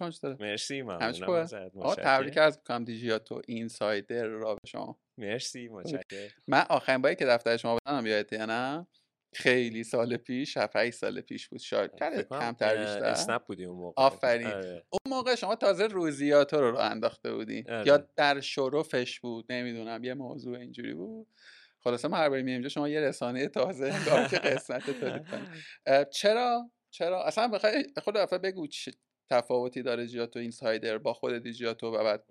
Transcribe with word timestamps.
شما 0.00 0.10
چطوره 0.10 0.36
مرسی 0.40 0.82
ممنونم 0.82 1.30
ازت. 1.30 2.00
تبریک 2.00 2.38
از 2.38 2.60
کام 2.64 2.84
دیجیاتو 2.84 3.42
اینسایدر 3.48 4.26
را 4.26 4.54
به 4.54 4.60
شما. 4.66 4.98
مرسی 5.18 5.68
متشکرم. 5.68 6.28
من 6.48 6.64
آخرین 6.70 7.02
باری 7.02 7.16
که 7.16 7.26
دفتر 7.26 7.56
شما 7.56 7.76
بودم 7.86 8.06
یادته 8.06 8.36
یا 8.36 8.46
نه؟ 8.46 8.86
خیلی 9.34 9.84
سال 9.84 10.16
پیش 10.16 10.56
7 10.56 10.90
سال 10.90 11.20
پیش 11.20 11.48
بود. 11.48 11.60
شاید 11.60 11.90
کمتر 12.30 12.76
بیشتر. 12.76 13.04
اسنپ 13.04 13.44
بودی 13.44 13.64
اون 13.64 13.78
موقع. 13.78 14.02
آفرین. 14.02 14.46
آره. 14.46 14.84
اون 14.90 15.16
موقع 15.16 15.34
شما 15.34 15.56
تازه 15.56 15.86
روزیاتو 15.86 16.60
رو 16.60 16.70
راه 16.70 16.90
انداخته 16.90 17.34
بودین 17.34 17.70
آره. 17.70 17.86
یا 17.86 17.96
در 18.16 18.40
شرفش 18.40 19.20
بود 19.20 19.52
نمی‌دونم 19.52 20.04
یه 20.04 20.14
موضوع 20.14 20.58
اینجوری 20.58 20.94
بود. 20.94 21.26
خلاصه 21.78 22.08
ما 22.08 22.16
هر 22.16 22.28
باری 22.28 22.42
میایم 22.42 22.68
شما 22.68 22.88
یه 22.88 23.00
رسانه 23.00 23.48
تازه 23.48 23.92
انگار 23.94 24.28
که 24.28 24.36
قسمت 24.48 24.90
تولید 24.90 25.26
چرا؟ 26.20 26.70
چرا؟ 26.90 27.24
اصلا 27.24 27.48
بخوای 27.48 27.84
خود 28.04 28.16
دفعه 28.16 28.38
بگو 28.38 28.66
تفاوتی 29.30 29.82
داره 29.82 30.06
جیاتو 30.06 30.38
اینسایدر 30.38 30.98
با 30.98 31.12
خود 31.12 31.38
دیجیاتو 31.38 31.86
و 31.86 32.04
بعد 32.04 32.24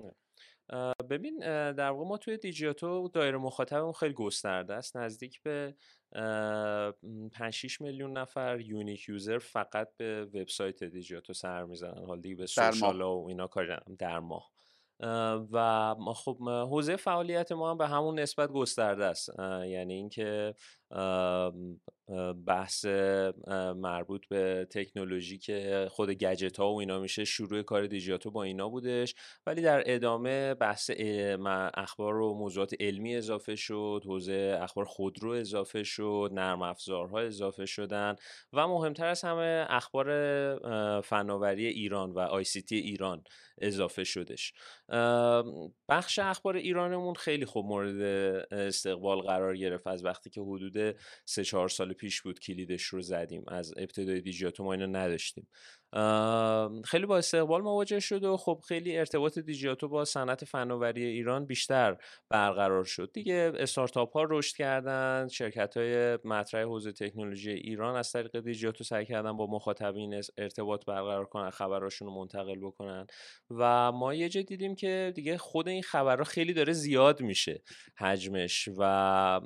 اه، 0.70 0.94
ببین 1.10 1.40
در 1.72 1.90
واقع 1.90 2.10
ما 2.10 2.18
توی 2.18 2.38
دیجیاتو 2.38 3.08
دایره 3.08 3.38
مخاطبمون 3.38 3.94
خیلی 3.94 4.14
گسترده 4.14 4.74
است. 4.74 4.98
نزدیک 4.98 5.42
به 5.42 5.76
5 6.12 7.50
6 7.50 7.82
میلیون 7.82 8.18
نفر 8.18 8.60
یونیک 8.60 9.10
یوزر 9.10 9.38
فقط 9.38 9.88
به 9.98 10.26
وبسایت 10.26 10.84
دیجیاتو 10.84 11.34
سر 11.34 11.64
می‌زنن. 11.64 12.06
حالا 12.06 12.22
دیگه 12.22 12.36
به. 12.36 12.46
سوشال 12.46 13.02
و 13.02 13.26
اینا 13.28 13.48
کاری 13.48 13.68
ندارم، 13.68 13.96
در 14.00 14.20
ماه. 14.20 14.52
اه، 15.00 15.48
و 15.52 16.14
خب 16.14 16.38
حوزه 16.50 16.96
فعالیت 16.96 17.52
ما 17.52 17.72
هم 17.72 17.78
به 17.78 17.88
همون 17.88 18.20
نسبت 18.20 18.50
گسترده 18.50 19.06
است. 19.06 19.30
یعنی 19.66 19.94
اینکه 19.94 20.54
بحث 22.48 22.86
مربوط 23.76 24.28
به 24.28 24.68
تکنولوژی 24.72 25.38
که 25.38 25.88
خود 25.92 26.10
گجت 26.10 26.58
ها 26.58 26.74
و 26.74 26.80
اینا 26.80 27.00
میشه 27.00 27.26
شروع 27.26 27.62
کار 27.62 27.88
دیجیاتو 27.88 28.32
با 28.32 28.44
اینا 28.44 28.70
بودش. 28.70 29.16
ولی 29.46 29.62
در 29.62 29.84
ادامه 29.86 30.54
بحث 30.54 30.92
اخبار 31.74 32.16
و 32.16 32.34
موضوعات 32.34 32.74
علمی 32.80 33.16
اضافه 33.16 33.56
شد 33.56 34.04
حوزه 34.06 34.58
اخبار 34.62 34.86
خودرو 34.86 35.32
اضافه 35.32 35.84
شد 35.84 36.30
نرم 36.34 36.62
افزارها 36.62 37.20
اضافه 37.20 37.66
شدن 37.66 38.16
و 38.54 38.68
مهمتر 38.68 39.06
از 39.06 39.22
همه 39.22 39.66
اخبار 39.70 40.10
فناوری 41.02 41.66
ایران 41.66 42.12
و 42.12 42.20
آی 42.20 42.44
سی 42.44 42.62
تی 42.62 42.76
ایران 42.76 43.24
اضافه 43.62 44.04
شدش. 44.04 44.54
بخش 45.90 46.20
اخبار 46.20 46.56
ایرانمون 46.56 47.14
خیلی 47.14 47.46
خوب 47.46 47.66
مورد 47.66 48.02
استقبال 48.52 49.22
قرار 49.22 49.58
گرفت 49.58 49.88
از 49.88 50.06
وقتی 50.06 50.30
که 50.30 50.42
حدود 50.42 50.79
سه 51.26 51.44
چهار 51.44 51.70
سال 51.70 51.94
پیش 51.94 52.22
بود 52.22 52.40
کلیدش 52.40 52.84
رو 52.84 53.02
زدیم. 53.02 53.44
از 53.48 53.74
ابتدای 53.78 54.22
دیجیاتو 54.22 54.64
ما 54.64 54.74
اینو 54.74 54.88
نداشتیم. 54.88 55.48
خیلی 56.86 57.06
با 57.06 57.18
استقبال 57.18 57.62
مواجه 57.62 58.00
شد 58.00 58.24
و 58.24 58.38
خب 58.38 58.62
خیلی 58.68 58.98
ارتباط 58.98 59.40
دیجیاتو 59.40 59.88
با 59.88 60.06
صنعت 60.06 60.46
فناوری 60.46 61.06
ایران 61.06 61.46
بیشتر 61.46 61.98
برقرار 62.30 62.84
شد. 62.84 63.12
دیگه 63.14 63.52
استارتاپ 63.58 64.14
ها 64.14 64.24
رشد 64.30 64.56
کردن 64.56 65.28
شرکت 65.32 65.78
های 65.78 66.18
مطرح 66.26 66.64
حوزه 66.64 66.92
تکنولوژی 66.92 67.52
ایران 67.52 67.96
از 67.96 68.12
طریق 68.12 68.40
دیجیاتو 68.40 68.84
سعی 68.84 69.06
کردن 69.06 69.38
با 69.38 69.48
مخاطبین 69.48 70.22
ارتباط 70.38 70.86
برقرار 70.86 71.26
کنن 71.26 71.50
خبراشون 71.50 72.08
رو 72.08 72.14
منتقل 72.14 72.60
بکنن. 72.60 73.08
و 73.52 73.92
ما 73.92 74.14
یه 74.14 74.30
جا 74.30 74.42
دیدیم 74.42 74.76
که 74.76 75.12
دیگه 75.16 75.38
خود 75.38 75.68
این 75.68 75.84
خبرها 75.84 76.24
خیلی 76.24 76.54
داره 76.54 76.74
زیاد 76.74 77.22
میشه 77.22 77.62
حجمش 77.98 78.70
و 78.78 79.42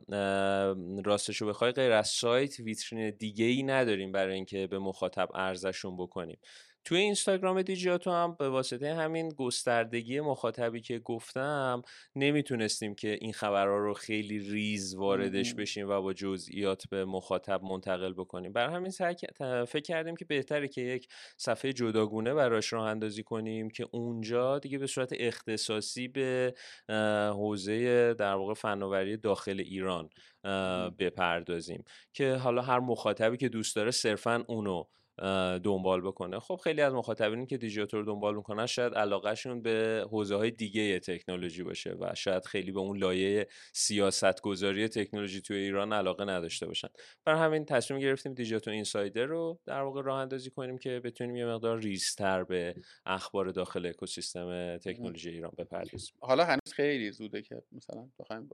راستش 1.05 1.37
رو 1.37 1.47
بخوای 1.47 1.71
غیر 1.71 1.91
از 1.91 2.07
سایت 2.07 2.59
ویترین 2.59 3.09
دیگه 3.09 3.45
ای 3.45 3.63
نداریم 3.63 4.11
برای 4.11 4.35
اینکه 4.35 4.67
به 4.67 4.79
مخاطب 4.79 5.29
ارزشون 5.35 5.97
بکنیم. 5.97 6.32
توی 6.85 6.97
اینستاگرام 6.97 7.61
دیجیاتو 7.61 8.11
هم 8.11 8.35
به 8.39 8.49
واسطه 8.49 8.95
همین 8.95 9.29
گستردگی 9.29 10.19
مخاطبی 10.19 10.81
که 10.81 10.99
گفتم 10.99 11.81
نمی‌تونستیم 12.15 12.95
که 12.95 13.17
این 13.21 13.33
خبرها 13.33 13.77
رو 13.77 13.93
خیلی 13.93 14.39
ریز 14.39 14.95
واردش. 14.95 15.53
بشیم 15.53 15.89
و 15.89 16.01
با 16.01 16.13
جزئیات 16.13 16.87
به 16.89 17.05
مخاطب 17.05 17.63
منتقل 17.63 18.13
بکنیم 18.13 18.53
بر 18.53 18.69
همین 18.69 18.91
فکر 19.65 19.79
کردیم 19.79 20.15
که 20.15 20.25
بهتره 20.25 20.67
که 20.67 20.81
یک 20.81 21.07
صفحه 21.37 21.73
جداگونه 21.73 22.33
براش 22.33 22.73
راه 22.73 22.87
اندازی 22.87 23.23
کنیم 23.23 23.69
که 23.69 23.87
اونجا 23.91 24.59
دیگه 24.59 24.77
به 24.77 24.87
صورت 24.87 25.13
اختصاصی 25.19 26.07
به 26.07 26.53
حوزه 27.33 28.13
در 28.13 28.33
واقع 28.33 28.53
فناوری 28.53 29.17
داخل 29.17 29.59
ایران. 29.59 30.09
بپردازیم 30.99 31.83
که 32.13 32.33
حالا 32.33 32.61
هر 32.61 32.79
مخاطبی 32.79 33.37
که 33.37 33.49
دوست 33.49 33.75
داره 33.75 33.91
صرفا 33.91 34.45
اونو 34.47 34.83
دنبال 35.63 36.01
بکنه. 36.01 36.39
خب 36.39 36.59
خیلی 36.63 36.81
از 36.81 36.93
مخاطبینی 36.93 37.45
که 37.45 37.57
دیجیتال 37.57 37.99
رو 37.99 38.05
دنبال 38.05 38.35
می‌کنن 38.35 38.65
شاید 38.65 38.93
علاقهشون 38.93 39.61
به 39.61 40.05
حوزه 40.11 40.35
های 40.35 40.51
دیگه 40.51 40.99
تکنولوژی 40.99 41.63
باشه 41.63 41.95
و 41.99 42.15
شاید 42.15 42.45
خیلی 42.45 42.71
به 42.71 42.79
اون 42.79 42.97
لایه 42.97 43.47
سیاست 43.73 44.41
گذاری 44.41 44.87
تکنولوژی 44.87 45.41
توی 45.41 45.57
ایران 45.57 45.93
علاقه 45.93 46.25
نداشته 46.25 46.65
باشن. 46.65 46.87
بر 47.25 47.35
همین 47.35 47.65
تصمیم 47.65 47.99
گرفتیم 47.99 48.33
دیجیتال 48.33 48.73
اینسایدر 48.73 49.25
رو 49.25 49.59
در 49.65 49.81
واقع 49.81 50.01
راه 50.01 50.19
اندازی 50.19 50.49
کنیم 50.49 50.77
که 50.77 50.99
بتونیم 50.99 51.35
یه 51.35 51.45
مقدار 51.45 51.79
ریزتر 51.79 52.43
به 52.43 52.75
اخبار 53.05 53.51
داخل 53.51 53.85
اکوسیستم 53.85 54.77
تکنولوژی 54.77 55.29
ایران 55.29 55.51
بپردازیم. 55.57 56.15
حالا 56.19 56.45
هنوز 56.45 56.73
خیلی 56.73 57.11
زوده 57.11 57.41
که 57.41 57.61
مثلا 57.71 58.09
بخوایم 58.19 58.49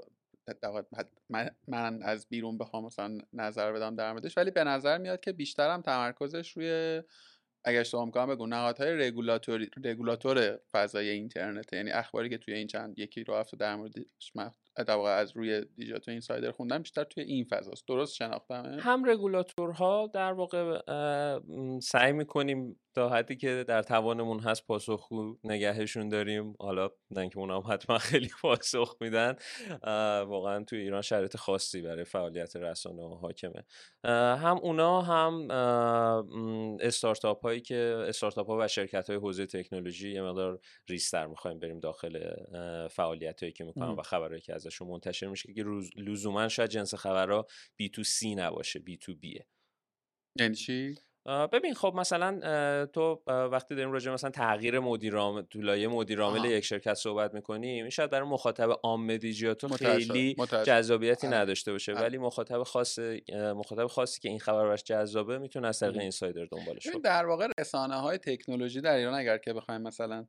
من, 1.67 2.01
از 2.01 2.27
بیرون 2.29 2.57
بخوام 2.57 2.85
مثلا 2.85 3.17
نظر 3.33 3.71
بدم 3.71 3.95
در 3.95 4.11
موردش 4.11 4.37
ولی 4.37 4.51
به 4.51 4.63
نظر 4.63 4.97
میاد 4.97 5.19
که 5.19 5.31
بیشتر 5.31 5.73
هم 5.73 5.81
تمرکزش 5.81 6.51
روی 6.51 7.01
اگر 7.63 7.79
اشتباه 7.79 8.05
می‌کنم 8.05 8.27
بگو 8.27 8.47
نهادهای 8.47 9.11
رگولاتور 9.83 10.59
فضای 10.71 11.09
اینترنت 11.09 11.73
یعنی 11.73 11.91
اخباری 11.91 12.29
که 12.29 12.37
توی 12.37 12.53
این 12.53 12.67
چند 12.67 12.99
یکی 12.99 13.23
رو 13.23 13.35
هفته 13.35 13.57
در 13.57 13.75
مورد 13.75 13.93
در 14.75 14.99
از 14.99 15.37
روی 15.37 15.65
دیجیتال 15.75 16.01
اینسایدر 16.07 16.51
خوندم 16.51 16.77
بیشتر 16.77 17.03
توی 17.03 17.23
این 17.23 17.45
فضاست. 17.49 17.87
درست 17.87 18.15
شناختم 18.15 18.77
هم 18.79 19.09
رگولاتورها 19.09 20.09
در 20.13 20.33
واقع 20.33 20.79
سعی 21.79 22.11
می‌کنیم 22.11 22.79
تا 22.95 23.09
حدی 23.09 23.35
که 23.35 23.65
در 23.67 23.83
توانمون 23.83 24.39
هست 24.39 24.67
پاسخگو 24.67 25.37
نگهشون 25.43 26.09
داریم. 26.09 26.55
حالا 26.59 26.89
نه 27.11 27.21
اینکه 27.21 27.37
اونا 27.37 27.59
هم 27.59 27.73
حتما 27.73 27.97
خیلی 27.97 28.29
پاسخ 28.41 28.97
میدن. 29.01 29.35
واقعا 30.23 30.63
توی 30.63 30.79
ایران 30.79 31.01
شرایط 31.01 31.37
خاصی 31.37 31.81
برای 31.81 32.03
فعالیت 32.03 32.55
رسانه 32.55 33.01
ها 33.01 33.15
حاکمه. 33.15 33.63
هم 34.35 34.57
اونا 34.61 35.01
هم 35.01 35.47
استارتاپ 36.81 37.41
هایی 37.43 37.61
که 37.61 38.05
استارتاپ 38.07 38.47
ها 38.47 38.57
و 38.59 38.67
شرکت 38.67 39.09
های 39.09 39.19
حوزه 39.19 39.45
تکنولوژی 39.45 40.11
یه 40.13 40.21
مقدار 40.21 40.59
ریستر 40.89 41.27
می‌خوایم 41.27 41.59
بریم 41.59 41.79
داخل 41.79 42.33
فعالیت 42.87 43.43
هایی 43.43 43.53
که 43.53 43.63
می‌کنن. 43.63 43.89
و 43.89 44.01
خبرهایی 44.01 44.41
که 44.41 44.53
ازشون 44.59 44.87
منتشر 44.87 45.27
میشه 45.27 45.53
که 45.53 45.63
روز- 45.63 45.91
لزوما 45.95 46.47
شاید 46.47 46.69
جنس 46.69 46.95
خبرها 46.95 47.45
بی 47.75 47.89
تو 47.89 48.03
سی 48.03 48.35
نباشه 48.35 48.79
بی 48.79 48.97
تو 48.97 49.15
بیه 49.15 49.47
یعنی 50.39 50.55
چی 50.55 50.95
ببین 51.51 51.73
خب 51.73 51.93
مثلا 51.95 52.85
تو 52.85 53.21
وقتی 53.27 53.75
داریم 53.75 53.91
راجع 53.91 54.11
مثلا 54.11 54.29
تغییر 54.29 54.79
مدیر 54.79 55.15
عامل 55.15 55.41
تو 55.41 55.61
لایه 55.61 55.87
مدیر 55.87 56.21
عامل 56.21 56.39
آها. 56.39 56.47
یک 56.47 56.63
شرکت 56.63 56.93
صحبت 56.93 57.33
می‌کنیم 57.33 57.83
این 57.83 57.89
شاید 57.89 58.09
برای 58.09 58.27
مخاطب 58.29 58.69
عام 58.83 59.17
دیجیاتو 59.17 59.67
خیلی. 59.67 60.35
جذابیتی 60.65 61.27
آره. 61.27 61.37
نداشته 61.37 61.71
باشه 61.71 61.93
آره. 61.93 62.01
ولی 62.01 62.17
مخاطب 62.17 62.63
خاص 62.63 62.99
مخاطب 63.33 63.87
خاصی 63.87 64.19
که 64.21 64.29
این 64.29 64.39
خبر 64.39 64.63
براش 64.63 64.83
جذابه 64.83 65.37
می‌تونه 65.37 65.67
از 65.67 65.79
طریق. 65.79 65.97
اینسایدر 65.97 66.45
دنبالش 66.45 66.87
کنه 66.87 67.01
در 67.01 67.25
واقع 67.25 67.47
رسانه 67.59 67.95
های 67.95 68.17
تکنولوژی 68.17 68.81
در 68.81 68.95
ایران 68.95 69.13
اگر 69.13 69.37
که 69.37 69.53
بخوایم 69.53 69.81
مثلا 69.81 70.27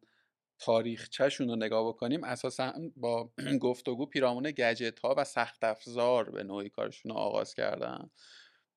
تاریخچهشون 0.61 1.49
رو 1.49 1.57
نگاه 1.57 1.89
بکنیم 1.89 2.25
اساسا 2.25 2.73
با 2.97 3.33
گفتگو 3.63 4.07
پیرامون 4.07 4.51
گجت 4.51 5.01
ها 5.01 5.15
و 5.19 5.25
سخت 5.25 5.65
افزار 5.65 6.31
به 6.31 6.43
نوعی 6.45 6.69
کارشون 6.69 7.13
رو 7.13 7.19
آغاز 7.19 7.55
کردن. 7.55 8.11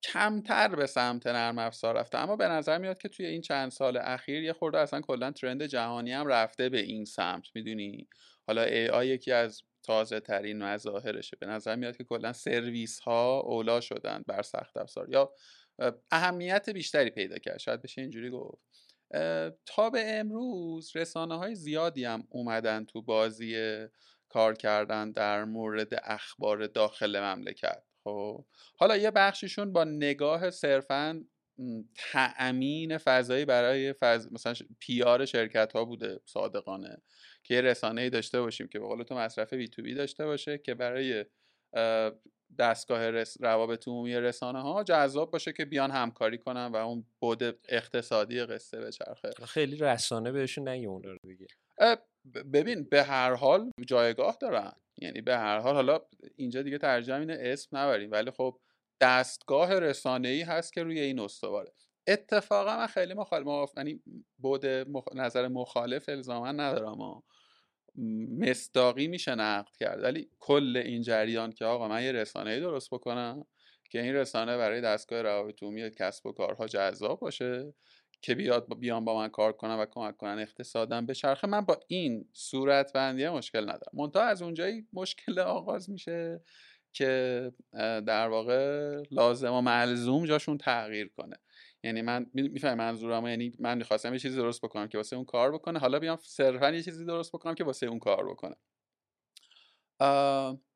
کمتر 0.02 0.76
به 0.76 0.86
سمت 0.86 1.26
نرم 1.26 1.58
افزار 1.58 1.96
رفته. 1.96 2.18
اما 2.18 2.36
به 2.36 2.48
نظر 2.48 2.78
میاد 2.78 2.98
که 2.98 3.08
توی 3.08 3.26
این 3.26 3.40
چند 3.40 3.70
سال 3.70 3.96
اخیر 3.96 4.42
یه 4.42 4.52
خورده 4.52 4.78
اصلا 4.78 5.00
کلا 5.00 5.30
ترند 5.30 5.62
جهانی 5.62 6.12
هم 6.12 6.26
رفته 6.26 6.68
به 6.68 6.80
این 6.80 7.04
سمت 7.04 7.44
می‌دونی؟ 7.54 8.08
حالا 8.46 8.62
ای 8.62 9.08
یکی 9.08 9.32
از 9.32 9.62
تازه 9.82 10.20
ترین 10.20 10.62
مظاهرشه. 10.62 11.36
به 11.40 11.46
نظر 11.46 11.76
میاد 11.76 11.96
که 11.96 12.04
کلا 12.04 12.32
سرویس 12.32 13.00
ها 13.00 13.40
اولا 13.40 13.80
شدن 13.80 14.24
بر 14.26 14.42
سخت 14.42 14.76
افزار 14.76 15.10
یا 15.10 15.32
اه، 15.78 15.92
اهمیت 16.10 16.70
بیشتری 16.70 17.10
پیدا 17.10 17.38
کرد. 17.38 17.58
شاید 17.58 17.82
بشه 17.82 18.00
اینجوری 18.00 18.30
گفت. 18.30 18.83
تا 19.66 19.90
به 19.90 20.18
امروز 20.18 20.96
رسانه 20.96 21.38
های 21.38 21.54
زیادی 21.54 22.04
هم 22.04 22.26
اومدن 22.30 22.84
تو 22.84 23.02
بازی 23.02 23.86
کار 24.28 24.54
کردن 24.54 25.12
در 25.12 25.44
مورد 25.44 25.88
اخبار 26.04 26.66
داخل 26.66 27.20
مملکت 27.20 27.82
خب؟ 28.04 28.44
حالا 28.76 28.96
یه 28.96 29.10
بخشیشون 29.10 29.72
با 29.72 29.84
نگاه 29.84 30.50
صرفا 30.50 31.24
تأمین 31.96 32.98
فضایی 32.98 33.44
برای 33.44 33.92
فض... 33.92 34.32
مثلا 34.32 34.54
پیار 34.80 35.24
شرکت 35.24 35.72
ها 35.72 35.84
بوده 35.84 36.20
صادقانه 36.24 37.02
که 37.42 37.54
یه 37.54 37.60
رسانه 37.60 38.00
ای 38.00 38.10
داشته 38.10 38.40
باشیم 38.40 38.68
که 38.68 38.78
به 38.78 38.86
قول 38.86 39.02
تو 39.02 39.14
مصرف 39.14 39.52
بی 39.52 39.68
تو 39.68 39.82
بی 39.82 39.94
داشته 39.94 40.26
باشه 40.26 40.58
که 40.58 40.74
برای 40.74 41.24
دستگاه 42.58 43.10
رس... 43.10 43.36
روابط 43.40 43.88
عمومی 43.88 44.14
رسانه 44.14 44.62
ها 44.62 44.84
جذاب 44.84 45.30
باشه 45.30 45.52
که 45.52 45.64
بیان 45.64 45.90
همکاری 45.90 46.38
کنن 46.38 46.66
و 46.66 46.76
اون 46.76 47.04
بود 47.20 47.42
اقتصادی 47.68 48.40
قصه 48.40 48.80
به 48.80 48.92
چرخه 48.92 49.30
خیلی 49.46 49.76
رسانه 49.76 50.32
بهشون 50.32 50.68
نگی 50.68 50.86
اون 50.86 51.02
رو 51.02 51.18
ببین 52.52 52.84
به 52.84 53.02
هر 53.02 53.34
حال 53.34 53.70
جایگاه 53.86 54.36
دارن. 54.40 54.72
یعنی 54.98 55.20
به 55.20 55.36
هر 55.36 55.58
حال 55.58 55.74
حالا 55.74 56.00
اینجا 56.36 56.62
دیگه 56.62 56.78
ترجمه 56.78 57.20
اینه 57.20 57.38
اسم 57.40 57.76
نبریم 57.76 58.10
ولی 58.10 58.30
خب 58.30 58.58
دستگاه 59.00 59.78
رسانه 59.78 60.28
ای 60.28 60.42
هست 60.42 60.72
که 60.72 60.82
روی 60.82 61.00
این 61.00 61.20
استواره. 61.20 61.72
اتفاقا 62.06 62.76
من 62.76 62.86
خیلی 62.86 63.14
مخالف 63.14 63.72
یعنی 63.76 64.02
بود 64.38 64.66
نظر 65.14 65.48
مخالف 65.48 66.08
الزاما 66.08 66.52
ندارم 66.52 67.00
و 67.00 67.20
مصداقی 68.38 69.06
میشه 69.08 69.34
نقد 69.34 69.76
کرد. 69.80 70.02
ولی 70.02 70.28
کل 70.40 70.82
این 70.84 71.02
جریان 71.02 71.52
که 71.52 71.64
آقا 71.64 71.88
من 71.88 72.02
یه 72.02 72.12
رسانه 72.12 72.50
ای 72.50 72.60
درست 72.60 72.90
بکنم 72.90 73.44
که 73.90 74.02
این 74.02 74.14
رسانه 74.14 74.56
برای 74.56 74.80
دستگاه 74.80 75.22
روابط 75.22 75.62
عمومی 75.62 75.90
کسب 75.90 76.26
و 76.26 76.32
کارها 76.32 76.66
جذاب 76.66 77.20
باشه 77.20 77.74
که 78.22 78.34
بیاد 78.34 78.78
بیان 78.78 79.04
با 79.04 79.16
من 79.16 79.28
کار 79.28 79.52
کنن 79.52 79.74
و 79.74 79.86
کمک 79.90 80.16
کنن 80.16 80.38
اقتصادم 80.38 81.06
به 81.06 81.14
چرخه 81.14 81.46
من 81.46 81.60
با 81.60 81.80
این 81.86 82.28
صورت 82.32 82.92
بندی 82.92 83.28
مشکل 83.28 83.62
ندارم. 83.62 83.92
منتها 83.92 84.22
از 84.22 84.42
اونجایی 84.42 84.86
مشکل 84.92 85.38
آغاز 85.38 85.90
میشه 85.90 86.40
که 86.92 87.52
در 88.06 88.28
واقع 88.28 88.92
لازم 89.10 89.52
و 89.52 89.60
ملزوم 89.60 90.26
جاشون 90.26 90.58
تغییر 90.58 91.08
کنه. 91.08 91.36
یعنی 91.84 92.02
من 92.02 92.26
میفهم 92.34 92.78
منظورم 92.78 93.26
یعنی 93.26 93.52
من 93.58 93.78
می‌خواستم 93.78 94.12
یه 94.12 94.18
چیزی 94.18 94.36
درست 94.36 94.62
بکنم 94.62 94.88
که 94.88 94.98
واسه 94.98 95.16
اون 95.16 95.24
کار 95.24 95.52
بکنه. 95.52 95.78
حالا 95.78 95.98
بیام 95.98 96.18
صرفا 96.22 96.70
یه 96.70 96.82
چیزی 96.82 97.04
درست 97.04 97.32
بکنم 97.32 97.54
که 97.54 97.64
واسه 97.64 97.86
اون 97.86 97.98
کار 97.98 98.30
بکنه. 98.30 98.56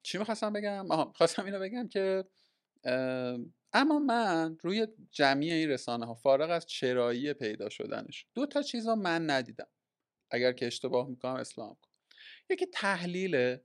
چی 0.03 0.19
می‌خواستم 0.19 0.53
بگم؟ 0.53 0.91
آها 0.91 1.13
خواستم 1.17 1.45
اینو 1.45 1.61
بگم 1.61 1.89
که 1.89 2.25
اما 3.73 3.99
من 3.99 4.57
روی 4.63 4.87
جمعی 5.11 5.53
این 5.53 5.71
رسانه 5.71 6.07
ها 6.07 6.15
فارغ 6.15 6.51
از 6.51 6.67
چرایی 6.67 7.33
پیدا 7.33 7.69
شدنش 7.69 8.27
دو 8.35 8.47
تا 8.47 8.63
چیز 8.63 8.87
من 8.87 9.31
ندیدم. 9.31 9.69
اگر 10.31 10.53
که 10.53 10.67
اشتباه 10.67 11.09
می‌کنم 11.09 11.35
اسلام 11.35 11.75
کن. 11.75 11.91
یکی 12.51 12.67
تحلیل 12.67 13.57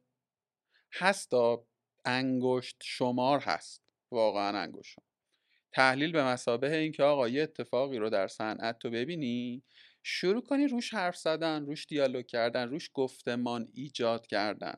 هستا 0.94 1.68
انگشت 2.06 2.78
شمار 2.84 3.40
هست. 3.40 3.84
واقعا 4.12 4.60
انگشت 4.60 5.00
تحلیل 5.76 6.12
به 6.12 6.24
مسابه 6.24 6.78
این 6.78 6.92
که 6.92 7.04
آقا 7.04 7.30
یه 7.30 7.44
اتفاقی 7.44 7.98
رو 7.98 8.10
در 8.10 8.28
صنعت 8.28 8.80
تو 8.80 8.90
ببینی 8.90 9.64
شروع 10.04 10.44
کنی 10.44 10.68
روش 10.68 10.94
حرف 10.94 11.18
زدن 11.18 11.66
روش 11.66 11.86
دیالوگ 11.86 12.26
کردن 12.26 12.70
روش 12.70 12.90
گفتمان 12.94 13.68
ایجاد 13.74 14.28
کردن 14.28 14.76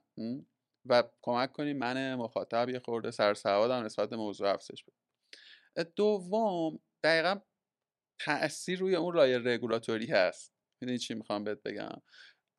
و 0.85 1.03
کمک 1.21 1.51
کنی 1.51 1.73
من 1.73 2.15
مخاطب 2.15 2.69
یه 2.69 2.79
خورده 2.79 3.11
سرسوادم 3.11 3.83
نسبت 3.85 4.09
به 4.09 4.15
موضوع 4.15 4.49
افزایش 4.49 4.83
بده. 4.83 5.91
دوم 5.95 6.79
دقیقا 7.03 7.39
تاثیر 8.19 8.79
روی 8.79 8.95
اون 8.95 9.13
رای 9.13 9.39
رگولاتوری 9.39 10.05
هست. 10.05 10.53
می‌دونی 10.81 10.97
چی 10.97 11.13
می‌خوام 11.13 11.43
بهت 11.43 11.63
بگم؟ 11.63 12.01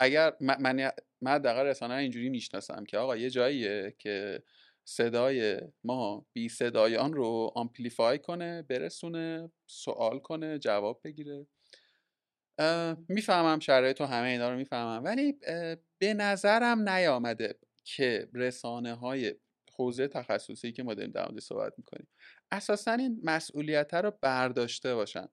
اگر 0.01 0.33
من 0.41 0.91
من 1.21 1.39
دقیقا 1.39 1.63
رسانه 1.63 1.95
اینجوری 1.95 2.29
می‌شناسم 2.29 2.85
که 2.85 2.99
آقا 2.99 3.17
یه 3.17 3.31
جاییه 3.31 3.95
که 3.99 4.43
صدای 4.89 5.61
ما 5.85 6.27
بی 6.33 6.49
صدایان 6.49 7.13
رو 7.13 7.53
آمپلیفای 7.55 8.19
کنه 8.19 8.63
برسونه 8.63 9.53
سوال 9.67 10.19
کنه 10.19 10.59
جواب 10.59 11.01
بگیره. 11.05 11.47
می‌فهمم 13.09 13.59
شرایط 13.59 14.01
و 14.01 14.05
همه 14.05 14.29
اینا 14.29 14.51
رو 14.51 14.57
می‌فهمم. 14.57 15.05
ولی 15.05 15.33
به 15.99 16.15
نظرم 16.15 16.89
نیامده 16.89 17.59
که 17.85 18.29
رسانه 18.35 18.95
های 18.95 19.35
حوزه 19.77 20.09
تخصصی 20.09 20.73
که 20.73 20.83
ما 20.83 20.95
داریم 20.95 21.13
در 21.13 21.41
صحبت 21.41 21.73
می‌کنیم 21.79 22.09
اساسا 22.51 22.93
این 22.93 23.21
مسئولیت 23.23 23.95
رو 23.95 24.13
برداشته 24.23 24.95
باشن. 24.95 25.29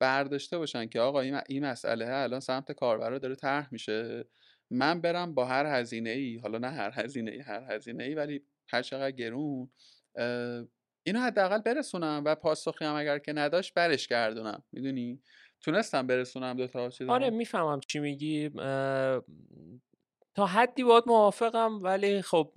برداشته 0.00 0.58
باشن 0.58 0.86
که 0.88 1.00
آقا 1.00 1.20
این 1.20 1.64
مسئله 1.64 2.06
الان 2.08 2.40
سمت 2.40 2.72
کاربر 2.72 3.18
داره 3.18 3.34
طرح 3.34 3.68
میشه. 3.72 4.24
من 4.70 5.00
برم 5.00 5.34
با 5.34 5.44
هر 5.44 5.66
هزینه 5.66 6.10
ای 6.10 6.38
حالا 6.38 6.58
نه 6.58 6.70
هر 6.70 6.90
هزینه 6.94 7.30
ای 7.30 7.40
هر 7.40 7.74
هزینه 7.74 8.04
ای 8.04 8.14
ولی 8.14 8.42
هر 8.68 8.82
چقدر 8.82 9.10
گرون 9.10 9.70
اینو 11.06 11.20
حداقل 11.20 11.58
برسونم 11.58 12.22
و 12.24 12.34
پاسخی 12.34 12.84
هم 12.84 12.94
اگر 12.94 13.18
که 13.18 13.32
نداشت 13.32 13.74
برش 13.74 14.08
گردونم. 14.08 14.62
می‌دونی؟ 14.72 15.22
تونستم 15.60 16.06
برسونم 16.06 16.56
دو 16.56 16.66
تا 16.66 16.90
آره 17.08 17.30
می‌فهمم 17.30 17.80
چی 17.80 17.98
میگی. 17.98 18.50
تا 20.38 20.46
حدی 20.46 20.84
باید 20.84 21.04
موافقم 21.06 21.82
ولی 21.82 22.22
خب 22.22 22.52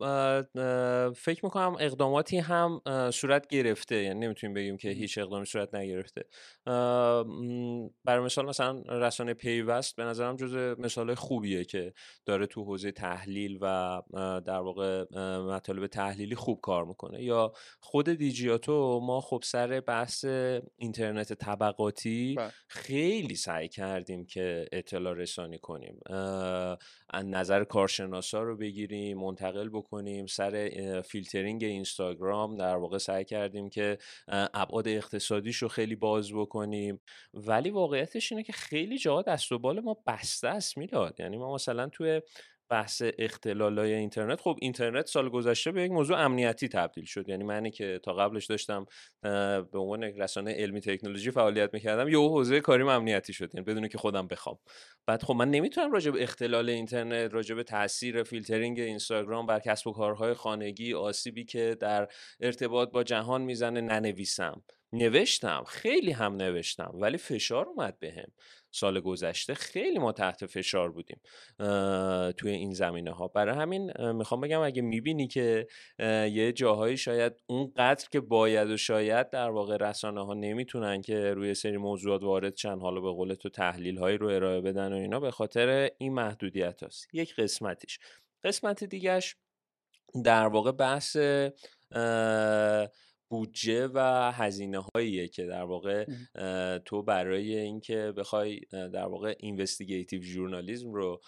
فکر 1.16 1.40
می‌کنم 1.46 1.76
اقداماتی 1.80 2.38
هم 2.38 2.82
صورت 3.14 3.48
گرفته. 3.48 3.96
یعنی 3.96 4.20
نمی‌تونیم 4.20 4.54
بگیم 4.54 4.78
که 4.78 4.90
هیچ 4.90 5.18
اقدامی 5.18 5.46
صورت 5.46 5.76
نگرفته. 5.76 6.26
برای 8.06 8.26
مثال 8.26 8.46
مثلا 8.46 8.82
رسانه 8.90 9.34
پیوست 9.34 9.96
به 9.96 10.04
نظرم 10.04 10.36
جز 10.36 10.56
مثال 10.80 11.16
خوبیه 11.16 11.66
که 11.66 11.94
داره 12.26 12.46
تو 12.46 12.64
حوزه 12.64 12.92
تحلیل 12.92 13.58
و 13.62 14.02
در 14.46 14.60
واقع 14.60 15.06
مطالب 15.40 15.88
تحلیلی 15.88 16.36
خوب 16.36 16.60
کار 16.62 16.86
می‌کنه. 16.86 17.24
یا 17.24 17.54
خود 17.80 18.10
دیجیاتو 18.10 19.00
ما 19.00 19.22
خب 19.22 19.42
سر 19.44 19.80
بحث 19.80 20.26
اینترنت 20.78 21.34
طبقاتی 21.34 22.36
بله. 22.38 22.52
خیلی 22.68 23.36
سعی 23.36 23.68
کردیم 23.68 24.26
که 24.26 24.66
اطلاع 24.72 25.14
رسانی 25.14 25.58
کنیم. 25.58 26.00
نظر 27.24 27.64
کارشناسا 27.72 28.44
رو 28.44 28.58
بگیریم 28.58 29.18
منتقل 29.18 29.70
بکنیم 29.70 30.26
سر 30.26 31.02
فیلترینگ 31.06 31.64
اینستاگرام 31.64 32.56
در 32.56 32.76
واقع 32.76 32.98
سعی 32.98 33.26
کردیم 33.26 33.70
که 33.70 33.98
ابعاد 34.28 34.88
اقتصادیش 34.88 35.58
رو 35.58 35.68
خیلی 35.68 35.96
باز 35.96 36.34
بکنیم. 36.34 37.02
ولی 37.34 37.70
واقعیتش 37.70 38.32
اینه 38.32 38.44
که 38.44 38.54
خیلی 38.54 38.98
جاها 38.98 39.22
دست 39.22 39.52
و 39.52 39.60
بال 39.60 39.80
ما 39.80 39.98
بسته 40.08 40.48
است 40.48 40.78
می‌داد 40.78 41.20
یعنی 41.20 41.38
ما 41.38 41.54
مثلا 41.56 41.90
توی 41.90 42.22
بحث 42.72 43.04
اختلالای 43.20 43.94
اینترنت. 43.94 44.42
خب 44.42 44.58
اینترنت 44.62 45.06
سال 45.06 45.30
گذشته 45.30 45.72
به 45.72 45.84
یک 45.84 45.92
موضوع 45.92 46.20
امنیتی 46.20 46.68
تبدیل 46.68 47.06
شد. 47.06 47.30
یعنی 47.30 47.44
منی 47.44 47.72
که 47.72 48.00
تا 48.04 48.14
قبلش 48.14 48.46
داشتم 48.46 48.86
به 49.72 49.80
عنوان 49.80 50.04
رسانه 50.04 50.54
علمی 50.54 50.82
تکنولوژی 50.82 51.32
فعالیت 51.32 51.74
می‌کردم 51.74 52.10
یه 52.10 52.18
حوزه 52.18 52.60
کاریم 52.62 52.88
امنیتی 52.88 53.34
شد. 53.34 53.56
یعنی 53.56 53.66
بدون 53.66 53.88
که 53.88 53.98
خودم 53.98 54.28
بخوام. 54.28 54.58
بعد 55.08 55.24
خب 55.24 55.34
من 55.34 55.52
نمی‌تونم 55.52 55.92
راجع 55.92 56.12
به 56.12 56.24
اختلال 56.24 56.70
اینترنت 56.70 57.34
راجع 57.34 57.56
به 57.56 57.64
تاثیر 57.64 58.24
فیلترینگ 58.24 58.80
اینستاگرام 58.80 59.46
بر 59.46 59.60
کسب 59.60 59.88
و 59.88 59.92
کارهای 59.92 60.34
خانگی 60.34 60.94
آسیبی 60.94 61.46
که 61.46 61.78
در 61.80 62.08
ارتباط 62.40 62.92
با 62.92 63.04
جهان 63.04 63.42
می‌زنه 63.42 63.82
ننویسم. 63.82 64.64
نوشتم 64.94 65.64
خیلی 65.68 66.12
هم 66.12 66.36
نوشتم 66.36 66.92
ولی 66.94 67.18
فشار 67.18 67.66
اومد 67.66 68.00
بهم. 68.00 68.32
سال 68.72 69.00
گذشته 69.00 69.54
خیلی 69.54 70.00
ما 70.00 70.12
تحت 70.12 70.46
فشار 70.46 70.92
بودیم 70.92 71.22
توی 72.38 72.52
این 72.52 72.74
زمینه 72.74 73.12
ها 73.12 73.28
برای 73.28 73.56
همین 73.56 74.12
می‌خوام 74.12 74.42
بگم 74.42 74.60
اگه 74.60 74.82
می‌بینی 74.82 75.28
که 75.28 75.68
یه 76.32 76.52
جاهایی 76.52 76.98
شاید 76.98 77.34
اون 77.48 77.74
قدر 77.76 78.10
که 78.12 78.20
باید 78.20 78.70
و 78.70 78.78
شاید 78.78 79.30
در 79.30 79.50
واقع 79.50 79.78
رسانه 79.78 80.26
ها 80.26 80.34
نمی‌تونن 80.34 81.02
که 81.02 81.34
روی 81.34 81.54
سری 81.54 81.78
موضوعات 81.78 82.24
وارد 82.24 82.54
چند 82.54 82.82
حالا 82.82 83.02
به 83.02 83.12
قول 83.12 83.34
تو 83.34 83.50
تحلیل 83.50 83.98
هایی 83.98 84.18
رو 84.18 84.28
ارائه 84.28 84.62
بدن 84.62 84.94
و 84.94 84.96
اینا 84.96 85.20
به 85.20 85.32
خاطر 85.32 85.90
این 85.98 86.14
محدودیت 86.14 86.84
هست 86.84 87.08
یک 87.14 87.36
قسمتیش. 87.36 88.00
قسمت 88.44 88.84
دیگهش 88.84 89.36
در 90.24 90.48
واقع 90.48 90.72
بحث 90.72 91.18
بودجه 93.32 93.88
و 93.88 94.32
هزینه 94.32 94.80
هاییه 94.80 95.28
که 95.28 95.46
در 95.46 95.64
واقع 95.64 96.06
تو 96.86 97.04
برای 97.04 97.58
اینکه 97.58 98.14
بخوای 98.18 98.60
در 98.72 99.06
واقع 99.06 99.36
اینوستیگیتیو 99.40 100.22
ژورنالیسم 100.22 100.94
رو 100.94 101.22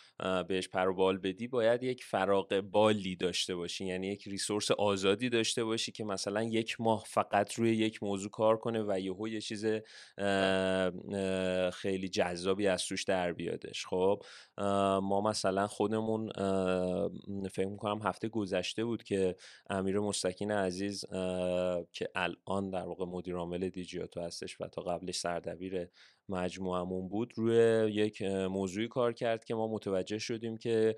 بهش 0.48 0.67
پروبال 0.67 1.17
بدی 1.17 1.48
باید 1.48 1.83
یک 1.83 2.03
فراغ 2.03 2.62
بالی 2.62 3.15
داشته 3.15 3.55
باشی. 3.55 3.86
یعنی 3.86 4.07
یک 4.07 4.27
ریسورس 4.27 4.72
آزادی 4.72 5.29
داشته 5.29 5.63
باشی 5.63 5.91
که 5.91 6.03
مثلا 6.03 6.43
یک 6.43 6.81
ماه 6.81 7.03
فقط 7.07 7.53
روی 7.53 7.75
یک 7.75 8.03
موضوع 8.03 8.31
کار 8.31 8.57
کنه 8.57 8.83
و 8.88 9.00
یهو 9.00 9.27
یه 9.27 9.41
چیز 9.41 9.65
خیلی 11.74 12.10
جذابی 12.10 12.67
از 12.67 12.86
توش 12.86 13.03
در 13.03 13.33
بیادش. 13.33 13.86
خب 13.86 14.24
ما 15.03 15.22
مثلا 15.22 15.67
خودمون 15.67 16.29
فکر 17.51 17.67
می‌کنم 17.67 18.01
هفته 18.03 18.27
گذشته 18.27 18.86
بود 18.86 19.03
که 19.03 19.36
امیر 19.69 20.00
مستکین 20.00 20.51
عزیز 20.51 21.05
که 21.93 22.09
الان 22.15 22.69
در 22.69 22.85
واقع 22.85 23.05
مدیر 23.05 23.35
عامل 23.35 23.69
دیجیاتو 23.69 24.21
هستش 24.21 24.62
و 24.62 24.67
تا 24.67 24.81
قبلش 24.81 25.19
سردبیر 25.19 25.88
مجموعمون 26.30 27.10
بود 27.10 27.34
روی 27.36 27.56
یک 27.92 28.22
موضوعی 28.22 28.88
کار 28.88 29.13
کرد 29.13 29.46
که 29.46 29.56
ما 29.56 29.68
متوجه 29.68 30.18
شدیم 30.18 30.58
که 30.58 30.96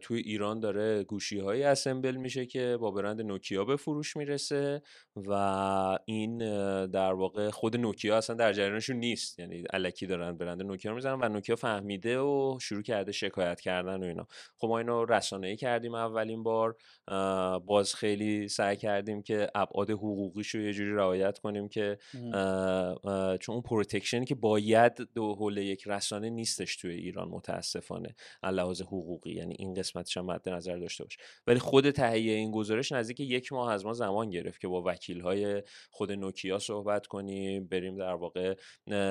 توی 0.00 0.20
ایران 0.20 0.60
داره 0.60 1.04
گوشی 1.04 1.38
های 1.38 1.62
اسمبل 1.62 2.16
میشه 2.16 2.46
که 2.46 2.76
با 2.80 2.90
برند 2.90 3.20
نوکیا 3.20 3.64
به 3.64 3.76
فروش 3.76 4.16
می‌رسه 4.16 4.82
و 5.16 5.32
این 6.04 6.38
در 6.86 7.12
واقع 7.12 7.50
خود 7.50 7.76
نوکیا 7.76 8.16
اصلا 8.16 8.36
در 8.36 8.52
جریانشون 8.52 8.96
نیست. 8.96 9.38
یعنی 9.38 9.64
الکی 9.72 10.06
دارن 10.06 10.36
برند 10.36 10.62
نوکیا 10.62 10.90
رو 10.90 10.94
می‌زنن 10.94 11.18
و 11.24 11.28
نوکیا 11.28 11.56
فهمیده 11.56 12.18
و 12.18 12.58
شروع 12.60 12.82
کرده 12.82 13.12
شکایت 13.12 13.60
کردن 13.60 14.02
و 14.02 14.06
اینا. 14.06 14.26
خب 14.56 14.68
ما 14.68 14.78
اینو 14.78 15.04
رسانه‌ای 15.04 15.56
کردیم 15.56 15.94
اولین 15.94 16.42
بار 16.42 16.76
باز 17.66 17.94
خیلی 17.94 18.48
سعی 18.48 18.76
کردیم 18.76 19.22
که 19.22 19.50
ابعاد 19.54 19.90
حقوقیش 19.90 20.54
رو 20.54 20.60
یه 20.60 20.72
جوری 20.72 20.94
رعایت 20.94 21.38
کنیم 21.38 21.68
که 21.68 21.98
چون 23.40 23.54
اون 23.54 23.62
پروتکشنی 23.62 24.24
که 24.26 24.34
باید 24.58 24.92
دو 25.14 25.34
حول 25.34 25.56
یک 25.56 25.82
رسانه 25.86 26.30
نیستش 26.30 26.76
توی 26.76 26.94
ایران 26.94 27.28
متاسفانه 27.28 28.14
لحاظ 28.42 28.82
حقوقی 28.82 29.30
یعنی 29.30 29.56
این 29.58 29.74
قسمتش 29.74 30.16
هم 30.16 30.24
مد 30.24 30.48
نظر 30.48 30.76
داشته 30.76 31.04
باش. 31.04 31.16
ولی 31.46 31.58
خود 31.58 31.90
تهیه 31.90 32.32
این 32.32 32.50
گزارش 32.50 32.92
نزدیک 32.92 33.20
یک 33.20 33.52
ماه 33.52 33.72
از 33.72 33.86
ما 33.86 33.92
زمان 33.92 34.30
گرفت 34.30 34.60
که 34.60 34.68
با 34.68 34.82
وکیل 34.86 35.20
های 35.20 35.62
خود 35.90 36.12
نوکیا 36.12 36.58
صحبت 36.58 37.06
کنیم 37.06 37.66
بریم 37.68 37.96
در 37.96 38.14
واقع 38.14 38.54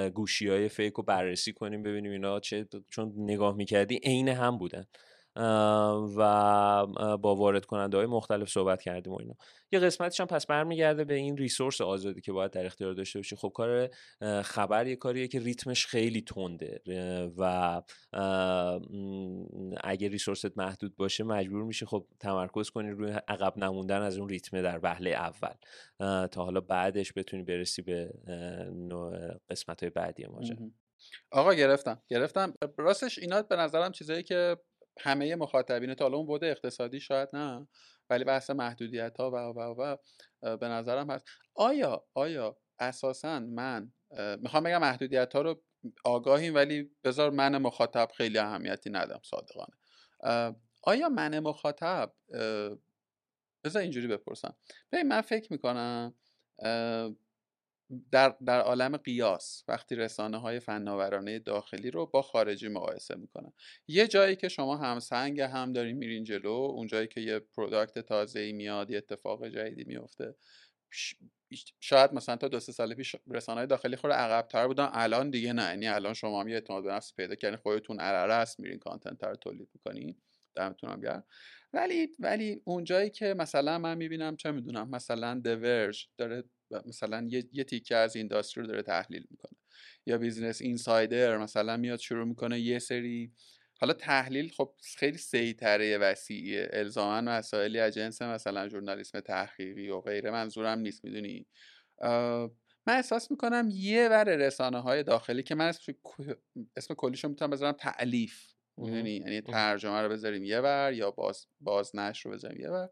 گوشی 0.09 0.47
های 0.47 0.69
فیک 0.69 0.93
رو 0.93 1.03
بررسی 1.03 1.53
کنیم 1.53 1.83
ببینیم 1.83 2.11
اینا 2.11 2.39
چه 2.39 2.67
چون 2.89 3.13
نگاه 3.17 3.55
می‌کردی 3.55 3.99
عین 4.03 4.29
هم 4.29 4.57
بودن. 4.57 4.85
و 6.17 6.87
با 7.17 7.35
وارد 7.35 7.65
کننده 7.65 7.97
های 7.97 8.05
مختلف 8.05 8.49
صحبت 8.49 8.81
کردیم 8.81 9.13
و 9.13 9.19
اینا. 9.19 9.33
یه 9.71 9.79
قسمتش 9.79 10.19
هم 10.19 10.27
پس 10.27 10.45
برمیگرده 10.45 11.03
به 11.03 11.13
این 11.13 11.37
ریسورس 11.37 11.81
آزادی 11.81 12.21
که 12.21 12.31
باید 12.31 12.51
در 12.51 12.65
اختیار 12.65 12.93
داشته 12.93 13.19
باشی. 13.19 13.35
خب 13.35 13.51
کار 13.55 13.89
خبر 14.41 14.87
یه 14.87 14.95
کاریه 14.95 15.27
که 15.27 15.39
ریتمش 15.39 15.85
خیلی 15.85 16.21
تنده 16.21 16.81
و 17.37 17.81
اگه 19.83 20.07
ریسورست 20.09 20.57
محدود 20.57 20.95
باشه 20.95 21.23
مجبور 21.23 21.63
میشه 21.63 21.85
خب 21.85 22.05
تمرکز 22.19 22.69
کنی 22.69 22.91
روی 22.91 23.11
عقب 23.27 23.57
نموندن 23.57 24.01
از 24.01 24.17
اون 24.17 24.29
ریتمه 24.29 24.61
در 24.61 24.79
وهله 24.83 25.09
اول. 25.09 25.53
تا 26.27 26.43
حالا 26.43 26.61
بعدش 26.61 27.13
بتونی 27.15 27.43
برسی 27.43 27.81
به 27.81 28.13
قسمت 29.49 29.83
های 29.83 29.89
بعدی 29.89 30.25
ماجرا. 30.25 30.57
آقا 31.31 31.53
گرفتم. 31.53 32.01
گرفتم. 32.07 32.53
راستش 32.77 33.19
اینا 33.19 33.41
به 33.41 33.55
نظرم 33.55 33.91
چیزایی 33.91 34.23
که 34.23 34.57
همه 34.99 35.35
مخاطبین 35.35 35.93
تا 35.93 36.07
اون 36.07 36.25
بوده 36.25 36.47
اقتصادی 36.47 36.99
شاید 36.99 37.29
نه 37.33 37.67
ولی 38.09 38.23
بحث 38.23 38.49
محدودیت 38.49 39.17
ها 39.19 39.31
و 39.31 39.35
و 39.35 39.75
و 39.81 39.97
به 40.57 40.67
نظرم 40.67 41.11
هست. 41.11 41.25
آیا 41.55 42.05
آیا 42.13 42.57
اساسا 42.79 43.39
من 43.39 43.91
می‌خوام 44.41 44.63
بگم 44.63 44.81
محدودیت 44.81 45.35
ها 45.35 45.41
رو 45.41 45.63
آگاهیم 46.05 46.55
ولی 46.55 46.91
بذار 47.03 47.29
من 47.29 47.57
مخاطب 47.57 48.07
خیلی 48.17 48.37
اهمیتی 48.37 48.89
ندم 48.89 49.19
صادقانه. 49.23 49.73
آیا 50.83 51.09
من 51.09 51.39
مخاطب 51.39 52.13
بذار 53.63 53.81
اینجوری 53.81 54.07
بپرسم. 54.07 54.55
ببین 54.91 55.07
من 55.07 55.21
فکر 55.21 55.53
می‌کنم 55.53 56.15
در, 58.11 58.35
در 58.45 58.61
عالم 58.61 58.97
قیاس 58.97 59.63
وقتی 59.67 59.95
رسانه 59.95 60.37
های 60.37 60.59
فناورانه 60.59 61.39
داخلی 61.39 61.91
رو 61.91 62.05
با 62.05 62.21
خارجی 62.21 62.67
مقایسه 62.67 63.15
می‌کنن. 63.15 63.53
یه 63.87 64.07
جایی 64.07 64.35
که 64.35 64.47
شما 64.49 64.77
هم 64.77 64.99
سنگ 64.99 65.41
هم 65.41 65.73
دارین 65.73 65.97
میرین 65.97 66.23
جلو 66.23 66.49
اون 66.49 66.87
جایی 66.87 67.07
که 67.07 67.21
یه 67.21 67.39
پروداکت 67.39 67.99
تازه 67.99 68.39
ای 68.39 68.51
میاد 68.53 68.91
یه 68.91 68.97
اتفاق 68.97 69.47
جدیدی 69.47 69.83
میفته 69.83 70.35
شاید 71.79 72.13
مثلا 72.13 72.35
تا 72.35 72.47
دو 72.47 72.59
سه 72.59 72.71
سال 72.71 72.93
پیش 72.93 73.15
رسانه 73.27 73.57
های 73.57 73.67
داخلی 73.67 73.95
خود 73.95 74.11
عقبتر 74.11 74.67
بودن 74.67 74.89
الان 74.91 75.29
دیگه 75.29 75.53
نه. 75.53 75.63
یعنی 75.63 75.87
الان 75.87 76.13
شما 76.13 76.41
هم 76.41 76.47
یه 76.47 76.55
اعتماد 76.55 76.83
به 76.83 76.91
نفس 76.91 77.13
پیدا 77.13 77.35
کردین 77.35 77.57
خودتون 77.57 77.99
عرره 77.99 78.33
است 78.33 78.59
میرین 78.59 78.79
کانتنت 78.79 79.23
رو 79.23 79.35
تولید 79.35 79.69
می‌کنین. 79.73 80.15
دمتون 80.55 80.89
هم 80.89 81.01
گرم. 81.01 81.23
ولی 81.73 82.09
ولی 82.19 82.61
اون 82.63 82.83
جایی 82.83 83.09
که 83.09 83.33
مثلا 83.33 83.79
من 83.79 83.97
می‌بینم 83.97 84.35
چه 84.35 84.51
می‌دونم 84.51 84.89
مثلا 84.89 85.41
دورج 85.43 86.07
داره 86.17 86.43
مثلا 86.85 87.27
یه, 87.29 87.43
یه 87.51 87.63
تیکه 87.63 87.95
از 87.95 88.15
اینداستری 88.15 88.61
رو 88.61 88.67
داره 88.67 88.81
تحلیل 88.81 89.27
می‌کنه. 89.29 89.57
یا 90.05 90.17
بیزنس 90.17 90.61
اینسایدر 90.61 91.37
مثلا 91.37 91.77
میاد 91.77 91.99
شروع 91.99 92.27
می‌کنه 92.27 92.59
یه 92.59 92.79
سری 92.79 93.31
حالا 93.81 93.93
تحلیل 93.93 94.49
خب 94.49 94.73
خیلی 94.97 95.17
سیتره 95.17 95.97
وسیعیه 95.97 96.69
الزاما 96.73 97.21
مسائلی 97.21 97.79
از 97.79 97.93
جنس 97.93 98.21
مثلا 98.21 98.69
ژورنالیسم 98.69 99.19
تحقیقی 99.19 99.89
و 99.89 100.01
غیره 100.01 100.31
منظورم 100.31 100.79
نیست 100.79 101.05
می‌دونی؟ 101.05 101.45
من 102.87 102.93
احساس 102.95 103.31
می‌کنم 103.31 103.69
یه 103.71 104.09
ور 104.09 104.35
رسانه 104.35 104.79
های 104.81 105.03
داخلی 105.03 105.43
که 105.43 105.55
من 105.55 105.67
اسم, 105.67 105.93
اسم 106.77 106.93
کلیشو 106.93 107.29
می‌تونم 107.29 107.51
بذارم 107.51 107.71
تعلیف 107.79 108.53
می‌دونی؟ 108.77 109.15
یعنی 109.15 109.41
ترجمه 109.41 110.01
رو 110.01 110.09
بذاریم 110.09 110.43
یه 110.43 110.59
ور 110.59 110.93
یا 110.93 111.11
باز 111.11 111.47
بازنشر 111.59 112.29
رو 112.29 112.35
بذاریم 112.35 112.61
یه 112.61 112.69
ور. 112.69 112.89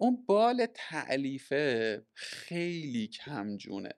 اون 0.00 0.24
بال 0.26 0.66
تعلیفه 0.74 2.02
خیلی 2.14 3.06
کمجونه. 3.06 3.90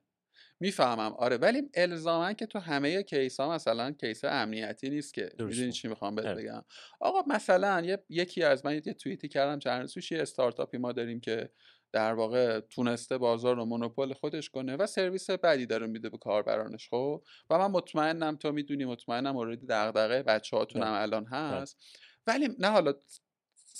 می‌فهمم. 0.60 1.12
آره 1.12 1.36
ولی 1.36 1.62
الزاما 1.74 2.32
که 2.32 2.46
تو 2.46 2.58
همه 2.58 3.02
کیس 3.02 3.40
ها 3.40 3.54
مثلا 3.54 3.90
کیس 3.90 4.24
امنیتی 4.24 4.90
نیست 4.90 5.14
که. 5.14 5.30
می‌دونی 5.38 5.72
چی 5.72 5.88
می‌خوام 5.88 6.14
بهت. 6.14 6.26
بگم؟ 6.26 6.64
آقا 7.00 7.22
مثلا 7.26 7.98
یکی 8.08 8.42
از 8.42 8.66
من 8.66 8.74
یه 8.74 8.80
توییتی 8.80 9.28
کردم 9.28 9.58
چند 9.58 9.80
روز 9.80 10.12
یه 10.12 10.22
استارتاپی 10.22 10.78
ما 10.78 10.92
داریم 10.92 11.20
که 11.20 11.50
در 11.92 12.14
واقع 12.14 12.60
تونسته 12.60 13.18
بازار 13.18 13.56
رو 13.56 13.64
مونوپول 13.64 14.12
خودش 14.12 14.50
کنه 14.50 14.76
و 14.76 14.86
سرویس 14.86 15.30
بعدی 15.30 15.66
داره 15.66 15.86
میده 15.86 16.10
به 16.10 16.18
کاربرانش 16.18 16.88
خب؟ 16.88 17.24
و 17.50 17.58
من 17.58 17.66
مطمئنم 17.66 18.36
تو 18.36 18.52
می‌دونی 18.52 18.84
مطمئنم 18.84 19.36
اوردی 19.36 19.66
دغدغه 19.66 20.22
بچه 20.22 20.56
هاتون 20.56 20.82
هم 20.82 20.92
الان 20.92 21.24
هست. 21.24 21.78
ولی 22.26 22.48
نه 22.58 22.68
حالا 22.68 22.94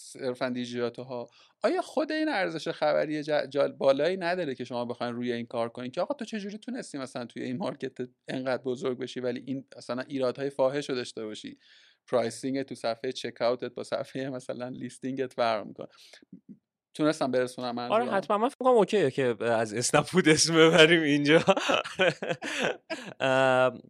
صرفا 0.01 0.49
دیجیاتو 0.49 1.03
ها 1.03 1.29
آیا 1.63 1.83
خود 1.83 2.13
این 2.13 2.29
ارزش 2.29 2.69
خبری 2.69 3.23
جال 3.23 3.73
بالایی 3.73 4.17
نداره 4.17 4.55
که 4.55 4.65
شما 4.65 4.85
بخواین 4.85 5.15
روی 5.15 5.33
این 5.33 5.47
کار 5.47 5.69
کنین؟ 5.69 5.91
که 5.91 6.01
آقا 6.01 6.15
تو 6.15 6.25
چجوری 6.25 6.59
تونستی 6.59 6.99
مثلا 6.99 7.25
توی 7.25 7.43
این 7.43 7.57
مارکت 7.57 7.99
انقدر 8.29 8.63
بزرگ 8.63 8.99
بشی 8.99 9.21
ولی 9.21 9.43
این 9.47 9.65
مثلا 9.77 10.03
ایرادهای 10.03 10.51
فاحش 10.51 10.91
رو 10.91 10.97
داشته 10.97 11.25
باشی؟ 11.25 11.59
پرایسینگ 12.07 12.63
تو 12.63 12.75
صفحه 12.75 13.13
چک 13.13 13.43
اوتت 13.43 13.75
با 13.75 13.85
صفحه 13.85 14.31
مثلا 14.31 14.69
لیستینگت 14.69 15.33
فرق 15.33 15.67
می‌کنه. 15.67 15.89
تونستم 16.95 17.31
برسونم 17.31 17.75
من 17.75 17.89
آره 17.89 18.05
حتما. 18.05 18.39
من 18.39 18.49
فکر 18.49 18.69
اوکیه 18.69 19.11
که 19.11 19.37
از 19.41 19.75
اسنپ 19.75 20.05
فود 20.05 20.29
اسم 20.29 20.55
ببریم 20.55 21.03
اینجا. 21.03 21.41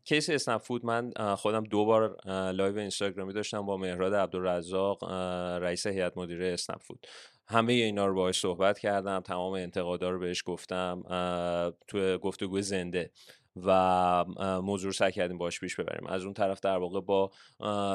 کیس 0.09 0.31
اسنپ 0.31 0.61
فود 0.61 0.87
من 0.87 1.13
خودم 1.37 1.65
دو 1.65 1.85
بار 1.85 2.17
لایو 2.53 2.79
اینستاگرامی 2.79 3.33
داشتم 3.33 3.67
با 3.67 3.77
مهراد 3.77 4.15
عبدالرزاق 4.15 5.05
رئیس 5.63 5.87
هیئت 5.87 6.17
مدیره 6.17 6.53
اسنپ 6.53 6.83
فود. 6.83 7.07
همه 7.47 7.73
اینا 7.73 8.07
رو 8.07 8.15
باهاش 8.15 8.41
صحبت 8.41 8.79
کردم 8.79 9.21
تمام 9.21 9.53
انتقادا 9.53 10.11
رو 10.11 10.19
بهش 10.19 10.43
گفتم 10.47 11.03
تو 11.89 12.19
گفتگو 12.19 12.61
زنده. 12.61 13.11
و 13.57 14.25
موضوع 14.63 14.87
رو 14.87 14.93
سعی 14.93 15.13
کردیم 15.13 15.39
باش 15.39 15.61
پیش 15.61 15.77
ببریم. 15.77 16.07
از 16.07 16.25
اون 16.25 16.35
طرف 16.35 16.61
در 16.61 16.77
واقع 16.77 17.01
با 17.01 17.31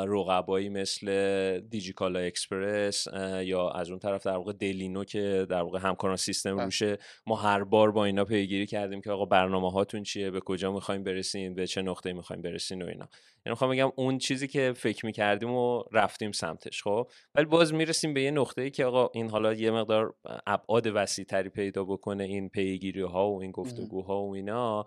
رقبایی 0.07 0.69
مثل 0.69 1.59
دیجیکالا 1.59 2.19
اکسپرس 2.19 3.07
یا 3.43 3.69
از 3.69 3.89
اون 3.89 3.99
طرف 3.99 4.25
در 4.25 4.37
واقع 4.37 4.53
دلینو 4.53 5.03
که 5.03 5.45
در 5.49 5.61
واقع 5.61 5.79
همکاران 5.79 6.17
سیستم 6.17 6.55
بله. 6.55 6.65
روشه 6.65 6.97
ما 7.27 7.35
هر 7.35 7.63
بار 7.63 7.91
با 7.91 8.05
اینا 8.05 8.25
پیگیری 8.25 8.65
کردیم 8.65 9.01
که 9.01 9.11
آقا 9.11 9.25
برنامه 9.25 9.71
هاتون 9.71 10.03
چیه 10.03 10.31
به 10.31 10.39
کجا 10.39 10.71
می‌خوایم 10.71 11.03
برسین 11.03 11.53
به 11.53 11.67
چه 11.67 11.81
نقطه 11.81 12.13
می‌خوایم 12.13 12.41
برسین 12.41 12.81
و 12.81 12.85
اینا. 12.87 13.09
یعنی 13.45 13.53
می‌خوام 13.53 13.71
بگم 13.71 13.91
اون 13.95 14.17
چیزی 14.17 14.47
که 14.47 14.73
فکر 14.75 15.05
می‌کردیم 15.05 15.51
و 15.51 15.83
رفتیم 15.91 16.31
سمتش 16.31 16.83
خب؟ 16.83 17.07
ولی 17.35 17.45
باز 17.45 17.73
می‌رسیم 17.73 18.13
به 18.13 18.21
یه 18.21 18.31
نقطه 18.31 18.61
ای 18.61 18.71
که 18.71 18.85
آقا 18.85 19.09
این 19.13 19.29
حالا 19.29 19.53
یه 19.53 19.71
مقدار 19.71 20.13
ابعاد 20.47 20.87
وسیع 20.93 21.25
تری 21.25 21.49
پیدا 21.49 21.83
بکنه 21.83 22.23
این 22.23 22.49
پیگیری 22.49 23.01
ها 23.01 23.31
و 23.31 23.41
این 23.41 23.51
گفتگوها 23.51 24.23
و 24.23 24.35
اینا. 24.35 24.85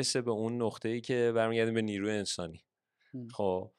می‌رسه 0.00 0.20
به 0.22 0.30
اون 0.30 0.62
نقطه 0.62 0.88
ای 0.88 1.00
که 1.00 1.32
برمیگردیم 1.34 1.74
به 1.74 1.82
نیروی 1.82 2.12
انسانی. 2.12 2.64
خب 3.30 3.70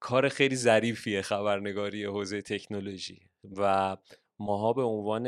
کار 0.00 0.28
خیلی 0.28 0.56
ظریفیه 0.56 1.22
خبرنگاری 1.22 2.04
حوزه 2.04 2.42
تکنولوژی 2.42 3.20
و 3.56 3.96
ماها 4.38 4.72
به 4.72 4.82
عنوان 4.82 5.26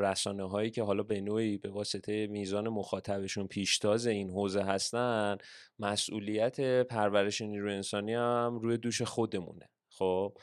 رسانه 0.00 0.48
هایی 0.48 0.70
که 0.70 0.82
حالا 0.82 1.02
به 1.02 1.20
نوعی 1.20 1.58
به 1.58 1.70
واسطه 1.70 2.26
میزان 2.26 2.68
مخاطبشون 2.68 3.46
پیشتاز 3.46 4.06
این 4.06 4.30
حوزه 4.30 4.62
هستن 4.62 5.38
مسئولیت 5.78 6.60
پرورش 6.86 7.40
نیروی 7.40 7.74
انسانی 7.74 8.14
هم 8.14 8.58
روی 8.62 8.76
دوش 8.76 9.02
خودمونه. 9.02 9.70
خب 9.90 10.38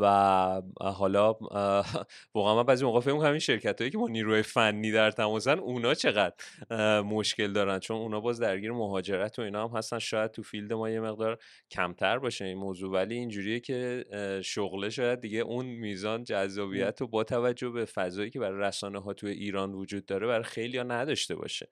و 0.00 0.62
حالا 0.80 1.32
واقعا 2.34 2.56
من 2.56 2.62
بعضی 2.62 2.84
موقع 2.84 3.00
فکر 3.00 3.26
همین 3.26 3.38
شرکت 3.38 3.80
هایی 3.80 3.90
که 3.90 3.98
با 3.98 4.08
نیروی 4.08 4.42
فنی 4.42 4.92
در 4.92 5.10
تماسن 5.10 5.58
اونا 5.58 5.94
چقدر 5.94 6.34
مشکل 7.00 7.52
دارن. 7.52 7.78
چون 7.78 7.96
اونا 7.96 8.20
باز 8.20 8.40
درگیر 8.40 8.72
مهاجرت 8.72 9.38
و 9.38 9.42
اینا 9.42 9.68
هم 9.68 9.76
هستن. 9.76 9.98
شاید 9.98 10.30
تو 10.30 10.42
فیلد 10.42 10.72
ما 10.72 10.90
یه 10.90 11.00
مقدار 11.00 11.38
کمتر 11.70 12.18
باشه 12.18 12.44
این 12.44 12.58
موضوع. 12.58 12.92
ولی 12.92 13.14
اینجوریه 13.14 13.60
که 13.60 14.04
شغله 14.44 14.90
شاید 14.90 15.20
دیگه 15.20 15.38
اون 15.38 15.66
میزان 15.66 16.24
جذابیت 16.24 17.02
و 17.02 17.06
با 17.06 17.24
توجه 17.24 17.70
به 17.70 17.84
فضایی 17.84 18.30
که 18.30 18.40
برای 18.40 18.60
رسانه 18.60 19.00
ها 19.00 19.12
توی 19.12 19.30
ایران 19.30 19.72
وجود 19.72 20.06
داره 20.06 20.26
برای 20.26 20.44
خیلی 20.44 20.78
ها 20.78 20.84
نداشته 20.84 21.34
باشه. 21.34 21.68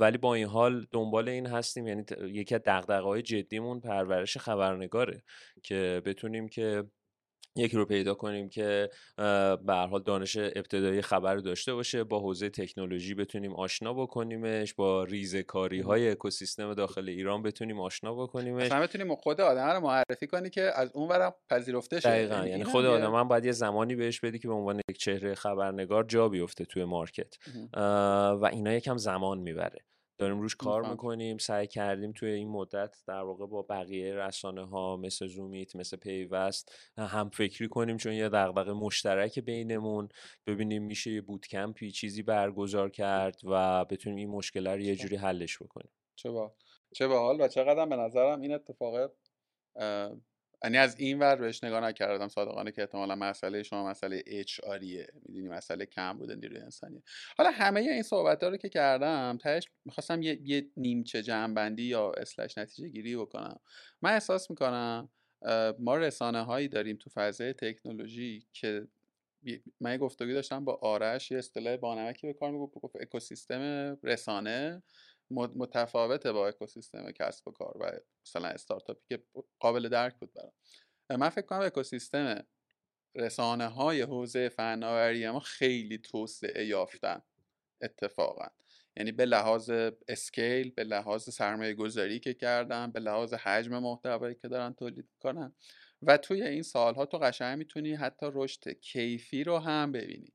ولی 0.00 0.18
با 0.18 0.34
این 0.34 0.46
حال 0.46 0.86
دنبال 0.92 1.28
این 1.28 1.46
هستیم 1.46 1.86
یعنی 1.86 2.04
یکی 2.20 2.54
از 2.54 2.60
دغدغه‌های 2.66 3.22
جدیمون 3.22 3.80
پرورش 3.80 4.38
خبرنگاره 4.38 5.22
که 5.62 6.02
بتونیم 6.04 6.48
که 6.48 6.84
یکی 7.58 7.76
رو 7.76 7.84
پیدا 7.84 8.14
کنیم 8.14 8.48
که 8.48 8.90
به 9.66 9.74
حال 9.90 10.02
دانش 10.02 10.36
ابتدایی 10.36 11.02
خبر 11.02 11.36
داشته 11.36 11.74
باشه 11.74 12.04
با 12.04 12.20
حوزه 12.20 12.50
تکنولوژی 12.50 13.14
بتونیم 13.14 13.54
آشنا 13.54 13.94
بکنیمش 13.94 14.74
با 14.74 15.04
ریزکاری 15.04 15.80
های 15.80 16.10
اکوسیستم 16.10 16.74
داخل 16.74 17.08
ایران 17.08 17.42
بتونیم 17.42 17.80
آشنا 17.80 18.14
بکنیمش. 18.14 18.62
اصلا 18.62 18.80
بتونیم 18.80 19.14
خود 19.14 19.40
آدم 19.40 19.68
رو 19.68 19.80
معرفی 19.80 20.26
کنی 20.26 20.50
که 20.50 20.70
از 20.74 20.90
اون 20.94 21.08
ورم 21.08 21.34
پذیرفته 21.50 22.00
شه 22.00 22.08
دقیقا 22.08 22.34
یعنی, 22.34 22.50
یعنی 22.50 22.64
خود 22.64 22.84
آدم 22.84 23.14
هم 23.14 23.28
باید 23.28 23.44
یه 23.44 23.52
زمانی 23.52 23.94
بهش 23.94 24.20
بدی 24.20 24.38
که 24.38 24.48
به 24.48 24.54
عنوان 24.54 24.80
یک 24.90 24.98
چهره 24.98 25.34
خبرنگار 25.34 26.04
جا 26.04 26.28
بیفته 26.28 26.64
توی 26.64 26.84
مارکت. 26.84 27.34
و 28.40 28.48
اینا 28.52 28.72
یکم 28.72 28.96
زمان 28.96 29.38
می‌بره. 29.38 29.78
داریم 30.18 30.40
روش 30.40 30.56
کار 30.56 30.90
می‌کنیم 30.90 31.38
سعی 31.38 31.66
کردیم 31.66 32.12
توی 32.12 32.30
این 32.30 32.48
مدت 32.48 32.96
در 33.06 33.22
واقع 33.22 33.46
با 33.46 33.62
بقیه 33.62 34.14
رسانه 34.14 34.66
ها 34.68 34.96
مثل 34.96 35.26
زومیت 35.26 35.76
مثل 35.76 35.96
پیوست 35.96 36.72
هم 36.96 37.30
فکری 37.30 37.68
کنیم 37.68 37.96
چون 37.96 38.12
یه 38.12 38.28
دغدغه 38.28 38.72
مشترک 38.72 39.38
بینمون. 39.38 40.08
ببینیم 40.46 40.82
میشه 40.82 41.12
یه 41.12 41.20
بوتکمپی 41.20 41.90
چیزی 41.90 42.22
برگزار 42.22 42.90
کرد 42.90 43.40
و 43.44 43.84
بتونیم 43.84 44.16
این 44.16 44.28
مشکل 44.28 44.66
رو 44.66 44.80
یه 44.80 44.96
جوری 44.96 45.16
حلش 45.16 45.62
بکنیم. 45.62 45.90
چه 46.16 46.30
با 46.30 46.54
چه 46.94 47.08
با 47.08 47.18
حال 47.20 47.40
و 47.40 47.48
چقدر 47.48 47.86
به 47.86 47.96
نظرم 47.96 48.40
این 48.40 48.54
اتفاق 48.54 49.10
یعنی 50.64 50.76
از 50.78 51.00
این 51.00 51.18
ور 51.18 51.36
بهش 51.36 51.64
نگاه 51.64 51.80
نکردم 51.80 52.28
صادقانه 52.28 52.72
که 52.72 52.82
احتمالا 52.82 53.14
مسئله 53.14 53.62
شما 53.62 53.86
مسئله 53.90 54.22
اچ 54.26 54.60
آریه 54.60 55.06
می‌دونی 55.28 55.48
مسئله 55.48 55.86
کم 55.86 56.18
بوده 56.18 56.34
نیروی 56.36 56.58
انسانی 56.60 57.02
حالا 57.38 57.50
همه 57.50 57.80
این 57.80 58.02
صحبت 58.02 58.42
رو 58.44 58.56
که 58.56 58.68
کردم 58.68 59.38
تهش 59.42 59.64
می‌خواستم 59.84 60.22
یه, 60.22 60.38
یه 60.44 60.66
نیمچه 60.76 61.22
جمعبندی 61.22 61.82
یا 61.82 62.12
اسلش 62.12 62.58
نتیجه 62.58 62.88
گیری 62.88 63.16
بکنم. 63.16 63.60
من 64.02 64.12
احساس 64.12 64.50
می‌کنم 64.50 65.08
ما 65.78 65.96
رسانه 65.96 66.42
هایی 66.42 66.68
داریم 66.68 66.96
تو 66.96 67.10
فضای 67.10 67.52
تکنولوژی 67.52 68.46
که 68.52 68.88
من 69.80 69.92
یه 69.92 69.98
گفتگوی 69.98 70.34
داشتم 70.34 70.64
با 70.64 70.78
آرش 70.82 71.30
یه 71.30 71.38
اصطلاح 71.38 71.76
بانمکی 71.76 72.26
به 72.26 72.32
کار 72.32 72.50
می‌گفت 72.50 72.96
اکوسیستم 73.00 73.60
رسانه. 74.02 74.82
متفاوته 75.30 76.32
با 76.32 76.48
اکوسیستم 76.48 77.10
کسب 77.10 77.48
و 77.48 77.50
کار 77.50 77.76
و 77.80 77.90
مثلا 78.26 78.48
استارتاپی 78.48 79.00
که 79.08 79.22
قابل 79.60 79.88
درک 79.88 80.14
بود 80.18 80.32
برام. 80.34 80.52
من 81.20 81.28
فکر 81.28 81.46
کنم 81.46 81.60
اکوسیستم 81.60 82.46
رسانه 83.14 83.66
های 83.66 84.02
حوزه 84.02 84.48
فناوری 84.48 85.30
ما 85.30 85.40
خیلی 85.40 85.98
توسعه 85.98 86.66
یافتن 86.66 87.22
اتفاقا. 87.82 88.46
یعنی 88.96 89.12
به 89.12 89.24
لحاظ 89.24 89.70
اسکیل 90.08 90.70
به 90.70 90.84
لحاظ 90.84 91.30
سرمایه 91.30 91.74
گذاری 91.74 92.20
که 92.20 92.34
کردن 92.34 92.90
به 92.90 93.00
لحاظ 93.00 93.34
حجم 93.34 93.78
محتوایی 93.78 94.34
که 94.34 94.48
دارن 94.48 94.74
تولید 94.74 95.08
کنن 95.20 95.52
و 96.02 96.16
توی 96.16 96.42
این 96.42 96.62
سالها 96.62 97.06
تو 97.06 97.18
قشنگ 97.18 97.58
می‌تونی 97.58 97.94
حتی 97.94 98.26
رشد 98.32 98.68
کیفی 98.68 99.44
رو 99.44 99.58
هم 99.58 99.92
ببینی. 99.92 100.32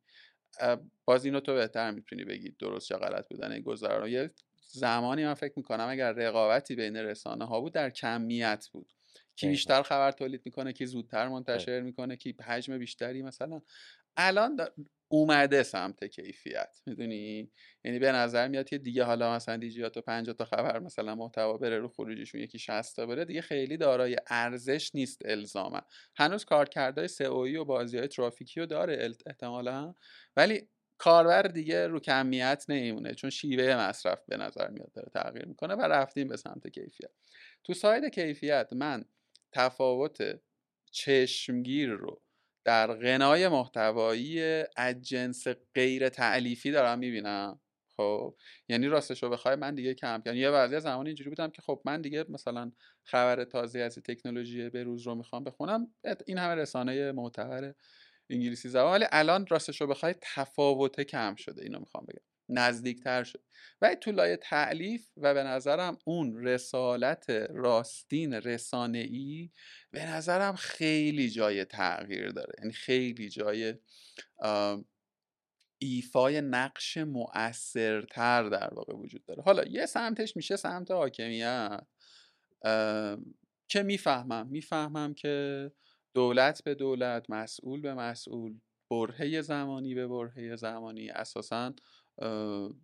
باز 1.05 1.25
اینو 1.25 1.39
تو 1.39 1.53
بهتر 1.53 1.91
می‌تونی 1.91 2.23
بگی 2.23 2.49
درست 2.49 2.87
چه 2.87 2.95
غلط 2.95 3.27
بودن 3.29 3.51
این 3.51 3.61
گذران 3.61 4.09
یه 4.09 4.31
زمانی 4.73 5.25
من 5.25 5.33
فکر 5.33 5.53
می‌کنم 5.55 5.87
اگر 5.89 6.11
رقابتی 6.11 6.75
بین 6.75 6.97
رسانه 6.97 7.45
ها 7.45 7.61
بود 7.61 7.73
در 7.73 7.89
کمیت 7.89 8.67
بود. 8.71 8.93
کی 9.35 9.47
بیشتر 9.47 9.81
خبر 9.83 10.11
تولید 10.11 10.41
می‌کنه 10.45 10.73
کی 10.73 10.85
زودتر 10.85 11.27
منتشر 11.27 11.81
می‌کنه 11.81 12.15
کی 12.15 12.35
حجم 12.45 12.77
بیشتری 12.77 13.21
مثلا. 13.21 13.61
الان 14.17 14.57
اومده 15.07 15.63
سمت 15.63 16.03
کیفیت 16.03 16.81
می‌دونی؟ 16.85 17.51
یعنی 17.83 17.99
به 17.99 18.11
نظر 18.11 18.47
میاد 18.47 18.69
که 18.69 18.77
دیگه 18.77 19.03
حالا 19.03 19.35
مثلا 19.35 19.57
دیجی 19.57 19.89
تا 19.89 20.01
50 20.01 20.35
تا 20.35 20.45
خبر 20.45 20.79
مثلا 20.79 21.15
محتوا 21.15 21.57
بره 21.57 21.79
رو 21.79 21.87
خروجیشون 21.87 22.41
یکی 22.41 22.59
60 22.59 22.95
تا 22.95 23.05
بره 23.05 23.25
دیگه 23.25 23.41
خیلی 23.41 23.77
دارای 23.77 24.17
ارزش 24.29 24.91
نیست 24.95 25.21
الزاما. 25.25 25.81
هنوز 26.15 26.45
کارکردهای 26.45 27.07
سئویی 27.07 27.55
و 27.55 27.65
بازی 27.65 27.97
های 27.97 28.07
ترافیکی 28.07 28.59
رو 28.59 28.65
داره 28.65 29.11
احتمالا. 29.25 29.93
ولی 30.37 30.69
کاربر 31.03 31.41
دیگه 31.41 31.87
رو 31.87 31.99
کمیت 31.99 32.65
نمیمونه 32.69 33.13
چون 33.13 33.29
شیوه 33.29 33.75
مصرف 33.75 34.19
به 34.27 34.37
نظر 34.37 34.69
میاد 34.69 34.91
داره 34.91 35.09
تغییر 35.09 35.45
می‌کنه 35.45 35.75
و 35.75 35.81
رفتیم 35.81 36.27
به 36.27 36.37
سمت 36.37 36.67
کیفیت. 36.67 37.09
تو 37.63 37.73
ساید 37.73 38.05
کیفیت 38.05 38.69
من 38.73 39.05
تفاوت 39.51 40.39
چشمگیر 40.91 41.89
رو 41.89 42.21
در 42.63 42.93
غنای 42.93 43.47
محتوایی 43.47 44.63
از 44.77 45.01
جنس 45.01 45.47
غیر 45.73 46.09
تعلیفی 46.09 46.71
دارم 46.71 46.99
می‌بینم 46.99 47.59
خب؟ 47.97 48.35
یعنی 48.69 48.87
راستش 48.87 49.23
رو 49.23 49.29
بخوای 49.29 49.55
من 49.55 49.75
دیگه 49.75 49.93
کم 49.93 50.21
یعنی 50.25 50.39
یه 50.39 50.51
بعضی 50.51 50.79
زمان 50.79 51.07
اینجوری 51.07 51.29
بودم 51.29 51.49
که 51.49 51.61
خب 51.61 51.81
من 51.85 52.01
دیگه 52.01 52.25
مثلا 52.29 52.71
خبر 53.03 53.43
تازه 53.43 53.79
از 53.79 53.95
تکنولوژی 53.95 54.69
به 54.69 54.83
روز 54.83 55.07
رو 55.07 55.15
می‌خوام 55.15 55.43
بخونم 55.43 55.87
این 56.25 56.37
همه 56.37 56.55
رسانه 56.55 57.11
معتبر 57.11 57.73
انگلیسی 58.33 58.69
زبان 58.69 58.91
ولی 58.91 59.05
الان 59.11 59.47
راستش 59.49 59.81
رو 59.81 59.87
بخوای 59.87 60.15
تفاوته 60.21 61.03
کم 61.03 61.35
شده 61.35 61.63
اینو 61.63 61.79
می‌خوام 61.79 62.05
بگم. 62.05 62.21
نزدیکتر 62.49 63.23
شد 63.23 63.43
و 63.81 63.95
تو 63.95 64.11
لایه 64.11 64.37
تعلیف 64.37 65.09
و 65.17 65.33
به 65.33 65.43
نظرم 65.43 65.97
اون 66.05 66.43
رسالت 66.45 67.29
راستین 67.49 68.33
رسانه 68.33 68.97
ای 68.97 69.51
به 69.91 70.05
نظرم 70.05 70.55
خیلی 70.55 71.29
جای 71.29 71.65
تغییر 71.65 72.29
داره. 72.29 72.53
یعنی 72.59 72.73
خیلی 72.73 73.29
جای 73.29 73.75
ایفای 75.81 76.41
نقش 76.41 76.97
مؤثرتر 76.97 78.43
در 78.43 78.73
واقع 78.73 78.93
وجود 78.93 79.25
داره. 79.25 79.43
حالا 79.43 79.63
یه 79.63 79.85
سمتش 79.85 80.35
میشه 80.35 80.55
سمت 80.55 80.91
حاکمیت. 80.91 81.81
که 83.67 83.83
می‌فهمم. 83.83 84.47
می‌فهمم 84.47 85.13
که 85.13 85.71
دولت 86.13 86.63
به 86.63 86.75
دولت 86.75 87.29
مسئول 87.29 87.81
به 87.81 87.93
مسئول 87.93 88.59
برهه 88.91 89.41
زمانی 89.41 89.95
به 89.95 90.07
برهه 90.07 90.55
زمانی 90.55 91.09
اساسا 91.09 91.73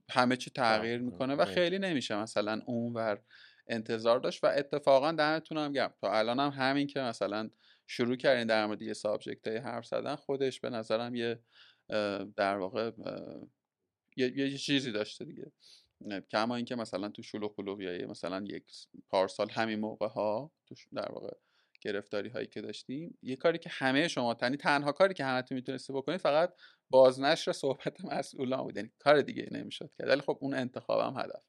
همه 0.09 0.37
چی 0.37 0.49
تغییر 0.49 0.99
می‌کنه 0.99 1.35
و 1.35 1.45
خیلی 1.45 1.79
نمیشه 1.79 2.15
مثلا 2.15 2.61
اونور 2.65 3.21
انتظار 3.67 4.19
داشت 4.19 4.43
و 4.43 4.47
اتفاقا 4.47 5.11
دمتونم 5.11 5.73
گم 5.73 5.89
تا 6.01 6.11
الان 6.11 6.39
هم 6.39 6.49
همین 6.49 6.87
که 6.87 6.99
مثلا 6.99 7.49
شروع 7.87 8.15
کردین 8.15 8.47
در 8.47 8.65
مورد 8.65 8.81
یه 8.81 8.93
سابجکت 8.93 9.47
های 9.47 9.57
حرف 9.57 9.85
زدن 9.85 10.15
خودش 10.15 10.59
به 10.59 10.69
نظرم 10.69 11.15
یه 11.15 11.39
در 12.35 12.57
واقع 12.57 12.91
یه, 14.17 14.37
یه 14.37 14.57
چیزی 14.57 14.91
داشته 14.91 15.25
دیگه. 15.25 15.51
کما 16.31 16.55
اینکه 16.55 16.75
مثلا 16.75 17.09
تو 17.09 17.21
شلوغ 17.21 17.61
مثلا 18.09 18.43
یک 18.47 18.63
پارسال 19.09 19.49
همین 19.49 19.79
موقع 19.79 20.07
ها 20.07 20.51
تو 20.65 20.75
در 20.93 21.11
واقع 21.11 21.33
گرفتاری 21.81 22.29
هایی 22.29 22.47
که 22.47 22.61
داشتیم 22.61 23.17
یه 23.21 23.35
کاری 23.35 23.57
که 23.57 23.69
همه 23.73 24.07
شما 24.07 24.33
تنی 24.33 24.57
تنها 24.57 24.91
کاری 24.91 25.13
که 25.13 25.25
همتون 25.25 25.55
می‌تونستی 25.55 25.93
بکنید 25.93 26.19
فقط 26.19 26.53
بازنشر 26.89 27.51
صحبت 27.51 28.05
مسئولان 28.05 28.63
بود. 28.63 28.77
یعنی 28.77 28.91
کار 28.99 29.21
دیگه 29.21 29.47
نمی‌شد 29.51 29.91
کرد. 29.99 30.07
ولی 30.09 30.21
خب 30.21 30.37
اون 30.41 30.53
انتخابم 30.53 31.19
هدف. 31.19 31.43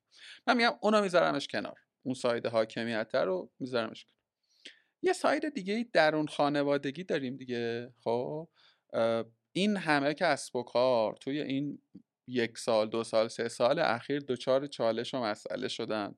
من 0.47 0.57
میگم 0.57 0.73
اونو 0.83 1.03
میذارمش 1.03 1.49
کنار. 1.49 1.79
اون 2.03 2.15
ساید 2.15 2.47
حاکمیت 2.47 3.15
رو 3.15 3.53
میذارمش 3.59 4.05
کنار. 4.05 4.21
یه 5.03 5.13
ساید 5.13 5.55
دیگه 5.55 5.89
درون 5.93 6.27
خانوادگی 6.27 7.05
داریم 7.05 7.37
دیگه. 7.37 7.95
خب 8.05 8.49
این 9.53 9.77
همه 9.77 10.15
کسب 10.15 10.57
و 10.57 10.63
کار 10.63 11.17
توی 11.21 11.41
این 11.41 11.83
یک 12.29 12.59
سال 12.59 12.91
دو 12.91 13.05
سال 13.05 13.29
سه 13.29 13.49
سال 13.49 13.79
اخیر 13.79 14.21
دچار 14.21 14.67
چالش 14.67 15.15
و 15.15 15.19
مسئله 15.19 15.69
شدن. 15.69 16.15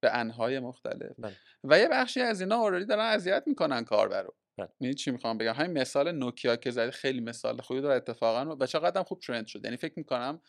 به 0.00 0.16
انهای 0.16 0.60
مختلف. 0.60 1.12
بله. 1.18 1.36
و 1.64 1.78
یه 1.78 1.88
بخشی 1.88 2.20
از 2.20 2.40
اینا 2.40 2.56
اوردی 2.56 2.84
دارن 2.84 3.04
اذیت 3.04 3.42
می‌کنن 3.46 3.84
کاربر 3.84 4.22
رو. 4.22 4.34
بله. 4.80 4.94
چی 4.94 5.10
می‌خوام 5.10 5.38
بگم؟ 5.38 5.52
همین 5.52 5.78
مثال 5.78 6.12
نوکیا 6.12 6.56
که 6.56 6.70
زدی 6.70 6.90
خیلی 6.90 7.20
مثال 7.20 7.60
خوبی 7.60 7.80
داره 7.80 7.94
اتفاقا 7.94 8.56
و 8.60 8.66
چقدر 8.66 9.02
خوب 9.02 9.20
ترند 9.20 9.46
شد. 9.46 9.64
یعنی 9.64 9.76
فکر 9.76 9.94
می‌کنم 9.96 10.40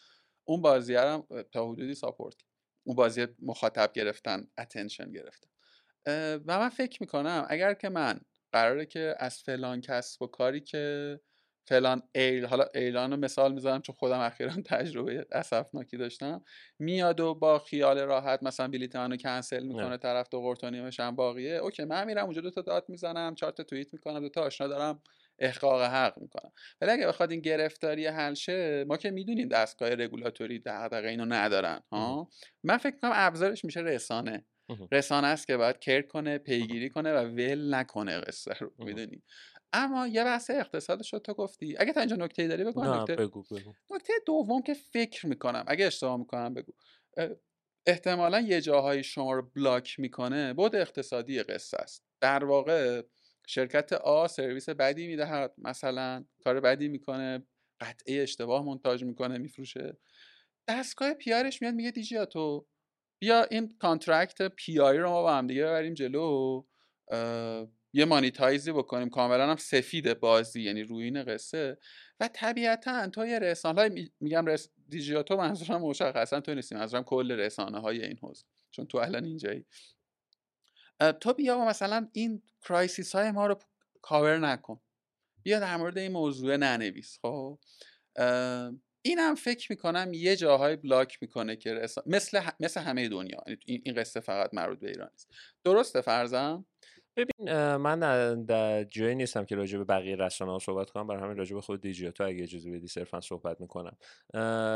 اون 0.44 0.62
بازی 0.62 0.96
هم 0.96 1.28
تا 1.52 1.72
حدودی 1.72 1.94
ساپورت 1.94 2.36
اون 2.84 2.96
بازی 2.96 3.28
مخاطب 3.42 3.92
گرفتن 3.94 4.48
اتنشن 4.58 5.12
گرفتن. 5.12 5.50
و 6.46 6.60
من 6.60 6.70
فکر 6.70 6.98
می‌کنم 7.02 7.46
اگر 7.50 7.74
که 7.74 7.90
من 7.90 8.20
قراره 8.52 8.86
که 8.86 9.16
از 9.20 9.44
فلان 9.44 9.82
کسب 9.82 10.22
و 10.22 10.28
کاری 10.28 10.62
که 10.62 11.20
فلان 11.68 12.02
ایل 12.16 12.46
حالا 12.46 12.66
ایلان 12.76 13.12
رو 13.12 13.18
مثال 13.18 13.54
می‌زنم 13.54 13.82
چون 13.82 13.96
خودم 13.96 14.20
اخیرا 14.20 14.52
تجربه 14.66 15.26
اسفناکی 15.32 15.98
داشتم. 15.98 16.44
میاد 16.80 17.20
و 17.20 17.36
با 17.36 17.60
خیال 17.60 18.00
راحت 18.00 18.44
مثلا 18.44 18.68
بلیت 18.68 18.96
منو 18.96 19.18
کنسل 19.18 19.64
می‌کنه 19.64 19.98
طرف 19.98 20.30
دو 20.32 20.42
قرتونی 20.42 20.90
هم 21.00 21.16
باقیه. 21.16 21.54
اوکی 21.56 21.84
من 21.84 22.06
میرم 22.06 22.26
اونجا 22.26 22.42
دو 22.42 22.52
تا 22.52 22.62
دات 22.62 22.86
می‌زنم 22.90 23.36
چهار 23.36 23.52
تا 23.52 23.64
توییت 23.64 23.94
می‌کنم 23.94 24.20
دو 24.20 24.30
تا 24.30 24.42
آشنا 24.42 24.68
دارم 24.68 25.02
احقاق 25.40 25.82
حق 25.82 26.14
می‌کنم. 26.22 26.52
ولی 26.82 26.92
اگه 26.92 27.08
بخواد 27.08 27.32
این 27.32 27.42
گرفتاری 27.42 28.08
حل 28.08 28.34
شه 28.34 28.86
ما 28.88 28.98
که 28.98 29.12
می‌دونیم 29.12 29.48
دستگاه 29.48 29.90
رگولاتوری 29.90 30.60
دغدغه 30.60 31.08
اینو 31.08 31.26
ندارن 31.26 31.80
ها؟ 31.92 32.30
من 32.64 32.78
فکر 32.78 32.96
کنم 33.02 33.12
ابزارش 33.14 33.66
میشه 33.66 33.80
رسانه. 33.80 34.46
رسانه 34.92 35.28
است 35.28 35.48
که 35.48 35.58
باید 35.58 35.80
کر 35.80 36.02
کنه 36.02 36.38
پیگیری 36.38 36.90
کنه 36.90 37.14
و 37.14 37.18
ول 37.18 37.76
نکنه 37.76 38.20
قصه 38.20 38.54
رو 38.60 38.74
می‌دونی؟ 38.80 39.24
اما 39.74 40.08
یه 40.08 40.24
بحث 40.24 40.50
اقتصاد 40.50 41.02
شد 41.02 41.18
تو 41.18 41.34
گفتی. 41.34 41.76
اگه 41.80 41.94
تا 41.94 42.00
اینجا 42.00 42.16
نکته 42.16 42.48
داری 42.48 42.64
بگو 42.64 42.84
نه 42.84 43.06
بگو 43.06 43.44
بگو. 43.44 43.74
نکته 43.90 44.14
دوم 44.26 44.62
که 44.62 44.74
فکر 44.74 45.28
می‌کنم 45.28 45.64
اگه 45.68 45.86
اشتباه 45.86 46.18
می‌کنم 46.18 46.54
بگو. 46.54 46.74
احتمالا 47.88 48.40
یه 48.40 48.62
جاهایی 48.62 49.04
شما 49.04 49.34
رو 49.34 49.52
بلاک 49.56 50.00
می‌کنه 50.00 50.54
بود 50.54 50.76
اقتصادی 50.76 51.44
قصه 51.44 51.78
است. 51.78 52.06
در 52.22 52.46
واقع 52.46 53.02
شرکت 53.48 53.94
آ 53.94 54.28
سرویس 54.28 54.70
بدی 54.70 55.08
می‌دهد 55.08 55.54
مثلا 55.58 56.26
کار 56.44 56.60
بدی 56.60 56.88
می‌کنه 56.88 57.48
قطعه 57.82 58.24
اشتباه 58.24 58.66
منتاج 58.66 59.04
می‌کنه 59.04 59.38
میفروشه. 59.38 59.98
دستگاه 60.68 61.14
پیارش 61.14 61.62
میاد 61.62 61.74
میگه 61.74 61.92
دیجیا 61.92 62.26
تو 62.26 62.68
بیا 63.22 63.44
این 63.44 63.78
کانترکت 63.80 64.42
پیاری 64.48 64.98
رو 64.98 65.10
ما 65.10 65.22
با 65.22 65.34
هم 65.38 65.48
دیگه 65.48 65.64
ببریم 65.64 65.94
جلو. 65.94 66.64
یه 67.94 68.06
مانیتایزی 68.06 68.72
بکنیم. 68.72 69.10
کاملا 69.10 69.50
هم 69.50 69.56
سفید 69.56 70.20
بازی 70.20 70.62
یعنی 70.62 70.84
روین 70.84 71.24
قصه. 71.24 71.78
و 72.20 72.30
طبیعتا 72.34 73.08
تو 73.08 73.26
یه 73.26 73.40
رسانه 73.40 73.82
های 73.82 74.10
میگم 74.20 74.46
رس... 74.46 74.70
دیجیاتو 74.90 75.38
منظورم 75.38 75.82
مشخصا 75.82 76.40
تو 76.40 76.54
نیستیم 76.56 76.78
منظورم 76.78 77.04
کل 77.04 77.32
رسانه 77.32 77.80
های 77.80 78.06
این 78.06 78.18
حوزه. 78.18 78.46
چون 78.72 78.86
تو 78.86 78.98
الان 78.98 79.26
اینجایی. 79.26 79.66
تو 81.22 81.34
بیا 81.34 81.58
و 81.58 81.66
مثلا 81.66 82.10
این 82.14 82.42
کرایسیس 82.62 83.16
های 83.16 83.32
ما 83.32 83.48
رو 83.48 83.60
کاور 84.02 84.38
نکن. 84.38 84.80
بیا 85.44 85.60
در 85.60 85.78
مورد 85.78 85.98
این 85.98 86.12
موضوع 86.12 86.58
ننویس 86.58 87.20
خب؟ 87.22 87.60
اینم 89.02 89.36
فکر 89.36 89.72
می‌کنم 89.72 90.14
یه 90.14 90.36
جاهای 90.36 90.76
بلاک 90.76 91.18
می‌کنه 91.22 91.56
که 91.56 91.88
مثل 92.06 92.42
مثل 92.60 92.82
همه 92.82 93.10
دنیا. 93.10 93.44
یعنی 93.48 93.60
این 93.66 93.96
قصه 93.96 94.20
فقط 94.20 94.54
مربوط 94.54 94.80
به 94.80 94.88
ایران 94.88 95.10
است 95.14 95.32
درسته 95.64 96.02
فرضم 96.02 96.66
ببین 97.20 97.76
من 97.76 98.00
در 98.46 98.84
جایی 98.84 99.16
نیستم 99.16 99.46
که 99.46 99.56
راجع 99.56 99.78
به 99.78 99.84
بقیه 99.84 100.16
رسانه 100.16 100.52
ها 100.52 100.60
صحبت 100.60 100.90
کنم. 100.90 101.08
برای 101.08 101.24
همین 101.24 101.38
راجع 101.38 101.56
به 101.56 101.62
خود 101.62 101.82
دیجیاتو 101.82 102.24
اگه 102.24 102.44
اجازه 102.44 102.72
بدی 102.72 102.88
صرفا 102.88 103.22
صحبت 103.22 103.62
می‌کنم. 103.62 103.98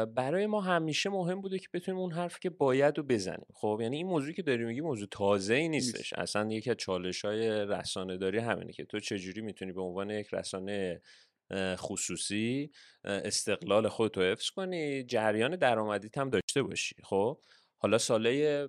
برای 0.06 0.48
ما 0.48 0.62
همیشه 0.62 1.10
مهم 1.10 1.42
بوده 1.42 1.60
که 1.60 1.68
بتونیم 1.74 2.02
اون 2.02 2.12
حرف 2.12 2.40
که 2.40 2.50
باید 2.50 2.98
رو 2.98 3.04
بزنیم. 3.04 3.48
خب 3.54 3.80
یعنی 3.82 3.98
این 3.98 4.08
موضوعی 4.08 4.34
که 4.34 4.42
داری 4.42 4.66
میگی 4.66 4.82
موضوع 4.82 5.08
تازه 5.12 5.54
ای 5.54 5.70
نیستش 5.70 6.14
اصلا 6.14 6.52
یکی 6.52 6.70
از 6.70 6.78
چالش 6.78 7.26
های 7.26 7.50
رسانه 7.50 8.18
داری 8.18 8.38
همینه 8.38 8.74
که 8.74 8.86
تو 8.86 9.00
چجوری 9.00 9.42
می‌تونی 9.42 9.72
به 9.72 9.82
عنوان 9.82 10.10
یک 10.10 10.28
رسانه 10.34 11.02
خصوصی 11.76 12.72
استقلال 13.04 13.88
خودتو 13.88 14.22
حفظ 14.22 14.50
کنی 14.50 15.04
جریان 15.04 15.56
درآمدیت 15.56 16.18
هم 16.18 16.30
داشته 16.30 16.64
باشی. 16.64 16.96
خب 17.04 17.40
حالا 17.84 17.98
ساله 17.98 18.68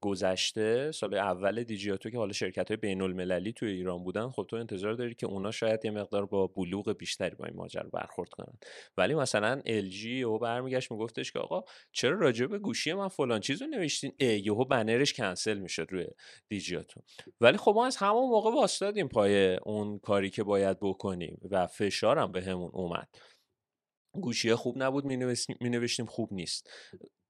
گذشته 0.00 0.92
سال 0.92 1.14
اول 1.14 1.62
دیجیاتو 1.62 2.10
که 2.10 2.18
حالا 2.18 2.32
شرکت 2.32 2.68
های 2.68 2.76
بین 2.76 3.02
المللی 3.02 3.52
توی 3.52 3.70
ایران 3.70 4.04
بودن 4.04 4.30
خب 4.30 4.46
تو 4.50 4.56
انتظار 4.56 4.94
داری 4.94 5.14
که 5.14 5.26
اونا 5.26 5.50
شاید 5.50 5.84
یه 5.84 5.90
مقدار 5.90 6.26
با 6.26 6.46
بلوغ 6.46 6.92
بیشتری 6.92 7.34
با 7.34 7.44
این 7.44 7.56
ماجرا 7.56 7.90
برخورد 7.92 8.28
کنن. 8.28 8.58
ولی 8.96 9.14
مثلا 9.14 9.62
LG 9.66 10.06
و 10.06 10.38
برمیگشت 10.38 10.92
میگفتش 10.92 11.32
که 11.32 11.38
آقا 11.38 11.62
چرا 11.92 12.18
راجع 12.18 12.46
به 12.46 12.58
گوشی 12.58 12.92
من 12.92 13.08
فلان 13.08 13.40
چیزو 13.40 13.66
نوشتین؟ 13.66 14.12
یهو 14.20 14.64
بنرش 14.64 15.12
کنسل 15.12 15.58
می‌شد 15.58 15.86
روی 15.90 16.06
دیجیاتو. 16.48 17.00
ولی 17.40 17.56
خب 17.56 17.72
ما 17.74 17.86
از 17.86 17.96
همون 17.96 18.30
موقع 18.30 18.50
واسطادیم 18.50 19.08
پای 19.08 19.56
اون 19.56 19.98
کاری 19.98 20.30
که 20.30 20.42
باید 20.42 20.78
بکنیم 20.80 21.40
و 21.50 21.66
فشارم 21.66 22.32
بهمون 22.32 22.70
به 22.70 22.76
اومد. 22.76 23.08
گوشی 24.14 24.54
خوب 24.54 24.82
نبود 24.82 25.04
می 25.60 25.70
نوشتیم 25.70 26.06
خوب 26.06 26.32
نیست. 26.32 26.70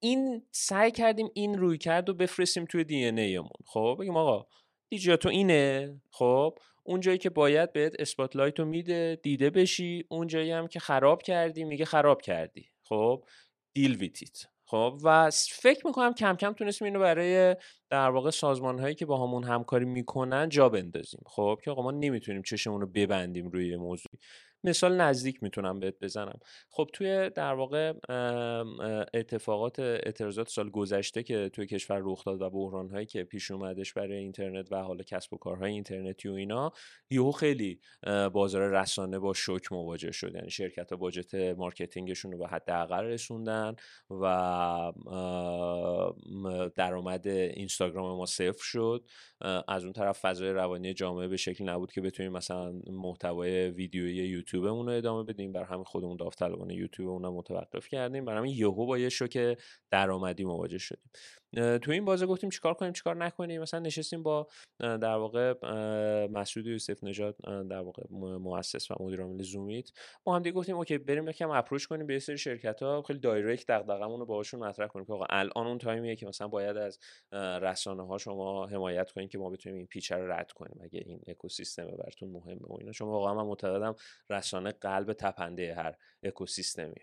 این 0.02 0.42
سعی 0.50 0.90
کردیم 0.90 1.28
این 1.34 1.58
روی 1.58 1.78
کرد 1.78 2.08
و 2.08 2.14
بفرستیم 2.14 2.64
توی 2.64 2.84
دی 2.84 3.04
ان 3.04 3.18
ایمون. 3.18 3.50
خب 3.66 3.96
بگیم 4.00 4.16
آقا 4.16 4.46
دیجیاتو 4.90 5.28
اینه؟ 5.28 5.94
خب 6.10 6.58
اون 6.84 7.00
جایی 7.00 7.18
که 7.18 7.30
باید 7.30 7.72
بهت 7.72 7.92
اسپاتلایت 7.98 8.58
رو 8.60 8.64
میده 8.64 9.18
دیده 9.22 9.50
بشی. 9.50 10.04
اون 10.08 10.26
جایی 10.26 10.50
هم 10.50 10.66
که 10.66 10.80
خراب 10.80 11.22
کردی 11.22 11.64
میگه 11.64 11.84
خراب 11.84 12.22
کردی. 12.22 12.68
خب 12.88 13.24
دیل 13.74 13.96
ویتیت 13.96 14.42
خب 14.66 14.98
و 15.02 15.30
فکر 15.50 15.86
می‌کنم 15.86 16.14
کم 16.14 16.36
کم 16.36 16.52
تونستیم 16.52 16.84
اینو 16.84 17.00
برای 17.00 17.56
در 17.90 18.10
واقع 18.10 18.30
سازمان 18.30 18.78
هایی 18.78 18.94
که 18.94 19.06
با 19.06 19.26
همون 19.26 19.44
همکاری 19.44 19.84
می‌کنن 19.84 20.48
جا 20.48 20.68
بندازیم. 20.68 21.20
خب 21.26 21.58
که 21.64 21.70
آقا 21.70 21.82
ما 21.82 21.90
نمی‌تونیم 21.90 22.42
چشمون 22.42 22.80
رو 22.80 22.86
ببندیم 22.86 23.48
روی 23.48 23.76
موضوع 23.76 24.12
مثال 24.64 25.00
نزدیک 25.00 25.42
می‌تونم 25.42 25.80
بهت 25.80 25.94
بزنم. 26.00 26.38
خب 26.70 26.90
توی 26.92 27.30
در 27.30 27.54
واقع 27.54 27.92
اتفاقات 29.14 29.78
اعتراضات 29.78 30.48
سال 30.48 30.70
گذشته 30.70 31.22
که 31.22 31.48
توی 31.48 31.66
کشور 31.66 32.00
رخ 32.04 32.24
داد 32.24 32.42
و 32.42 32.50
بحران 32.50 32.90
هایی 32.90 33.06
که 33.06 33.24
پیش 33.24 33.50
اومدش 33.50 33.92
برای 33.92 34.18
اینترنت 34.18 34.72
و 34.72 34.82
حالا 34.82 35.02
کسب 35.02 35.34
و 35.34 35.36
کارهای 35.36 35.72
اینترنتی 35.72 36.28
و 36.28 36.32
اینا 36.32 36.72
یهو 37.10 37.32
خیلی 37.32 37.80
بازار 38.32 38.80
رسانه 38.80 39.18
با 39.18 39.32
شوک 39.32 39.72
مواجه 39.72 40.12
شد. 40.12 40.34
یعنی 40.34 40.50
شرکت 40.50 40.90
ها 40.90 40.96
باجت 40.96 41.34
مارکتینگشون 41.34 42.32
رو 42.32 42.38
به 42.38 42.48
حداقل 42.48 43.04
رسوندن 43.04 43.76
و 44.10 44.92
درآمد 46.76 47.28
اینستاگرام 47.28 48.16
ما 48.16 48.26
صفر 48.26 48.62
شد. 48.62 49.04
از 49.68 49.84
اون 49.84 49.92
طرف 49.92 50.20
فضای 50.20 50.50
روانی 50.50 50.94
جامعه 50.94 51.28
به 51.28 51.36
شکلی 51.36 51.66
نبود 51.66 51.92
که 51.92 52.00
بتونیم 52.00 52.32
مثلا 52.32 52.72
محتوای 52.90 53.70
ویدیویی 53.70 54.18
یوتیوبمون 54.52 54.86
رو 54.86 54.92
ادامه 54.92 55.24
بدیم. 55.24 55.52
بر 55.52 55.64
همین 55.64 55.84
خودمون 55.84 56.16
داوطلبانه 56.16 56.74
یوتیوب 56.74 57.08
اون 57.08 57.28
متوقف 57.28 57.88
کردیم. 57.88 58.24
برای 58.24 58.38
همین 58.38 58.54
یهو 58.56 58.86
با 58.86 58.98
یه 58.98 59.08
شوک 59.08 59.58
درآمدی 59.90 60.44
مواجه 60.44 60.78
شدیم. 60.78 61.10
تو 61.54 61.90
این 61.90 62.04
بازه 62.04 62.26
گفتیم 62.26 62.50
چیکار 62.50 62.74
کنیم 62.74 62.92
چیکار 62.92 63.16
نکنیم. 63.16 63.62
مثلا 63.62 63.80
نشستیم 63.80 64.22
با 64.22 64.48
در 64.78 65.14
واقع 65.14 65.54
مسعود 66.26 66.66
یوسف 66.66 67.04
نژاد 67.04 67.36
در 67.70 67.80
واقع 67.80 68.02
مؤسس 68.38 68.90
و 68.90 68.94
مدیر 69.00 69.22
عامل 69.22 69.42
زومیت. 69.42 69.90
ما 70.26 70.36
هم 70.36 70.42
دیگه 70.42 70.54
گفتیم 70.54 70.76
اوکی 70.76 70.98
بریم 70.98 71.28
یکم 71.28 71.50
اپروچ 71.50 71.86
کنیم 71.86 72.06
به 72.06 72.18
سری 72.18 72.38
شرکت 72.38 72.82
ها 72.82 73.02
خیلی 73.02 73.18
دایرکت 73.18 73.66
دغدغمون 73.66 74.20
رو 74.20 74.26
باهاشون 74.26 74.60
مطرح 74.60 74.86
کنیم. 74.86 75.06
که 75.06 75.12
آقا 75.12 75.26
الان 75.30 75.66
اون 75.66 75.78
تایمیه 75.78 76.16
که 76.16 76.26
مثلا 76.26 76.48
باید 76.48 76.76
از 76.76 76.98
رسانه 77.62 78.06
ها 78.06 78.18
شما 78.18 78.66
حمایت 78.66 79.10
کنیم 79.10 79.28
که 79.28 79.38
ما 79.38 79.50
بتونیم 79.50 79.78
این 79.78 79.86
پیچ 79.86 80.12
رو 80.12 80.32
رد 80.32 80.52
کنیم. 80.52 80.80
اگه 80.82 81.02
این 81.06 81.20
اکوسیستم 81.26 81.86
براتون 81.86 82.28
مهمه 82.28 82.68
و 82.68 82.76
اینا. 82.78 82.92
شما 82.92 83.10
واقعا 83.10 83.34
من 83.34 83.42
معتقدم 83.42 83.94
رسانه 84.30 84.72
قلب 84.72 85.12
تپنده 85.12 85.74
هر 85.74 85.96
اکوسیستمی 86.22 87.00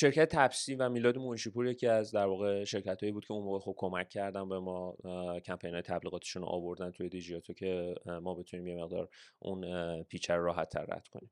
شرکت 0.00 0.28
تپسی 0.36 0.74
و 0.74 0.88
میلاد 0.88 1.18
منشیپور 1.18 1.66
یکی 1.66 1.86
از 1.86 2.12
در 2.12 2.26
واقع 2.26 2.64
شرکت 2.64 3.00
هایی 3.00 3.12
بود 3.12 3.24
که 3.26 3.32
اون 3.32 3.44
موقع 3.44 3.58
خب 3.58 3.74
کمک 3.76 4.08
کردن 4.08 4.48
به 4.48 4.58
ما 4.58 4.96
کمپین 5.44 5.72
های 5.72 5.82
تبلیغاتشون 5.82 6.42
رو 6.42 6.48
آوردن 6.48 6.90
توی 6.90 7.08
دیجیاتو 7.08 7.52
که 7.52 7.94
ما 8.06 8.34
بتونیم 8.34 8.66
یه 8.66 8.76
مقدار 8.76 9.08
اون 9.38 10.02
پیچر 10.02 10.36
رو 10.36 10.44
راحت 10.44 10.68
تر 10.68 10.84
رد 10.84 11.08
کنیم. 11.08 11.30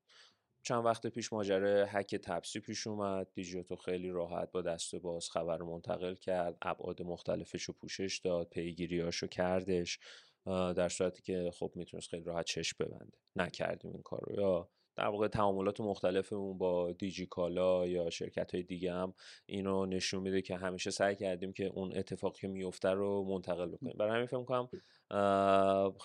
چند 0.63 0.85
وقت 0.85 1.07
پیش 1.07 1.33
ماجرای 1.33 1.85
هک 1.89 2.15
تپسی 2.15 2.61
پیش 2.61 2.87
اومد. 2.87 3.27
دیجیاتو 3.35 3.77
خیلی 3.77 4.11
راحت 4.11 4.51
با 4.51 4.63
دست 4.63 4.97
باز 4.97 5.31
خبر 5.31 5.57
رو 5.57 5.71
منتقل 5.71 6.15
کرد. 6.15 6.57
ابعاد 6.63 7.03
مختلفش 7.03 7.63
رو 7.63 7.75
پوشش 7.75 8.21
داد. 8.25 8.49
پیگیریاشو 8.49 9.27
کردش. 9.27 9.99
در 10.47 10.89
صورتی 10.89 11.23
که 11.23 11.51
خب 11.55 11.73
می‌تونست 11.75 12.09
خیلی 12.09 12.25
راحت 12.25 12.45
چشم 12.45 12.77
ببنده. 12.81 13.19
نکردیم 13.37 13.93
این 13.93 14.03
کار 14.03 14.21
رو 14.27 14.35
یا 14.35 14.69
در 14.97 15.07
واقع 15.07 15.29
تعاملات 15.29 15.81
مختلفمون 15.81 16.59
با 16.59 16.93
دیجی 16.93 17.27
کالا 17.27 17.87
یا 17.87 18.11
شرکت 18.11 18.55
های 18.55 18.63
دیگه 18.63 18.93
هم 18.93 19.15
اینو 19.47 19.87
نشون 19.87 20.23
میده 20.23 20.43
که 20.43 20.57
همیشه 20.57 20.91
سعی 20.91 21.17
کردیم 21.17 21.53
که 21.53 21.65
اون 21.65 21.97
اتفاقی 21.97 22.41
که 22.41 22.49
میفته 22.49 22.89
رو 22.89 23.25
منتقل 23.25 23.71
بکنیم. 23.71 23.97
برای 23.99 24.13
همین 24.13 24.27
فکر 24.27 24.45
کنم 24.45 24.69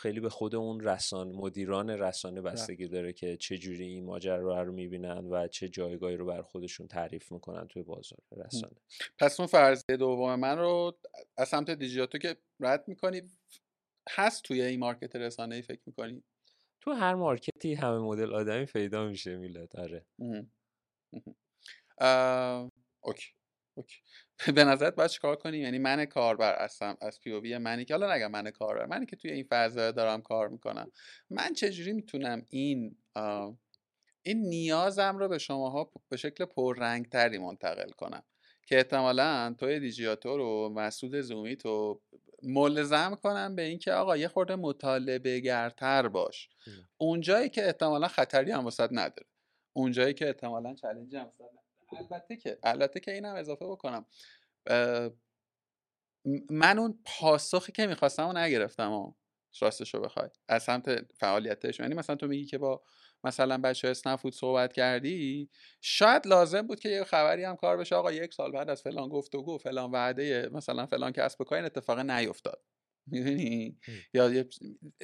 خیلی 0.02 0.20
به 0.20 0.30
خود 0.30 0.56
اون 0.56 0.80
رسان 0.80 1.32
مدیران 1.32 1.90
رسانه 1.90 2.42
بستگی 2.42 2.88
داره 2.88 3.14
که 3.14 3.38
چه 3.38 3.58
جوری 3.58 3.86
این 3.86 4.06
ماجرا 4.06 4.64
رو 4.64 4.74
می‌بینن 4.74 5.26
و 5.26 5.48
چه 5.48 5.70
جایگاهی 5.70 6.16
رو 6.16 6.26
بر 6.26 6.42
خودشون 6.42 6.88
تعریف 6.88 7.32
می‌کنن 7.32 7.68
توی 7.68 7.84
بازار 7.84 8.20
رسانه. 8.32 8.76
پس 9.20 9.40
اون 9.40 9.48
فرضیه 9.48 9.98
دوم 9.98 10.40
من 10.40 10.60
رو 10.60 10.98
از 11.38 11.50
سمت 11.50 11.70
دیجیاتو 11.70 12.18
که 12.18 12.38
رد 12.60 12.88
می‌کنی 12.88 13.22
هست 14.10 14.44
توی 14.44 14.62
این 14.62 14.80
مارکت 14.80 15.16
رسانه 15.16 15.56
ای 15.56 15.62
فکر 15.62 15.82
می‌کنی؟ 15.86 16.24
تو 16.82 16.92
هر 16.92 17.16
مارکتی 17.16 17.74
همه 17.74 17.98
مدل 17.98 18.34
آدمی 18.34 18.66
پیدا 18.66 19.08
میشه 19.08 19.38
میلاد 19.38 19.76
آره. 19.76 20.06
اوکی. 23.02 23.30
اوکی. 23.78 24.02
به 24.56 24.64
نظرت 24.64 24.96
باید 24.96 25.10
چیکار 25.10 25.36
کنیم 25.36 25.62
یعنی 25.62 25.80
من 25.80 26.06
کاربر 26.06 26.64
هستم 26.64 26.98
از 27.02 27.20
این 27.20 27.58
منی 27.58 27.86
که 27.86 27.94
حالا 27.94 28.16
نگم 28.16 28.32
من 28.32 28.52
کاربر 28.52 28.86
منی 28.86 29.06
که 29.06 29.16
توی 29.16 29.32
این 29.32 29.48
فضا 29.50 29.92
دارم 29.92 30.22
کار 30.22 30.50
می‌کنم. 30.50 30.92
من 31.30 31.54
چجوری 31.54 31.94
می‌تونم 31.94 32.46
این 32.50 32.98
این 34.24 34.42
نیازم 34.42 35.18
رو 35.18 35.28
به 35.28 35.38
شماها 35.38 35.92
به 36.10 36.18
شکل 36.18 36.46
پررنگتری 36.46 37.38
منتقل 37.38 37.90
کنم؟ 37.90 38.24
که 38.68 38.78
احتمالا 38.78 39.56
توی 39.60 39.80
دیجیاتور 39.80 40.40
و 40.40 40.70
مسعود 40.70 41.22
زومی 41.22 41.56
تو 41.56 42.02
ملزم 42.44 43.16
کنم 43.16 43.56
به 43.56 43.62
اینکه 43.62 43.94
آقا 43.94 44.18
یه 44.18 44.28
خورده 44.28 44.56
مطالبه 44.56 45.40
گرتر 45.40 46.08
باش. 46.08 46.50
اونجایی 46.98 47.50
که 47.50 47.66
احتمالا 47.66 48.08
خطری 48.08 48.52
هم 48.52 48.66
وسط 48.66 48.90
نداره. 48.92 49.28
اونجایی 49.74 50.14
که 50.14 50.28
احتمالا 50.28 50.76
چالنجی 50.76 51.18
هم 51.18 51.32
البته 51.98 52.38
که 52.38 52.60
البته 52.64 53.00
که 53.00 53.12
اینم 53.12 53.36
اضافه 53.36 53.66
بکنم. 53.66 54.06
من 56.50 56.80
اون 56.80 57.00
پاسخی 57.06 57.72
که 57.72 57.88
می‌خواستم 57.88 58.28
و 58.28 58.34
نگرفتم 58.34 59.16
راستش 59.60 59.94
رو 59.94 60.02
بخوای. 60.02 60.30
از 60.48 60.64
سمت 60.64 61.14
فعالیتش. 61.20 61.80
یعنی 61.80 61.96
مثلا 61.96 62.16
تو 62.16 62.28
میگی 62.28 62.46
که 62.46 62.58
با 62.58 62.84
مثلا 63.24 63.58
بچه 63.58 63.88
اسنفود 63.88 64.34
صحبت 64.34 64.74
کردی 64.74 65.50
شاید 65.82 66.28
لازم 66.28 66.62
بود 66.62 66.80
که 66.80 66.90
یه 66.90 67.04
خبری 67.04 67.44
هم 67.44 67.56
کار 67.56 67.78
بشه 67.78 67.96
آقا 67.96 68.12
یک 68.12 68.34
سال 68.34 68.52
بعد 68.52 68.70
از 68.70 68.82
فلان 68.82 69.10
گفتگو 69.10 69.58
فلان 69.58 69.92
وعده 69.92 70.50
مثلا 70.54 70.86
فلان 70.86 71.12
کسب 71.12 71.42
و 71.42 71.44
کار 71.44 71.58
این 71.58 71.66
اتفاق 71.66 72.00
نیفتاد. 72.00 72.64
می‌دونی؟ 73.08 73.80
یا 74.14 74.46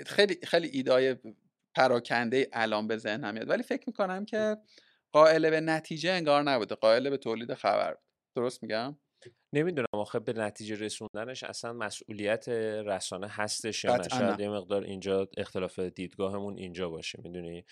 خیلی 0.06 0.38
خیلی 0.44 0.68
ایدای 0.68 1.16
پراکنده 1.76 2.48
الان 2.54 2.88
به 2.88 2.98
ذهنم 2.98 3.34
میاد. 3.34 3.50
ولی 3.50 3.64
فکر 3.64 3.84
می‌کنم 3.88 4.26
که 4.26 4.58
قائل 5.12 5.50
به 5.50 5.62
نتیجه 5.62 6.12
انگار 6.12 6.44
نبوده. 6.44 6.76
قائل 6.76 7.10
به 7.10 7.18
تولید 7.18 7.54
خبر. 7.54 7.98
درست 8.36 8.64
میگم؟ 8.64 8.98
نمی‌دونم 9.54 9.88
آخه 9.92 10.20
به 10.20 10.34
نتیجه 10.34 10.76
رسوندنش 10.76 11.44
اصلا 11.44 11.74
مسئولیت 11.74 12.50
رسانه 12.50 13.28
هستش 13.28 13.84
یا 13.84 13.98
نه. 13.98 14.08
شاید 14.10 14.40
یه 14.40 14.50
مقدار 14.50 14.84
اینجا 14.84 15.28
اختلاف 15.38 15.80
دیدگاهمون 15.80 16.58
اینجا 16.58 16.90
باشه 16.90 17.20
می‌دونی؟ 17.24 17.66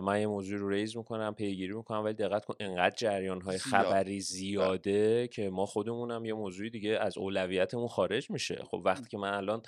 من 0.00 0.20
یه 0.20 0.26
موضوع 0.26 0.58
رو 0.58 0.68
ریز 0.68 0.96
می‌کنم 0.96 1.34
پیگیری 1.34 1.72
می‌کنم 1.74 2.04
ولی 2.04 2.14
دقت 2.14 2.44
کن 2.44 2.54
انقدر 2.60 2.94
جریان 2.96 3.40
های 3.40 3.58
خبری 3.58 4.12
بله. 4.12 4.20
زیاده 4.20 5.28
که 5.28 5.50
ما 5.50 5.66
خودمونم 5.66 6.24
یه 6.24 6.34
موضوعی 6.34 6.70
دیگه 6.70 6.98
از 7.00 7.18
اولویتمون 7.18 7.88
خارج 7.88 8.30
میشه. 8.30 8.56
خب 8.70 8.82
وقتی 8.84 9.08
که 9.08 9.18
من 9.18 9.34
الان 9.34 9.62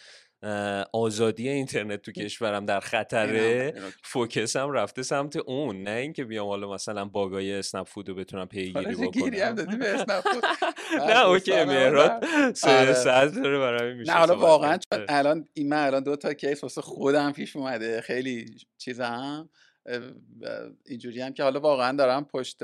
آزادی 0.93 1.49
اینترنت 1.49 2.03
تو 2.03 2.13
کشورم 2.13 2.67
در 2.67 2.81
خطره 2.81 3.75
فوکسم 4.03 4.71
رفته 4.71 5.03
سمت 5.03 5.37
اون 5.37 5.83
نه 5.83 5.91
اینکه 5.91 6.25
بیام 6.25 6.47
حالا 6.47 6.71
مثلا 6.73 7.05
باگای 7.05 7.53
اسنپ 7.53 7.87
فودو 7.87 8.15
بتونم 8.15 8.47
پیگیری 8.47 8.95
بکنم. 8.95 9.57
نه 11.09 11.27
OK 11.27 11.65
مهراد. 11.65 12.25
آره. 12.65 13.31
داره 13.31 13.59
برای 13.59 13.95
میشه 13.95 14.13
نه 14.13 14.19
حالا 14.19 14.39
واقعا 14.39 14.79
چون 14.79 15.05
الان 15.09 15.49
این 15.55 15.69
من 15.69 15.87
الان 15.87 16.03
دو 16.03 16.17
تا 16.17 16.35
case 16.35 16.63
واسه 16.63 16.81
خودم 16.81 17.33
پیش 17.33 17.57
اومده 17.57 18.01
خیلی 18.01 18.47
چیزم 18.79 19.49
اینجوری 20.87 21.21
هم 21.21 21.33
که 21.33 21.43
حالا 21.43 21.61
واقعا 21.61 21.97
دارم 21.97 22.25
پشت 22.25 22.63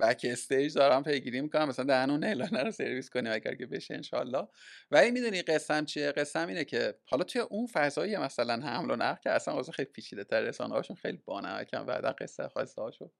بک 0.00 0.26
استیج 0.30 0.74
دارم 0.74 1.02
پیگیری 1.02 1.40
می‌کنم. 1.40 1.68
مثلا 1.68 1.84
دهن 1.84 2.10
اون 2.10 2.24
اعلانه 2.24 2.62
رو 2.62 2.70
سرویس 2.70 3.10
کنیم 3.10 3.32
اگر 3.32 3.54
که 3.54 3.66
بشه 3.66 3.94
انشالله 3.94 4.48
ولی 4.90 5.10
می‌دونی 5.10 5.42
قسم 5.42 5.84
چیه؟ 5.84 6.12
قسم 6.12 6.48
اینه 6.48 6.64
که 6.64 6.98
حالا 7.04 7.24
توی 7.24 7.40
اون 7.40 7.66
فضایی 7.66 8.16
مثلا 8.16 8.54
حمل 8.54 8.90
و 8.90 8.96
نقل 8.96 9.20
که 9.20 9.30
اصلا 9.30 9.54
واسه 9.54 9.72
خیلی 9.72 9.90
پیچیده 9.90 10.24
تر 10.24 10.40
رسانه 10.40 10.74
هاشون 10.74 10.96
خیلی 10.96 11.22
بانمکن 11.24 11.86
بعدا 11.86 12.12
قصه 12.12 12.48
خواسته 12.48 12.82
هاشو 12.82 13.10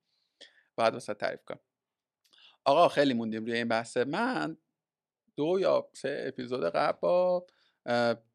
بعد 0.77 0.93
واسه 0.93 1.13
تعریف 1.13 1.43
کنم. 1.45 1.59
آقا 2.65 2.87
خیلی 2.87 3.13
موندیم 3.13 3.45
روی 3.45 3.53
این 3.53 3.67
بحثه 3.67 4.03
من 4.03 4.57
دو 5.37 5.57
یا 5.61 5.89
سه 5.93 6.23
اپیزود 6.27 6.63
قبل 6.63 6.97
با 6.99 7.47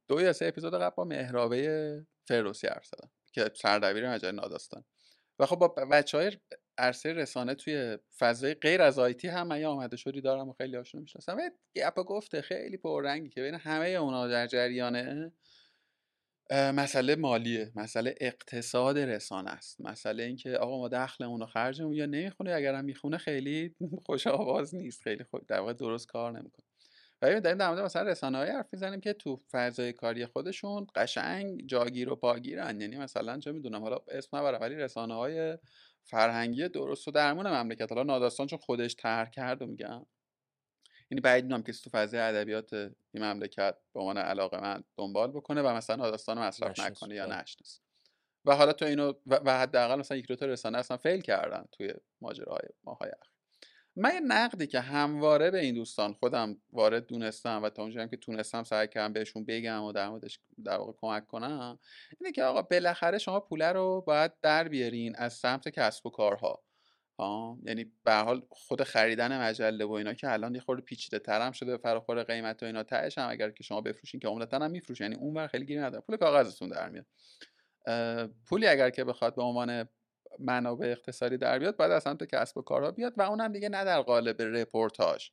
دو 0.09 0.21
یا 0.21 0.33
سه 0.33 0.47
اپیزود 0.47 0.75
قبل 0.75 0.95
با 0.95 1.05
مهرابه 1.05 2.07
فروسی 2.29 2.67
حرف 2.67 2.87
زدم 2.87 3.11
که 3.33 3.51
سردبیر 3.55 4.11
مجله 4.11 4.33
ناداستان. 4.33 4.85
و 5.39 5.47
خب 5.47 5.57
با 5.57 5.69
بچه 5.69 6.19
های 6.19 6.33
عرصه 6.79 7.13
رسانه 7.13 7.55
توی 7.55 7.99
فضای 8.19 8.55
غیر 8.55 8.83
از 8.83 8.99
آیتی 8.99 9.29
هم 9.29 9.47
من 9.47 9.65
آمده 9.65 9.97
شدی 9.97 10.21
دارم 10.21 10.49
و 10.49 10.53
خیلی 10.53 10.77
هاشون 10.77 11.01
می‌شناسم. 11.01 11.37
و 11.37 11.51
گپ 11.77 11.95
گفته 11.95 12.43
خیلی 12.43 12.77
پررنگی 12.77 13.29
که 13.29 13.43
بین 13.43 13.55
همه 13.55 13.89
اونا 13.89 14.29
در 14.29 14.47
جریانه. 14.47 15.33
مسئله 16.53 17.17
مالیه 17.17 17.73
مسئله 17.77 18.15
اقتصاد 18.21 18.99
رسانه 18.99 19.51
است. 19.51 19.81
مسئله 19.81 20.23
اینکه 20.23 20.57
آقا 20.57 20.79
ما 20.79 20.89
دخلمون 20.89 21.41
رو 21.41 21.47
خرجمون 21.47 21.93
یا 21.93 22.07
نمی‌خونه 22.07 22.53
اگر 22.53 22.83
می‌خونه 22.83 23.19
خیلی 23.19 23.75
خوش 24.07 24.27
آواز 24.27 24.75
نیست. 24.75 25.03
خیلی 25.03 25.25
خوب 25.25 25.47
در 25.47 25.61
واقع 25.61 25.73
درست 25.73 26.07
کار 26.07 26.33
نمی‌کنه. 26.33 26.64
و 27.33 27.41
داریم 27.41 27.59
در 27.59 27.69
مورد 27.69 27.81
مثلا 27.81 28.03
رسانه 28.03 28.39
های 28.39 28.51
حرف 28.51 28.67
می‌زنیم 28.73 29.01
که 29.01 29.13
تو 29.13 29.41
فضای 29.51 29.93
کاری 29.93 30.27
خودشون 30.27 30.87
قشنگ 30.95 31.67
جاگیر 31.67 32.11
و 32.11 32.17
پاگیرن. 32.17 32.81
یعنی 32.81 32.97
مثلا 32.97 33.39
چه 33.39 33.53
می‌دونم 33.53 33.83
حالا 33.83 33.99
اسم 34.09 34.37
نبرم 34.37 34.61
ولی 34.61 34.75
رسانه 34.75 35.15
های 35.15 35.59
فرهنگی 36.05 36.69
درست 36.69 37.09
و 37.09 37.11
درمون 37.11 37.47
مملکت. 37.47 37.93
حالا 37.93 38.03
ناداستان 38.03 38.47
چون 38.47 38.59
خودش 38.59 38.97
طرح 38.97 39.31
کرد 39.31 39.63
و 39.63 39.67
میگم 39.67 40.07
یعنی 41.11 41.21
بعید 41.21 41.45
می‌دونم 41.45 41.63
کسی 41.63 41.91
تو 41.91 41.91
فضای 41.91 42.21
ادبیات 42.21 42.73
این 42.73 43.25
مملکت 43.25 43.77
به 43.95 44.01
عنوان 44.01 44.19
علاقه 44.19 44.61
من 44.61 44.85
دنبال 44.97 45.31
بکنه 45.31 45.63
و 45.63 45.69
مثلا 45.69 45.97
ناداستان 45.97 46.39
مصرف 46.39 46.81
نکنه 46.81 47.15
یا 47.15 47.27
نشناسه 47.27 47.81
و 48.45 48.57
حالا 48.57 48.73
تو 48.73 48.85
اینو 48.85 49.13
و 49.27 49.59
حداقل 49.59 49.99
مثلا 49.99 50.17
یک 50.17 50.27
دو 50.27 50.37
تا 50.37 50.47
رسانه 50.47 50.79
اصلا 50.79 50.97
فیل 50.97 51.21
کردن 51.21 51.65
توی 51.73 51.95
ماجراهای 52.21 52.69
ماهای 52.85 53.11
من 53.97 54.15
یه 54.15 54.21
نقدی 54.21 54.67
که 54.67 54.81
همواره 54.81 55.51
به 55.51 55.61
این 55.61 55.75
دوستان 55.75 56.13
خودم 56.13 56.57
وارد 56.73 57.07
دونستم 57.07 57.63
و 57.63 57.71
تا 57.71 57.83
اونجایی 57.83 58.09
که 58.09 58.17
تونستم 58.17 58.63
سعی 58.63 58.89
کردم 58.89 59.13
بهشون 59.13 59.45
بگم 59.45 59.83
و 59.83 59.93
در 59.93 60.09
موردش 60.09 60.41
در 60.65 60.77
واقع 60.77 60.93
کمک 60.97 61.27
کنم 61.27 61.79
اینه 62.21 62.33
که 62.33 62.45
آقا 62.45 62.63
بالاخره 62.63 63.19
شما 63.19 63.41
پوله 63.41 63.73
رو 63.73 64.05
باید 64.07 64.33
در 64.43 64.69
بیارین 64.69 65.17
از 65.17 65.33
سمت 65.33 65.69
کسب 65.69 66.07
و 66.07 66.11
کارها. 66.11 66.63
آه. 67.17 67.59
یعنی 67.65 67.93
به 68.05 68.15
حال 68.15 68.43
خود 68.51 68.83
خریدن 68.83 69.41
مجله 69.41 69.85
و 69.85 69.93
اینا 69.93 70.15
که 70.15 70.33
الان 70.33 70.55
یه 70.55 70.61
خورده 70.61 70.83
پیچیده 70.83 71.19
ترم 71.19 71.53
شده 71.53 71.77
فراخور 71.77 72.23
قیمت 72.23 72.63
و 72.63 72.67
اینا 72.67 72.83
تهش 72.83 73.19
هم 73.19 73.31
اگر 73.31 73.51
که 73.51 73.63
شما 73.63 73.81
بفروشین 73.81 74.21
که 74.21 74.29
عمدتا 74.29 74.59
هم 74.59 74.71
میفروشین 74.71 75.13
یعنی 75.13 75.25
اون 75.25 75.47
خیلی 75.47 75.65
گیری 75.65 75.81
نداره 75.81 76.05
پول 76.07 76.17
کاغذتون 76.17 76.69
در 76.69 76.89
میاد. 76.89 77.07
پولی 78.47 78.67
اگر 78.67 78.91
که 78.91 79.05
بخواد 79.05 79.35
به 79.35 79.43
عنوان 79.43 79.89
منابع 80.39 80.87
اقتصادی 80.87 81.37
در 81.37 81.59
بیاد 81.59 81.77
باید 81.77 81.93
از 81.93 82.03
سمت 82.03 82.25
کسب 82.25 82.59
و 82.59 82.63
کارها 82.63 82.91
بیاد 82.91 83.15
و 83.17 83.23
اونم 83.23 83.53
دیگه 83.53 83.69
نه 83.69 83.85
در 83.85 84.03
قالب 84.03 84.43
رپورتاج 84.43 85.31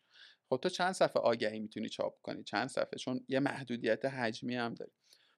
خب 0.50 0.60
تو 0.64 0.70
چند 0.70 0.94
صفحه 0.94 1.22
آگهی 1.22 1.60
می‌تونی 1.60 1.90
چاپ 1.90 2.22
کنی؟ 2.22 2.44
چند 2.44 2.70
صفحه؟ 2.70 2.98
چون 3.00 3.26
یه 3.28 3.40
محدودیت 3.40 4.06
حجمی 4.06 4.56
هم 4.56 4.74
داری. 4.74 4.92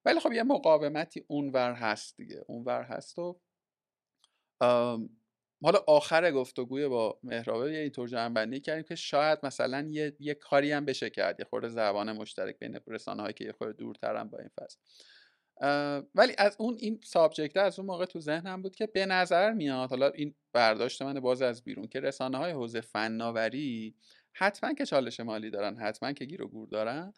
ولی 0.06 0.19
خب 0.19 0.34
یه 0.34 0.43
مقاومتی 0.43 1.26
اونور 1.28 1.73
هست 1.73 2.17
دیگه. 2.17 2.43
اونور 2.47 2.82
هست 2.82 3.19
و 3.19 3.39
حالا 5.63 5.80
آخر 5.88 6.32
گفتگوی 6.32 6.88
با 6.88 7.19
مهرابه 7.23 7.73
یه 7.73 7.80
اینطور 7.80 8.08
جمع 8.08 8.60
کردیم 8.60 8.84
که 8.84 8.95
شاید 8.95 9.39
مثلا 9.43 9.88
یه, 9.91 10.15
یه 10.19 10.34
کاری 10.34 10.71
هم 10.71 10.86
بشه 10.86 11.10
کرد. 11.10 11.39
یه 11.39 11.45
خورده 11.45 11.69
زبان 11.69 12.12
مشترک 12.12 12.60
بین 12.60 12.80
رسانه 12.88 13.21
هایی 13.21 13.34
که 13.34 13.45
یه 13.45 13.52
خورده 13.52 13.73
دورترم 13.73 14.30
با 14.30 14.38
این 14.38 14.49
فصل. 14.49 14.78
ولی 16.15 16.33
از 16.37 16.55
اون 16.59 16.77
این 16.79 16.99
سابجکت 17.03 17.57
از 17.57 17.79
اون 17.79 17.87
موقع 17.87 18.05
تو 18.05 18.19
ذهنم 18.19 18.61
بود 18.61 18.75
که 18.75 18.87
به 18.87 19.05
نظر 19.05 19.51
میاد 19.51 19.89
حالا 19.89 20.09
این 20.09 20.35
برداشت 20.53 21.01
من 21.01 21.19
باز 21.19 21.41
از 21.41 21.63
بیرون 21.63 21.87
که 21.87 21.99
رسانه 21.99 22.37
های 22.37 22.51
حوزه 22.51 22.81
فناوری 22.81 23.95
حتما 24.33 24.73
که 24.73 24.85
چالش 24.85 25.19
مالی 25.19 25.49
دارن 25.49 25.77
حتما 25.77 26.13
که 26.13 26.25
گیر 26.25 26.41
و 26.41 26.47
گور 26.47 26.67
دارن 26.67 27.13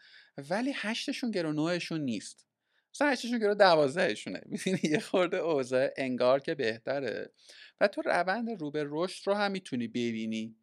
ولی 0.49 0.71
هشتشون 0.75 1.31
گرو 1.31 1.53
نوعشون 1.53 2.01
نیست. 2.01 2.47
مثلا 2.95 3.07
هشتشون 3.07 3.39
گرو 3.39 3.55
دوازدهشونه. 3.55 4.41
می‌بینی 4.51 4.79
یه 4.83 4.99
خورده 4.99 5.37
اوضاع 5.37 5.89
انگار 5.97 6.39
که 6.39 6.55
بهتره. 6.55 7.31
و 7.81 7.87
تو 7.87 8.01
روند 8.01 8.61
رو 8.61 8.71
به 8.71 8.85
رشد 8.87 9.27
رو 9.27 9.33
هم 9.33 9.51
می‌تونی 9.51 9.87
ببینی. 9.87 10.55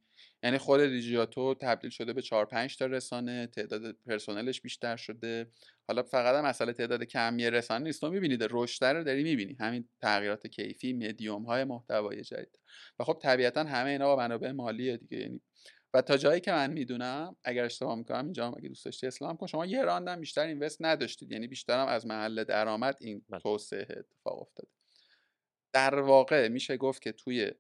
یعنی 0.42 0.58
خود 0.58 0.80
دیجیاتو 0.80 1.54
تبدیل 1.54 1.90
شده 1.90 2.12
به 2.12 2.22
4 2.22 2.46
5 2.46 2.76
تا 2.76 2.86
رسانه 2.86 3.46
تعداد 3.46 3.96
پرسنلش 4.06 4.60
بیشتر 4.60 4.96
شده. 4.96 5.50
حالا 5.88 6.02
فقط 6.02 6.34
هم 6.34 6.44
مسئله 6.44 6.72
تعداد 6.72 7.04
کمی 7.04 7.50
رسانه 7.50 7.84
نیست. 7.84 8.00
تو 8.00 8.10
می‌بینید 8.10 8.46
رشد 8.50 8.84
رو 8.84 9.04
داری 9.04 9.22
می‌بینی. 9.22 9.56
همین 9.60 9.88
تغییرات 10.00 10.46
کیفی 10.46 10.92
مدیوم 10.92 11.42
های 11.42 11.64
محتوای 11.64 12.22
جدید. 12.22 12.58
و 12.98 13.04
خب 13.04 13.18
طبیعتا 13.22 13.64
همه 13.64 13.90
اینا 13.90 14.06
با 14.06 14.16
منابع 14.16 14.52
مالیه 14.52 14.96
دیگه. 14.96 15.18
یعنی 15.18 15.40
و 15.94 16.02
تا 16.02 16.16
جایی 16.16 16.40
که 16.40 16.52
من 16.52 16.72
می‌دونم 16.72 17.36
اگر 17.44 17.64
اشتباه 17.64 17.94
می‌کنم 17.98 18.24
اینجا 18.24 18.48
اگه 18.48 18.68
دوست 18.68 18.84
داشتی 18.84 19.06
اسلام 19.06 19.36
کن. 19.36 19.46
شما 19.46 19.66
یه 19.66 19.82
راندم 19.82 20.20
بیشتر 20.20 20.46
اینوست 20.46 20.76
نداشتید. 20.80 21.32
یعنی 21.32 21.46
بیشترم 21.46 21.86
از 21.88 22.06
محل 22.06 22.44
درآمد 22.44 22.96
این 23.00 23.22
بله. 23.30 23.40
توسعه 23.40 23.86
اتفاق 23.98 24.42
افتاده. 24.42 24.68
در 25.72 25.98
واقع 25.98 26.48
میشه 26.48 26.76
گفت 26.76 27.02
که 27.02 27.12
توی 27.12 27.50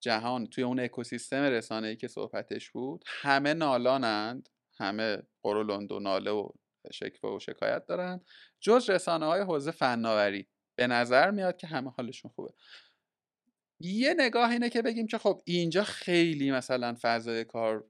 جهان 0.00 0.46
توی 0.46 0.64
اون 0.64 0.80
اکوسیستم 0.80 1.42
رسانه‌ای 1.42 1.96
که 1.96 2.08
صحبتش 2.08 2.70
بود 2.70 3.04
همه 3.06 3.54
نالانند 3.54 4.48
همه 4.78 5.22
قرولند 5.42 5.92
و 5.92 6.00
ناله 6.00 6.30
و 6.30 6.48
شکوه 6.92 7.36
و 7.36 7.38
شکایت 7.38 7.86
دارن 7.86 8.20
جز 8.60 8.90
رسانه 8.90 9.26
های 9.26 9.40
حوزه 9.40 9.70
فناوری. 9.70 10.48
به 10.78 10.86
نظر 10.86 11.30
میاد 11.30 11.56
که 11.56 11.66
همه 11.66 11.90
حالشون 11.90 12.30
خوبه. 12.30 12.52
یه 13.80 14.14
نگاه 14.18 14.50
اینه 14.50 14.70
که 14.70 14.82
بگیم 14.82 15.06
که 15.06 15.18
خب 15.18 15.42
اینجا 15.44 15.84
خیلی 15.84 16.50
مثلا 16.50 16.96
فضای 17.02 17.44
کار 17.44 17.84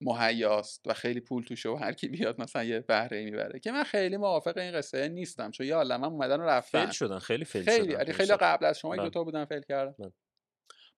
مهیاست 0.00 0.86
و 0.86 0.94
خیلی 0.94 1.20
پول 1.20 1.44
توشه 1.44 1.68
و 1.68 1.74
هر 1.74 1.92
کی 1.92 2.08
بیاد 2.08 2.40
مثلا 2.40 2.64
یه 2.64 2.80
بهره 2.80 3.24
می‌بره. 3.24 3.60
که 3.60 3.72
من 3.72 3.84
خیلی 3.84 4.16
موافق 4.16 4.58
این 4.58 4.72
قصه 4.72 5.08
نیستم 5.08 5.50
چون 5.50 5.66
یه 5.66 5.74
عالمه 5.74 6.06
اومدن 6.06 6.40
و 6.40 6.42
رفتن. 6.42 6.80
فیل 6.84 6.90
شدن 6.90 7.18
خیلی 7.18 7.44
فیل 7.44 7.62
خیلی 7.62 7.92
شدن 7.92 8.12
خیلی, 8.12 8.32
قبل 8.32 8.64
از 8.66 8.78
شما 8.78 8.96
دو 8.96 9.02
بله. 9.02 9.10
تا 9.10 9.24
بودن 9.24 9.44
فیل 9.44 9.62
کردن. 9.62 9.94
بله. 9.98 10.12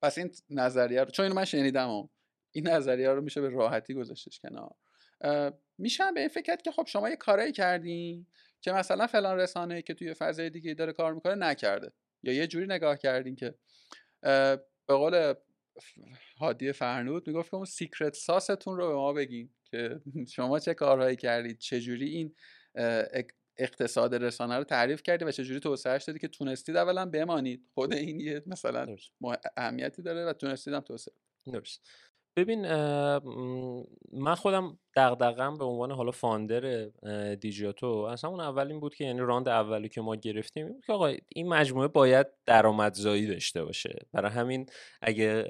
پس 0.03 0.19
این 0.19 0.31
نظریه 0.51 1.05
رو 1.05 1.11
چون 1.11 1.23
اینو 1.23 1.35
من 1.35 1.45
شنیدم 1.45 2.09
این 2.53 2.69
نظریه 2.69 3.11
رو 3.11 3.21
میشه 3.21 3.41
به 3.41 3.49
راحتی 3.49 3.95
گذاشتش 3.95 4.39
کنار. 4.39 4.75
میشم 5.79 6.15
به 6.15 6.21
این 6.21 6.29
فکر 6.29 6.57
که 6.57 6.73
خب 6.73 6.87
شما 6.87 7.11
یه 7.11 7.17
کاری 7.17 7.53
کردین 7.53 8.27
که 8.61 8.73
مثلا 8.73 9.07
فلان 9.07 9.39
رسانه 9.39 9.83
که 9.83 9.95
توی 9.95 10.15
فضای 10.15 10.51
دیگه 10.51 10.75
داره 10.75 10.93
کار 10.93 11.15
می‌کنه 11.15 11.35
نکرده. 11.35 11.93
یا 12.23 12.33
یه 12.33 12.47
جوری 12.47 12.67
نگاه 12.67 12.99
کردین 12.99 13.37
که 13.37 13.55
به 14.87 14.95
قول 14.95 15.35
هادی 16.39 16.73
فرنود 16.73 17.27
می‌گفت 17.27 17.51
که 17.51 17.55
اون 17.55 17.65
سیکرت 17.65 18.15
ساستون 18.15 18.77
رو 18.77 18.89
به 18.89 18.95
ما 18.95 19.13
بگین 19.13 19.51
که 19.65 20.01
شما 20.29 20.59
چه 20.59 20.75
کارهایی 20.75 21.17
کردید 21.17 21.59
چه 21.59 21.81
جوری 21.81 22.09
این 22.09 22.35
اقتصاد 23.61 24.15
رسانه 24.15 24.59
رو 24.59 24.65
تعریف 24.65 25.03
کردی 25.03 25.25
و 25.25 25.31
چجوری 25.31 25.61
توسعهش 25.61 26.05
دادی 26.05 26.19
که 26.19 26.29
تونستید 26.29 26.77
اولا 26.77 27.07
بمانید. 27.07 27.67
خود 27.75 27.95
این 27.95 28.21
یه 28.21 28.43
مثلا. 28.47 28.97
اهمیتی 29.57 30.03
داره 30.03 30.27
و 30.27 30.33
تونستید 30.33 30.75
هم 30.75 30.81
توسعه 30.81 31.15
درست. 31.53 31.89
ببین 32.37 32.61
من 34.13 34.35
خودم 34.35 34.79
دغدغم 34.97 35.59
به 35.59 35.65
عنوان 35.65 35.91
حالا 35.91 36.11
founder 36.11 36.85
دیجیاتو 37.35 37.87
از 37.87 38.25
همون 38.25 38.41
اولین 38.41 38.81
بود 38.81 38.95
که 38.95 39.05
یعنی 39.05 39.21
round 39.21 39.49
اولی 39.49 39.89
که 39.89 40.01
ما 40.01 40.17
گرفتیم 40.17 40.67
این 40.67 40.81
که 40.87 40.93
آقا 40.93 41.13
این 41.29 41.49
مجموعه 41.49 41.89
باید 41.89 42.27
درآمدزایی 42.47 43.27
داشته 43.27 43.65
باشه. 43.65 43.99
برای 44.13 44.31
همین 44.31 44.67
اگه 45.03 45.43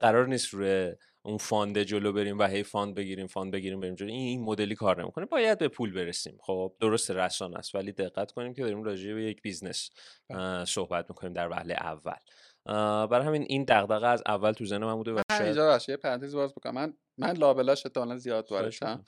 قرار 0.00 0.26
نیست 0.26 0.48
روی 0.54 0.92
اون 1.26 1.38
fund 1.38 1.78
جلو 1.78 2.12
بریم 2.12 2.38
و 2.38 2.42
هی 2.42 2.62
fund 2.62 2.94
بگیریم 2.94 3.26
fund 3.26 3.52
بگیریم 3.52 3.80
بریم 3.80 3.94
جلو. 3.94 4.08
این, 4.08 4.28
این 4.28 4.42
مدلی 4.42 4.74
کار 4.74 5.02
نمی‌کنه. 5.02 5.24
باید 5.24 5.58
به 5.58 5.68
پول 5.68 5.92
برسیم. 5.92 6.38
خب 6.42 6.72
درست 6.80 7.10
رسانه 7.10 7.56
است. 7.58 7.74
ولی 7.74 7.92
دقت 7.92 8.32
کنیم 8.32 8.54
که 8.54 8.62
داریم 8.62 8.82
راجع 8.82 9.14
به 9.14 9.24
یک 9.24 9.42
business 9.42 9.90
بله. 10.28 10.64
صحبت 10.64 11.06
می‌کنیم 11.08 11.32
در 11.32 11.48
وهله 11.48 11.74
اول. 11.74 12.16
برای 13.06 13.26
همین 13.26 13.42
این 13.48 13.64
دغدغه 13.68 14.06
از 14.06 14.22
اول 14.26 14.52
تو 14.52 14.66
ذهن 14.66 14.84
من 14.84 14.94
بوده 14.94 15.12
و 15.12 15.22
باشه 15.28 15.92
یه 15.92 15.96
پرانتز 15.96 16.34
باز 16.34 16.54
بکنم. 16.54 16.74
من 16.74 16.94
من 17.18 17.32
لابلاش 17.32 17.86
احتمالاً 17.86 18.16
زیاد 18.16 18.52
واردشم 18.52 19.04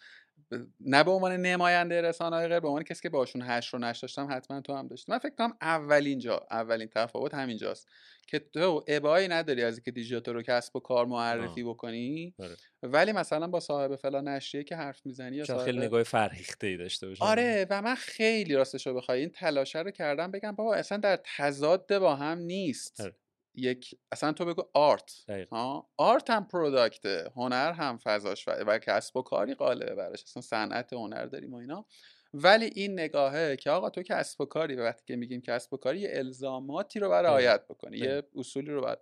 نه 0.81 1.05
به 1.05 1.11
عنوان 1.11 1.33
نماینده 1.33 2.01
رسانه 2.03 2.49
غیر 2.49 2.61
به 2.61 2.69
عنوان 2.69 2.83
کسی 2.83 3.03
که 3.03 3.09
باشون 3.09 3.43
هش 3.43 3.69
رو 3.69 3.79
نش 3.79 3.99
داشتم 3.99 4.29
حتما 4.31 4.61
تو 4.61 4.75
هم 4.75 4.89
داشتی 4.89 5.13
من 5.13 5.19
فکر 5.19 5.35
کنم 5.39 5.57
اولین 5.61 6.19
جا 6.19 6.47
اولین 6.51 6.89
تفاوت 6.89 7.35
همینجاست 7.35 7.89
که 8.27 8.39
تو 8.39 8.85
ابایی 8.89 9.29
نداری 9.29 9.63
از 9.63 9.77
اینکه 9.77 9.91
دیجیتال 9.91 10.35
رو 10.35 10.43
کسب 10.43 10.77
و 10.77 10.81
کار 10.81 11.07
معرفی 11.07 11.63
آه. 11.63 11.69
بکنی 11.69 12.35
آره. 12.39 12.57
ولی 12.83 13.13
مثلا 13.13 13.47
با 13.47 13.61
صاحب 13.61 13.97
فلان 13.97 14.29
نشریه 14.29 14.65
که 14.65 14.77
حرف 14.77 15.07
می‌زنی 15.07 15.37
یا 15.37 15.45
صاحب... 15.45 15.65
خیلی 15.65 15.79
نگاه 15.79 16.03
فرهیخته 16.03 16.67
ای 16.67 16.77
داشته 16.77 17.09
باشه 17.09 17.25
آره 17.25 17.67
و 17.71 17.83
من 17.83 17.95
خیلی 17.95 18.55
راستش 18.55 18.87
رو 18.87 18.95
بخوای 18.95 19.21
این 19.21 19.31
تلاشه 19.31 19.79
رو 19.79 19.91
کردم 19.91 20.31
بگم 20.31 20.53
بابا 20.53 20.75
اصلا 20.75 20.99
در 20.99 21.21
تضاد 21.37 21.99
با 21.99 22.17
هم 22.17 22.39
نیست 22.39 23.01
آره. 23.01 23.15
یک 23.57 23.95
اصلا 24.13 24.33
تو 24.33 24.45
بگو 24.45 24.63
آرت 24.75 25.27
ها؟ 25.53 25.91
آرت 25.97 26.31
هم 26.31 26.45
پروداکته 26.47 27.33
هنر 27.37 27.73
هم 27.73 27.99
فضاش 27.99 28.49
و, 28.49 28.51
و 28.51 28.79
کسب 28.79 29.17
و 29.17 29.23
کاری 29.23 29.55
قالبه 29.55 29.95
برش 29.95 30.23
اصلا 30.23 30.43
صنعت 30.43 30.93
هنر 30.93 31.27
داریم 31.27 31.55
و 31.55 31.57
اینا. 31.57 31.87
ولی 32.35 32.67
این 32.75 32.93
نگاهه 32.93 33.57
که 33.57 33.71
آقا 33.71 33.91
تو 33.91 34.03
کسب 34.03 34.41
و 34.41 34.45
کاری 34.45 34.77
وقتی 34.77 35.05
که 35.07 35.17
میگیم 35.17 35.41
کسب 35.41 35.75
و 35.75 35.77
کاری 35.77 36.01
یه 36.01 36.11
الزاماتی 36.13 36.99
رو 37.01 37.09
برای 37.09 37.27
رعایت 37.27 37.65
بکنی 37.69 37.99
یه 37.99 38.23
اصولی 38.37 38.71
رو 38.71 38.81
باید 38.81 38.99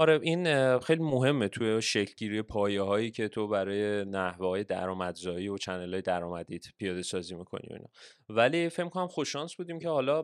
آره 0.00 0.20
این 0.22 0.78
خیلی 0.78 1.02
مهمه 1.02 1.48
توی 1.48 1.82
شکلگیری 1.82 2.42
پایه 2.42 2.82
هایی 2.82 3.10
که 3.10 3.28
تو 3.28 3.48
برای 3.48 4.04
نحوه 4.04 4.46
های 4.46 4.64
درآمدزایی 4.64 5.48
و 5.48 5.58
چنل 5.58 5.92
های 5.92 6.02
درآمدیت 6.02 6.64
پیاده 6.78 7.02
سازی 7.02 7.34
می‌کنی 7.34 7.68
اینا. 7.70 7.88
ولی 8.28 8.68
فکر 8.68 8.88
کنم 8.88 9.08
خوششانس 9.08 9.54
بودیم 9.54 9.78
که 9.78 9.88
حالا 9.88 10.22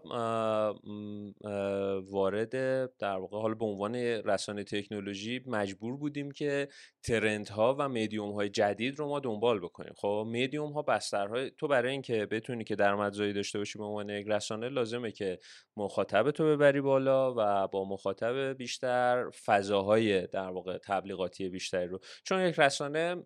وارد 2.11 2.51
در 2.99 3.17
واقع 3.17 3.39
حالا 3.39 3.55
به 3.55 3.65
عنوان 3.65 3.95
رسانه 3.95 4.65
تکنولوژی 4.65 5.41
مجبور 5.47 5.97
بودیم 5.97 6.31
که 6.31 6.69
ترنت 7.03 7.49
ها 7.49 7.77
و 7.79 7.89
میدیوم 7.89 8.33
های 8.33 8.49
جدید 8.49 8.99
رو 8.99 9.09
ما 9.09 9.21
دنبال 9.21 9.61
بکنیم. 9.61 9.93
خب 9.97 10.27
میدیوم 10.29 10.73
ها 10.73 10.83
بسترهای 10.83 11.51
تو 11.51 11.69
برای 11.69 11.93
اینکه 11.93 12.27
بتونی 12.27 12.65
که 12.65 12.77
درآمدزایی 12.77 13.33
داشته 13.33 13.59
باشی 13.59 13.79
به 13.79 13.85
عنوان 13.85 14.09
یک 14.09 14.27
رسانه 14.29 14.69
لازمه 14.69 15.13
که 15.13 15.39
مخاطب 15.77 16.31
تو 16.31 16.45
ببری 16.45 16.81
بالا 16.81 17.35
و 17.37 17.69
با 17.69 17.85
مخاطب 17.85 18.35
بیشتر 18.53 19.31
فضاهای 19.65 20.27
در 20.27 20.49
واقع 20.49 20.79
تبلیغاتی 20.79 21.49
بیشتری 21.49 21.87
رو. 21.87 21.99
چون 22.25 22.41
یک 22.41 22.59
رسانه 22.59 23.17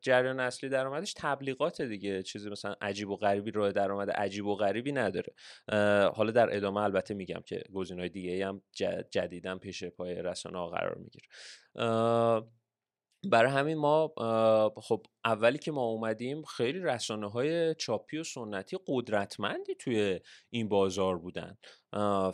جریان 0.00 0.40
اصلی 0.40 0.68
درآمدش 0.68 1.14
تبلیغات 1.16 1.82
دیگه 1.82 2.22
چیزی 2.22 2.50
مثلا 2.50 2.74
عجیب 2.80 3.10
و 3.10 3.16
غریبی 3.16 3.50
رو 3.50 3.72
درآمد 3.72 4.10
عجیب 4.10 4.46
و 4.46 4.54
غریبی 4.54 4.92
نداره. 4.92 5.34
حالا 6.14 6.30
در 6.30 6.56
ادامه 6.56 6.80
البته 6.80 7.14
میگم 7.14 7.40
که 7.46 7.62
گزینه‌های 7.74 8.08
دیگه 8.08 8.46
هم 8.46 8.62
جدیدا 9.10 9.58
پیش 9.58 9.84
پای 9.84 10.14
رسانه 10.14 10.58
ها 10.58 10.66
قرار 10.66 10.98
می‌گیره. 10.98 11.26
برای 13.30 13.52
همین 13.52 13.78
ما 13.78 14.14
خب 14.76 15.06
اولی 15.24 15.58
که 15.58 15.72
ما 15.72 15.82
اومدیم 15.82 16.42
خیلی 16.42 16.78
رسانه 16.78 17.30
های 17.30 17.74
چاپی 17.74 18.18
و 18.18 18.24
سنتی 18.24 18.78
قدرتمندی 18.86 19.74
توی 19.74 20.20
این 20.50 20.68
بازار 20.68 21.18
بودن. 21.18 21.56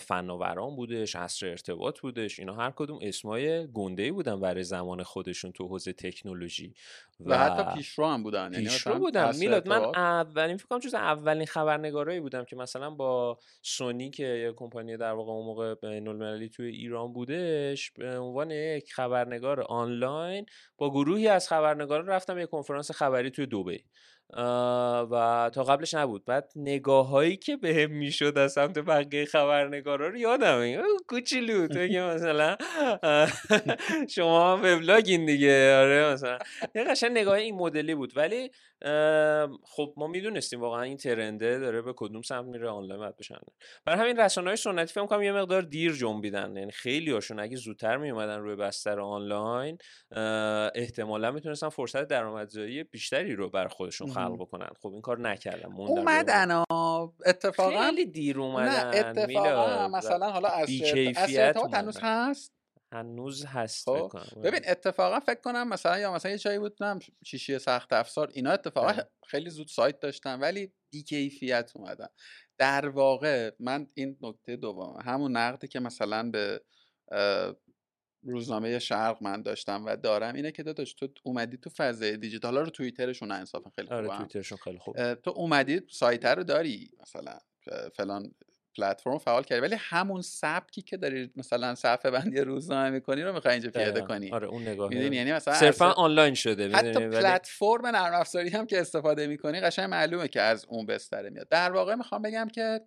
فناوران 0.01 0.77
بودش 0.77 1.16
عصر 1.16 1.47
ارتباط 1.47 2.01
بودش 2.01 2.38
اینا 2.38 2.55
هر 2.55 2.71
کدوم 2.71 2.99
اسمای 3.03 3.66
گنده 3.73 4.03
ای 4.03 4.11
بودن 4.11 4.40
برای 4.40 4.64
زمان 4.64 5.03
خودشون 5.03 5.53
تو 5.53 5.68
حوزه 5.68 5.92
تکنولوژی 5.92 6.75
و, 7.21 7.33
و 7.33 7.37
حتی 7.37 7.75
پیشرو 7.75 8.07
هم 8.07 8.23
بودن 8.23 8.53
یعنی 8.53 8.64
پیشرو 8.64 8.99
بودن. 8.99 9.37
میلاد 9.37 9.68
من 9.68 9.85
اولین 9.85 10.57
فکر 10.57 10.66
کنم 10.66 10.79
جز 10.79 10.94
اولین 10.94 11.47
خبرنگارایی 11.47 12.21
بودم 12.21 12.44
که 12.44 12.57
مثلا 12.57 12.90
با 12.90 13.38
سونی 13.62 14.11
که 14.11 14.25
یه 14.25 14.53
کمپانی 14.53 14.97
در 14.97 15.12
واقع 15.12 15.33
اون 15.33 15.47
موقع 15.47 15.75
بین 15.75 16.49
توی 16.49 16.66
ایران 16.66 17.12
بودش 17.12 17.90
به 17.90 18.18
عنوان 18.18 18.51
یک 18.51 18.92
خبرنگار 18.92 19.61
آنلاین 19.61 20.47
با 20.77 20.90
گروهی 20.90 21.29
از 21.29 21.49
خبرنگاران 21.49 22.07
رفتم 22.07 22.38
یه 22.38 22.47
کنفرانس 22.47 22.90
خبری 22.90 23.31
توی 23.31 23.47
دبی 23.47 23.85
و 25.11 25.51
تا 25.55 25.64
قبلش 25.64 25.95
نبود. 25.95 26.25
بعد 26.25 26.53
نگاه 26.57 27.09
هایی 27.09 27.37
که 27.37 27.57
به 27.57 27.75
هم 27.75 27.91
می‌شد 27.91 28.38
از 28.38 28.53
سمت 28.53 28.79
بقیه 28.79 29.25
خبرنگارا 29.25 30.09
رو 30.09 30.17
یادم 30.17 30.83
کوچیلو 31.09 31.67
تو 31.67 31.87
که 31.88 32.01
مثلا 32.01 32.57
شما 34.14 34.57
وبلاگین 34.57 35.27
دیگه. 35.27 35.77
آره 35.77 36.12
مثلا. 36.12 36.38
یه 36.75 36.85
قشنگ 36.85 37.11
نگاه 37.19 37.35
این 37.35 37.55
مدلی 37.55 37.95
بود. 37.95 38.17
ولی 38.17 38.51
خب 39.64 39.95
ما 39.97 40.07
می‌دونستیم 40.07 40.61
واقعا 40.61 40.83
این 40.83 40.97
ترنده 40.97 41.59
داره 41.59 41.83
به 41.83 41.93
کدوم 41.97 42.23
سمت 42.23 42.47
میره 42.47 42.69
آنلاین 42.69 43.01
باید 43.01 43.17
بشن 43.17 43.38
برای 43.85 44.01
همین 44.01 44.21
رسانه‌های 44.21 44.57
سنتی 44.57 44.93
فکر 44.93 45.07
کنم 45.07 45.23
یه 45.23 45.33
مقدار 45.33 45.62
دیر 45.62 45.93
جنبیدن. 45.93 46.57
یعنی 46.57 46.73
خیلی 46.73 47.11
هاشون 47.11 47.41
اگه 47.41 47.57
زودتر 47.57 47.97
می 47.97 48.11
اومدن 48.11 48.38
روی 48.38 48.57
بستر 48.57 49.01
آنلاین 49.01 49.79
احتمالا 50.75 51.31
می‌تونستن 51.31 51.69
فرصت 51.69 52.09
درآمدزایی 52.09 52.85
بیشتری 52.85 53.35
رو 53.35 53.51
بر 53.51 53.69
خودشون 53.69 54.12
خلق 54.12 54.35
بکنن. 54.35 54.71
خب 54.83 54.93
این 54.93 55.01
کار 55.01 55.21
نکردن 55.21 55.73
اومدن 55.73 56.64
اتفاقا 57.27 57.85
خیلی 57.85 58.07
دیر 58.07 58.41
اومدن 58.41 58.91
نه 58.91 58.97
اتفاقا 58.97 59.88
مثلا 59.88 60.31
حالا 60.31 60.49
از 60.49 60.69
هنوز 61.73 61.99
هست؟ 62.03 62.58
هنوز 62.92 63.44
هست 63.44 63.85
خب 63.85 64.11
ببین 64.44 64.61
اتفاقا 64.68 65.20
فکر 65.20 65.40
کنم 65.40 65.68
مثلا 65.68 65.98
یا 65.98 66.14
مثلا 66.14 66.33
یه 66.33 66.38
جایی 66.38 66.59
بودم 66.59 66.98
چیشی 67.24 67.59
سخت 67.59 67.92
افزار 67.92 68.31
اینا 68.35 68.51
اتفاقا 68.51 68.92
بله. 68.92 69.09
خیلی 69.27 69.51
زود 69.51 69.68
سایت 69.68 70.01
داشتن 70.01 70.40
ولی 70.40 70.72
بیکیفیت 70.92 71.72
اومدن. 71.74 72.09
در 72.59 72.88
واقع 72.88 73.51
من 73.61 73.87
این 73.94 74.18
نکته 74.22 74.57
دوم 74.57 74.96
همون 75.05 75.37
نقدی 75.37 75.68
که 75.68 75.81
مثلا 75.81 76.31
به 76.31 76.61
روزنامه 78.22 78.79
شرق 78.79 79.22
من 79.22 79.42
داشتم 79.42 79.85
و 79.85 79.96
دارم 79.96 80.35
اینه 80.35 80.53
که 80.53 80.62
داداش 80.62 80.94
تو 80.94 81.09
اومدی 81.22 81.57
تو 81.57 81.70
فضای 81.70 82.16
دیجیتال 82.16 82.59
رو 82.59 82.70
توییترشون 82.70 83.33
انصافا 83.33 83.70
خیلی 83.70 83.88
خوبه 83.88 83.98
آره 83.98 84.16
توییترشون 84.16 84.59
خیلی 84.59 84.79
خوب. 84.79 85.14
تو 85.14 85.31
اومدی 85.31 85.81
سایت 85.90 86.24
رو 86.24 86.44
داری 86.44 86.90
مثلا 87.01 87.38
فلان 87.96 88.35
پلتفرم 88.79 89.19
فعال 89.19 89.43
کردی 89.43 89.61
ولی 89.61 89.77
همون 89.79 90.23
سبکی 90.23 90.83
که 90.83 90.97
داری 90.97 91.31
مثلا 91.37 91.75
صفحه 91.75 92.11
بندی 92.11 92.41
روزنامه 92.51 92.91
می‌کنی 92.91 93.23
رو 93.23 93.33
می‌خوای 93.33 93.55
اینجا 93.55 93.71
پیاده 93.71 94.01
کنی. 94.01 94.31
آره 94.31 94.47
اون 94.47 94.69
نگاه 94.69 94.95
یعنی 94.95 95.33
مثلا 95.33 95.55
صرفا 95.55 95.93
آنلاین 95.93 96.35
شده 96.35 96.69
حتی 96.69 97.09
پلتفرم 97.09 97.87
نرم 97.87 98.14
افزاری 98.14 98.49
هم 98.49 98.67
که 98.67 98.81
استفاده 98.81 99.27
می‌کنی 99.27 99.61
قشنگ 99.61 99.91
معلومه 99.91 100.29
که 100.29 100.41
از 100.41 100.64
اون 100.69 100.87
بستره 100.87 101.31
میاد. 101.31 101.49
در 101.49 101.73
واقع 101.73 101.95
می‌خوام 101.95 102.23
بگم 102.23 102.49
که 102.49 102.81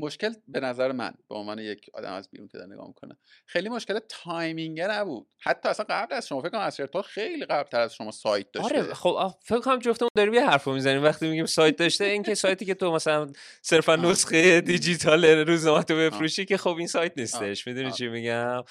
مشکل 0.00 0.32
به 0.48 0.60
نظر 0.60 0.92
من 0.92 1.14
به 1.28 1.34
عنوان 1.34 1.58
یک 1.58 1.90
آدم 1.94 2.12
از 2.12 2.28
بیرون 2.30 2.48
که 2.48 2.58
داره 2.58 2.72
نگاه 2.72 2.86
می‌کنه 2.86 3.16
خیلی 3.46 3.68
مشکل 3.68 3.98
timing 4.08 4.80
نبود. 4.80 5.26
حتی 5.38 5.68
اصلا 5.68 5.86
قبل 5.90 6.14
از 6.14 6.28
شما 6.28 6.40
فکر 6.40 6.50
کنم 6.50 6.60
عصر 6.60 6.86
تو 6.86 7.02
خیلی 7.02 7.44
قبل 7.44 7.68
تر 7.68 7.80
از 7.80 7.94
شما 7.94 8.10
سایت 8.10 8.52
داشته. 8.52 8.78
آره 8.78 8.94
خب 8.94 9.34
فکر 9.42 9.60
کنم 9.60 9.78
جفتمون 9.78 10.10
داریم 10.16 10.34
یه 10.34 10.46
حرفو 10.46 10.72
می‌زنیم 10.72 11.04
وقتی 11.04 11.28
میگیم 11.28 11.46
سایت 11.46 11.76
داشته 11.76 12.04
این 12.04 12.22
که 12.22 12.34
سایتی 12.34 12.64
که 12.64 12.74
تو 12.74 12.92
مثلا 12.92 13.32
صرفا 13.62 13.96
نسخه 13.96 14.60
دیجیتال 14.60 15.24
روزنامه 15.24 15.82
تو 15.82 15.96
بفروشی 15.96 16.44
که 16.44 16.56
خب 16.56 16.76
این 16.78 16.86
سایت 16.86 17.12
نیستش. 17.16 17.66
می‌دونی 17.66 17.92
چی 17.92 18.08
میگم؟ 18.08 18.64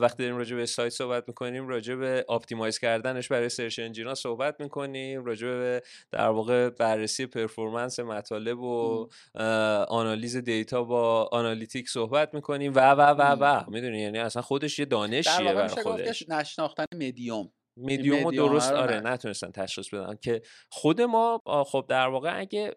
وقتی 0.00 0.22
داریم 0.22 0.36
راجع 0.36 0.56
به 0.56 0.66
سایت 0.66 0.92
صحبت 0.92 1.24
می‌کنیم 1.28 1.68
راجع 1.68 1.94
به 1.94 2.24
optimize 2.28 2.78
کردنش 2.78 3.28
برای 3.28 3.48
search 3.48 3.78
engine 3.78 4.09
ا 4.09 4.14
صحبت 4.14 4.60
می‌کنیم 4.60 5.24
راجع 5.24 5.46
به 5.46 5.82
در 6.12 6.28
واقع 6.28 6.70
بررسی 6.70 7.26
performance 7.26 8.00
مطالب 8.00 8.60
و 8.60 9.08
آنالیز 9.88 10.36
data 10.36 10.57
با 10.64 11.28
analytic 11.32 11.88
صحبت 11.88 12.34
می‌کنیم. 12.34 12.72
و 12.74 12.90
و 12.90 13.00
و 13.00 13.36
و. 13.40 13.70
می‌دونی 13.70 14.00
یعنی 14.00 14.18
اصلا 14.18 14.42
خودش 14.42 14.78
یه 14.78 14.84
دانشیه 14.84 15.52
برای 15.52 15.68
خودش. 15.68 16.28
نشناختن 16.28 16.84
medium 16.94 17.52
medium 17.80 18.24
رو 18.24 18.32
درست 18.32 18.72
آره 18.72 19.00
نتونستن 19.00 19.50
تشخیص 19.50 19.94
بدن. 19.94 20.16
که 20.22 20.42
خود 20.70 21.00
ما 21.00 21.42
خب 21.66 21.86
در 21.88 22.08
واقع 22.08 22.40
اگه 22.40 22.70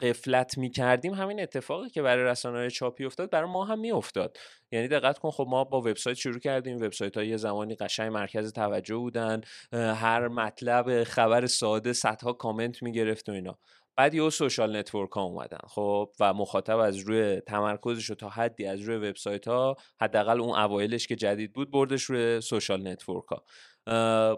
غفلت 0.00 0.58
می‌کردیم 0.58 1.14
همین 1.14 1.40
اتفاقی 1.42 1.90
که 1.90 2.02
برای 2.02 2.24
رسانه 2.24 2.70
چاپی 2.70 3.04
افتاد 3.04 3.30
برای 3.30 3.50
ما 3.50 3.64
هم 3.64 3.80
میافتاد. 3.80 4.36
یعنی 4.72 4.88
دقت 4.88 5.18
کن 5.18 5.30
خب 5.30 5.46
ما 5.48 5.64
با 5.64 5.80
وبسایت 5.80 6.16
شروع 6.16 6.38
کردیم. 6.38 6.76
وبسایت 6.76 7.16
ها 7.16 7.22
یه 7.22 7.36
زمانی 7.36 7.74
قشنگ 7.74 8.12
مرکز 8.12 8.52
توجه 8.52 8.96
بودن. 8.96 9.40
هر 9.72 10.28
مطلب 10.28 11.04
خبر 11.04 11.46
ساده 11.46 11.92
صدها 11.92 12.32
کامنت 12.32 12.82
می‌گرفت 12.82 13.28
و 13.28 13.32
اینا. 13.32 13.58
بعد 13.96 14.14
یه 14.14 14.30
social 14.30 14.76
network 14.76 15.10
ها 15.10 15.22
اومدن 15.22 15.58
خب؟ 15.68 16.10
و 16.20 16.34
مخاطب 16.34 16.78
از 16.78 16.96
روی 16.96 17.40
تمرکزش 17.40 18.04
رو 18.04 18.14
تا 18.14 18.28
حدی 18.28 18.66
از 18.66 18.80
روی 18.80 19.08
وبسایت 19.08 19.48
ها 19.48 19.76
حداقل 20.00 20.40
اون 20.40 20.58
اوایلش 20.58 21.06
که 21.06 21.16
جدید 21.16 21.52
بود 21.52 21.70
بردش 21.70 22.02
روی 22.02 22.40
social 22.40 22.88
network 22.88 23.26
ها 23.26 23.44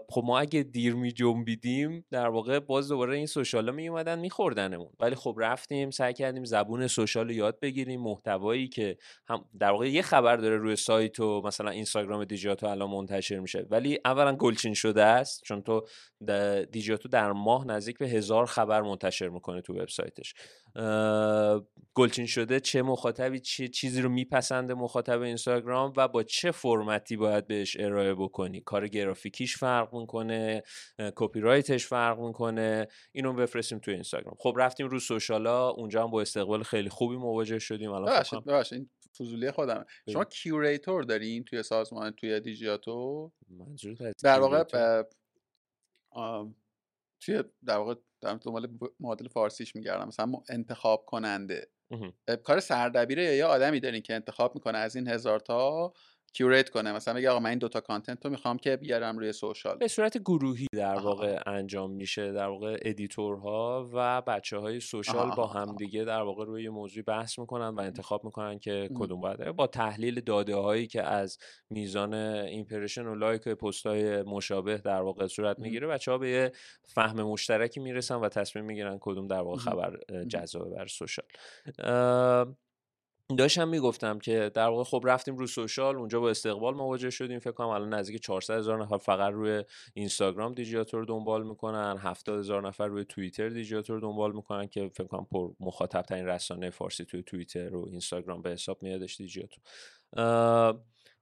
خب 0.09 0.23
ما 0.25 0.39
اگه 0.39 0.63
دیر 0.63 0.95
می 0.95 1.11
جنبیدیم 1.11 2.05
در 2.11 2.27
واقع 2.27 2.59
باز 2.59 2.87
دوباره 2.87 3.15
این 3.17 3.25
سوشال 3.25 3.75
می 3.75 3.87
اومدن 3.87 4.19
میخوردنمون 4.19 4.89
ولی 4.99 5.15
خب 5.15 5.35
رفتیم 5.37 5.91
سعی 5.91 6.13
کردیم 6.13 6.43
زبون 6.43 6.87
سوشال 6.87 7.29
یاد 7.29 7.59
بگیریم. 7.59 8.01
محتوایی 8.01 8.67
که 8.67 8.97
هم 9.27 9.45
در 9.59 9.71
واقع 9.71 9.89
یه 9.89 10.01
خبر 10.01 10.37
داره 10.37 10.57
روی 10.57 10.75
سایت 10.75 11.19
و 11.19 11.41
مثلا 11.41 11.69
اینستاگرام 11.69 12.25
دیجیاتو 12.25 12.65
الان 12.65 12.89
منتشر 12.89 13.39
میشه. 13.39 13.65
ولی 13.69 13.99
اولا 14.05 14.35
گلچین 14.35 14.73
شده 14.73 15.03
است 15.03 15.41
چون 15.43 15.61
تو 15.61 15.81
دیجیاتو 16.71 17.09
در 17.09 17.31
ماه 17.31 17.67
نزدیک 17.67 17.97
به 17.97 18.07
هزار 18.07 18.45
خبر 18.45 18.81
منتشر 18.81 19.29
می‌کنه 19.29 19.61
تو 19.61 19.73
وبسایتش 19.73 20.33
گلچین 21.93 22.25
شده 22.25 22.59
چه 22.59 22.81
مخاطبی 22.81 23.39
چه 23.39 23.67
چیزی 23.67 24.01
رو 24.01 24.09
میپسنده 24.09 24.73
مخاطب 24.73 25.21
اینستاگرام 25.21 25.93
و 25.97 26.07
با 26.07 26.23
چه 26.23 26.51
فرمتی 26.51 27.17
باید 27.17 27.47
بهش 27.47 27.77
ارائه 27.79 28.13
بکنی؟ 28.13 28.61
کار 28.61 28.87
گرافیکیش 29.35 29.57
فرق 29.57 29.93
می‌کنه 29.93 30.63
کپی 31.15 31.39
رایتش 31.39 31.87
فرق 31.87 32.19
می‌کنه 32.19 32.87
اینو 33.11 33.33
بفرستیم 33.33 33.79
تو 33.79 33.91
اینستاگرام. 33.91 34.35
خب 34.39 34.53
رفتیم 34.57 34.87
رو 34.87 34.99
social 34.99 35.59
ا 35.59 35.69
اونجا 35.69 36.03
هم 36.03 36.11
با 36.11 36.21
استقبال 36.21 36.63
خیلی 36.63 36.89
خوبی 36.89 37.15
مواجه 37.15 37.59
شدیم. 37.59 37.91
الان 37.91 38.23
این 38.71 38.89
فضولی 39.17 39.51
خودم 39.51 39.85
شما 40.09 40.25
curator 40.25 41.03
دارین 41.03 41.43
توی 41.43 41.63
سازمان 41.63 42.11
توی 42.11 42.39
دیجیاتو؟ 42.39 43.31
در 44.23 44.39
واقع 44.39 44.63
توی 47.19 47.43
در 47.65 47.77
واقع 47.77 47.95
دارم 48.21 48.37
دنبال 48.37 48.77
معادل 48.99 49.27
فارسیش 49.27 49.75
میگردم. 49.75 50.07
مثلا 50.07 50.31
انتخاب 50.49 51.05
کننده. 51.05 51.69
کار 52.43 52.59
سردبیره 52.59 53.23
یا 53.23 53.35
یه 53.35 53.45
آدمی 53.45 53.79
دارین 53.79 54.01
که 54.01 54.13
انتخاب 54.13 54.55
می‌کنه 54.55 54.77
از 54.77 54.95
این 54.95 55.07
هزار 55.07 55.39
تا؟ 55.39 55.93
curate 56.37 56.69
کنه. 56.69 56.91
مثلا 56.91 57.13
بگه 57.13 57.29
آقا 57.29 57.39
من 57.39 57.49
این 57.49 57.59
دوتا 57.59 57.81
content 57.81 58.25
رو 58.25 58.31
می‌خوام 58.31 58.57
که 58.57 58.77
بیارم 58.77 59.17
روی 59.17 59.33
social. 59.33 59.77
به 59.77 59.87
صورت 59.87 60.17
گروهی 60.17 60.67
در 60.73 60.95
واقع 60.95 61.39
انجام 61.45 61.91
میشه 61.91 62.31
در 62.31 62.47
واقع 62.47 62.77
editor 62.81 63.74
ها 63.74 63.89
و 63.93 64.21
بچه 64.21 64.57
های 64.57 64.79
social 64.79 65.31
با 65.35 65.47
هم 65.47 65.75
دیگه 65.75 66.03
در 66.03 66.21
واقع 66.21 66.45
روی 66.45 66.63
یه 66.63 66.69
موضوع 66.69 67.03
بحث 67.03 67.39
می‌کنن 67.39 67.67
و 67.67 67.79
انتخاب 67.79 68.25
می‌کنن 68.25 68.59
که 68.59 68.89
کدوم 68.95 69.21
باید. 69.21 69.51
با 69.51 69.67
تحلیل 69.67 70.19
داده 70.19 70.55
هایی 70.55 70.87
که 70.87 71.03
از 71.03 71.37
میزان 71.69 72.13
impression 72.13 73.05
و 73.05 73.15
like 73.15 73.41
پست 73.41 73.85
های 73.85 74.23
مشابه 74.23 74.77
در 74.77 75.01
واقع 75.01 75.27
صورت 75.27 75.59
می‌گیره 75.59 75.87
بچه 75.87 76.11
ها 76.11 76.17
به 76.17 76.29
یه 76.29 76.51
فهم 76.85 77.21
مشترکی 77.21 77.79
می‌رسن 77.79 78.15
و 78.15 78.29
تصمیم 78.29 78.65
می‌گیرن 78.65 78.97
کدوم 79.01 79.27
در 79.27 79.41
واقع 79.41 79.57
خبر 79.57 79.99
جذابه 80.27 80.69
بر 80.69 80.87
social. 80.87 81.25
داشتم 83.29 83.67
می‌گفتم 83.67 84.19
که 84.19 84.51
در 84.53 84.67
واقع 84.67 84.83
خب 84.83 85.01
رفتیم 85.05 85.37
رو 85.37 85.47
social 85.47 85.95
اونجا 85.95 86.19
با 86.19 86.29
استقبال 86.29 86.73
مواجه 86.73 87.09
شدیم 87.09 87.39
فکر 87.39 87.51
کنم 87.51 87.67
الان 87.67 87.93
نزدیک 87.93 88.21
400 88.21 88.57
هزار 88.57 88.83
نفر 88.83 88.97
فقط 88.97 89.33
روی 89.33 89.63
اینستاگرام 89.93 90.53
دیجیاتو 90.53 90.92
رو 90.92 91.05
دنبال 91.05 91.47
می‌کنن 91.47 91.97
70 91.97 92.39
هزار 92.39 92.67
نفر 92.67 92.87
روی 92.87 93.05
توییتر 93.05 93.49
دیجیاتو 93.49 93.86
رو 93.86 93.99
دنبال 93.99 94.35
می‌کنن 94.35 94.67
که 94.67 94.91
فکر 94.93 95.07
کنم 95.07 95.27
پر 95.31 95.51
مخاطب 95.59 96.01
ترین 96.01 96.25
رسانه 96.25 96.69
فارسی 96.69 97.05
توی 97.05 97.23
توییتر 97.23 97.75
و 97.75 97.87
اینستاگرام 97.89 98.41
به 98.41 98.49
حساب 98.49 98.83
میادش 98.83 99.17
دیجیاتو 99.17 99.59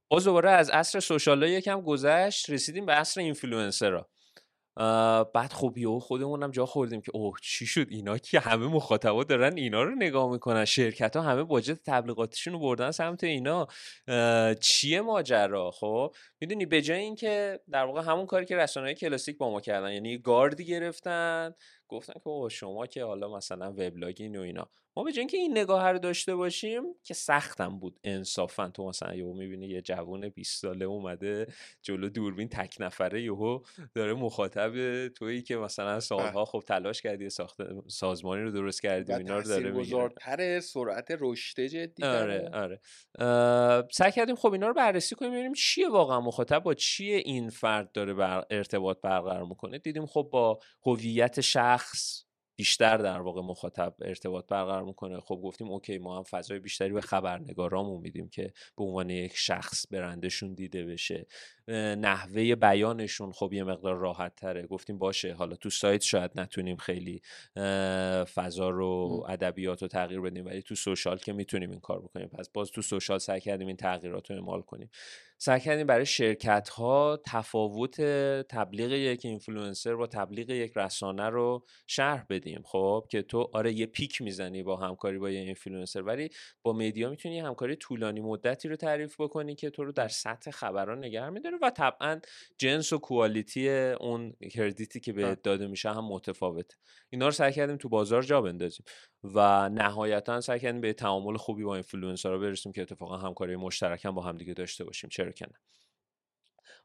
باز 0.10 0.24
دوباره 0.24 0.50
از 0.52 0.70
عصر 0.70 1.00
social 1.00 1.44
یکم 1.44 1.82
گذشت 1.82 2.50
رسیدیم 2.50 2.86
به 2.86 2.94
عصر 2.94 3.22
اینفلوئنسرها. 3.22 4.10
بعد 5.34 5.54
خب 5.54 5.78
یهو 5.78 6.00
خودمونم 6.00 6.52
جا 6.52 6.66
خوردیم 6.66 7.02
که 7.02 7.12
اوه 7.14 7.38
چی 7.42 7.66
شد؟ 7.66 7.88
اینا 7.90 8.18
که 8.18 8.40
همه 8.40 8.68
مخاطبا 8.68 9.24
دارن 9.24 9.58
اینا 9.58 9.84
رو 9.84 9.96
نگاه 9.96 10.32
می‌کنن. 10.32 10.66
شرکت 10.66 11.16
ها 11.16 11.22
همه 11.22 11.44
budget 11.44 11.80
تبلیغاتشون 11.86 12.54
رو 12.54 12.60
بردن 12.60 12.92
سمت 12.92 13.24
اینا. 13.24 13.68
چیه 14.62 15.02
ماجرا؟ 15.02 15.72
خب 15.72 16.16
می‌دونی 16.42 16.66
به 16.66 16.82
جای 16.82 17.00
اینکه 17.00 17.60
در 17.72 17.86
واقع 17.86 18.02
همون 18.02 18.26
کاری 18.26 18.46
که 18.46 18.58
رسانه 18.58 18.94
کلاسیک 18.94 19.38
با 19.38 19.50
ما 19.50 19.62
کردن 19.62 19.94
یعنی 19.94 20.18
گاردی 20.18 20.66
گرفتن 20.66 21.54
گفتن 21.94 22.14
که 22.14 22.50
شما 22.50 22.88
که 22.88 23.04
حالا 23.04 23.36
مثلا 23.36 23.72
وبلاگین 23.72 24.36
و 24.36 24.42
اینا 24.42 24.70
ما 24.96 25.04
به 25.04 25.12
که 25.12 25.38
این 25.38 25.58
نگاه 25.58 25.92
رو 25.92 26.00
داشته 26.00 26.36
باشیم 26.36 26.84
که 27.04 27.14
سختم 27.14 27.80
بود 27.80 28.00
انصافا. 28.04 28.70
تو 28.70 28.88
مثلا 28.88 29.16
یهو 29.16 29.34
می‌بینی 29.34 29.68
یه 29.68 29.82
جوون 29.82 30.30
20 30.30 30.62
ساله 30.62 30.86
اومده 30.86 31.48
جلو 31.82 32.10
دوربین 32.10 32.50
تک 32.50 32.76
نفره 32.80 33.24
یهو 33.24 33.60
داره 33.96 34.14
مخاطب 34.14 35.08
تویی 35.08 35.42
که 35.42 35.58
مثلا 35.58 36.00
سالها 36.00 36.46
خب 36.46 36.64
تلاش 36.68 37.02
کردی 37.02 37.30
ساخت 37.30 37.58
سازمانی 37.88 38.42
رو 38.44 38.52
درست 38.52 38.82
کردی 38.82 39.14
اینا 39.14 39.38
رو 39.38 39.44
داره 39.44 39.72
می‌گیره. 39.72 40.60
سرعت 40.60 41.18
رشد 41.20 41.62
جدی 41.62 42.04
آره 42.04 42.50
آره. 42.54 42.80
سعی 43.92 44.12
کردیم 44.12 44.36
خب 44.36 44.52
اینا 44.52 44.68
رو 44.68 44.74
بررسی 44.74 45.16
کنیم 45.16 45.32
ببینیم 45.32 45.54
چیه 45.54 45.90
واقعا 45.90 46.22
مخاطب 46.22 46.60
با 46.60 46.74
چیه 46.74 47.18
این 47.18 47.50
فرد 47.50 47.92
داره 47.92 48.14
بر 48.14 48.46
ارتباط 48.50 49.02
برقرار 49.02 49.46
می‌کنه. 49.46 49.78
دیدیم 49.78 50.06
خب 50.06 50.30
با 50.32 50.60
هویت 50.86 51.42
شخص 51.42 51.83
بیشتر 52.56 52.98
در 52.98 53.22
واقع 53.22 53.42
مخاطب 53.42 53.96
ارتباط 54.02 54.48
برقرار 54.48 54.84
می‌کنه. 54.84 55.20
خب 55.20 55.36
گفتیم 55.44 55.68
اوکی 55.68 55.98
ما 55.98 56.18
هم 56.18 56.24
فضای 56.24 56.60
بیشتری 56.60 56.94
به 56.94 57.02
خبرنگارامون 57.02 58.02
میدیم 58.02 58.30
که 58.30 58.54
به 58.78 58.84
عنوان 58.84 59.10
یک 59.10 59.36
شخص 59.36 59.86
برندشون 59.92 60.54
دیده 60.54 60.86
بشه. 60.86 61.28
نحوه 61.72 62.56
بیانشون 62.56 63.32
خب 63.32 63.54
یه 63.54 63.64
مقدار 63.64 63.96
راحت 63.96 64.36
تره. 64.36 64.68
گفتیم 64.68 64.98
باشه 64.98 65.34
حالا 65.34 65.56
تو 65.56 65.70
سایت 65.70 66.02
شاید 66.02 66.32
نتونیم 66.36 66.78
خیلی 66.78 67.22
فضا 68.34 68.70
رو 68.70 69.26
ادبیات 69.30 69.82
رو 69.82 69.88
تغییر 69.88 70.22
بدیم 70.22 70.46
ولی 70.46 70.62
تو 70.62 70.76
social 70.76 71.18
که 71.18 71.34
می‌تونیم 71.34 71.72
این 71.72 71.80
کار 71.80 72.02
بکنیم. 72.02 72.28
پس 72.28 72.50
باز 72.50 72.72
تو 72.72 72.82
social 72.82 73.18
سعی 73.18 73.40
کردیم 73.40 73.68
این 73.68 73.78
تغییرات 73.78 74.30
رو 74.30 74.36
اعمال 74.36 74.62
کنیم. 74.62 74.90
سعی 75.38 75.60
کردیم 75.60 75.88
برای 75.88 76.06
شرکت 76.06 76.70
ها 76.70 77.20
تفاوت 77.26 78.02
تبلیغ 78.50 78.92
یک 78.92 79.26
اینفلوئنسر 79.26 79.96
با 79.96 80.08
تبلیغ 80.08 80.50
یک 80.50 80.72
رسانه 80.76 81.30
رو 81.30 81.66
شرح 81.88 82.26
بدیم. 82.30 82.62
خب 82.66 83.06
که 83.10 83.22
تو 83.22 83.50
آره 83.54 83.74
یه 83.74 83.86
peak 83.86 84.22
می‌زنی 84.22 84.64
با 84.64 84.76
همکاری 84.76 85.18
با 85.18 85.30
یه 85.30 85.40
اینفلوئنسر 85.40 86.02
ولی 86.02 86.30
با 86.62 86.74
media 86.74 87.10
می‌تونی 87.10 87.40
همکاری 87.40 87.76
طولانی 87.76 88.22
مدتی 88.22 88.68
رو 88.68 88.76
تعریف 88.76 89.22
بکنی 89.22 89.56
که 89.56 89.70
تو 89.70 89.84
رو 89.84 89.92
در 89.92 90.08
سطح 90.08 90.52
خبران 90.52 90.98
نگه 90.98 91.30
میداره. 91.30 91.53
و 91.62 91.70
طبعا 91.70 92.20
جنس 92.58 92.94
و 92.94 92.98
quality 92.98 93.70
اون 93.70 94.34
credit 94.52 94.93
ی 94.93 95.00
که 95.00 95.14
به 95.14 95.38
داده 95.44 95.68
میشه 95.68 95.90
هم 95.90 96.06
متفاوته. 96.06 96.76
اینا 97.10 97.26
رو 97.26 97.32
سعی 97.32 97.54
کردیم 97.54 97.78
تو 97.78 97.90
بازار 97.90 98.22
جا 98.22 98.42
بندازیم 98.42 98.86
و 99.24 99.70
نهایتا 99.70 100.42
سعی 100.42 100.60
کردیم 100.60 100.82
به 100.82 100.94
تعامل 100.94 101.38
خوبی 101.38 101.64
با 101.64 101.74
اینفلوئنسرها 101.74 102.38
برسیم 102.38 102.72
که 102.72 102.82
اتفاقا 102.82 103.18
همکاری 103.18 103.56
مشترک 103.56 104.06
هم 104.06 104.12
با 104.12 104.22
هم 104.22 104.38
دیگه 104.38 104.54
داشته 104.54 104.84
باشیم 104.84 105.10
چرا 105.10 105.32
که 105.32 105.46
نه. 105.46 105.60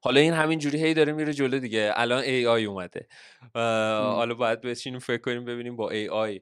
حالا 0.00 0.20
این 0.20 0.32
همین 0.32 0.58
جوری 0.58 0.84
هی 0.84 0.94
داره 0.94 1.12
میره 1.12 1.32
جلو 1.32 1.58
دیگه. 1.58 1.92
الان 1.96 2.22
AI 2.22 2.64
اومده. 2.64 3.08
حالا 3.54 4.34
باید 4.34 4.60
بچینیم 4.60 4.98
فکر 4.98 5.20
کنیم 5.20 5.44
ببینیم 5.44 5.76
با 5.76 5.90
AI 5.90 6.40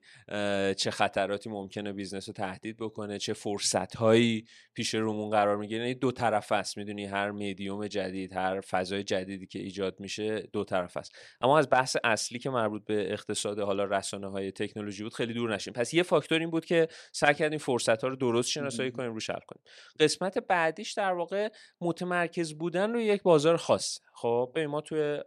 چه 0.75 0.91
خطراتی 0.91 1.51
ممکنه 1.51 1.93
business 1.93 2.29
رو 2.29 2.33
تهدید 2.33 2.77
بکنه 2.77 3.19
چه 3.19 3.33
فرصت 3.33 3.97
هایی 3.97 4.45
پیش 4.75 4.95
رومون 4.95 5.31
قرار 5.31 5.57
می‌گیره. 5.57 5.81
یعنی 5.81 5.95
دو 5.95 6.13
طرفه 6.13 6.53
است 6.53 6.77
می‌دونی 6.77 7.07
هر 7.07 7.31
میدیوم 7.31 7.87
جدید 7.87 8.33
هر 8.33 8.61
فضای 8.61 9.05
جدیدی 9.05 9.47
که 9.47 9.59
ایجاد 9.59 10.01
میشه 10.01 10.41
دو 10.53 10.65
طرفه 10.65 10.97
است. 10.97 11.19
اما 11.41 11.59
از 11.59 11.71
بحث 11.71 11.97
اصلی 12.05 12.39
که 12.39 12.51
مربوط 12.51 12.85
به 12.85 13.13
اقتصاد 13.13 13.59
حالا 13.59 13.85
رسانه 13.85 14.31
های 14.31 14.53
تکنولوژی 14.53 15.03
بود 15.03 15.15
خیلی 15.15 15.35
دور 15.35 15.55
نشیم. 15.55 15.73
پس 15.73 15.95
یه 15.95 16.03
فاکتور 16.03 16.39
این 16.39 16.51
بود 16.51 16.65
که 16.65 16.89
سعی 17.13 17.35
کردیم 17.35 17.59
فرصت 17.59 18.03
ها 18.03 18.09
رو 18.09 18.17
درست 18.17 18.51
شناسایی 18.51 18.91
کنیم 18.91 19.15
رو 19.15 19.21
حل 19.29 19.41
کنیم. 19.47 19.65
قسمت 20.01 20.39
بعدیش 20.39 20.93
در 20.93 21.13
واقع 21.13 21.49
متمرکز 21.81 22.55
بودن 22.55 22.93
رو 22.93 23.01
یک 23.01 23.23
بازار 23.23 23.46
بازار 23.47 23.57
خاص. 23.57 24.01
خب 24.13 24.51
به 24.55 24.67
ما 24.67 24.81
توی 24.81 25.21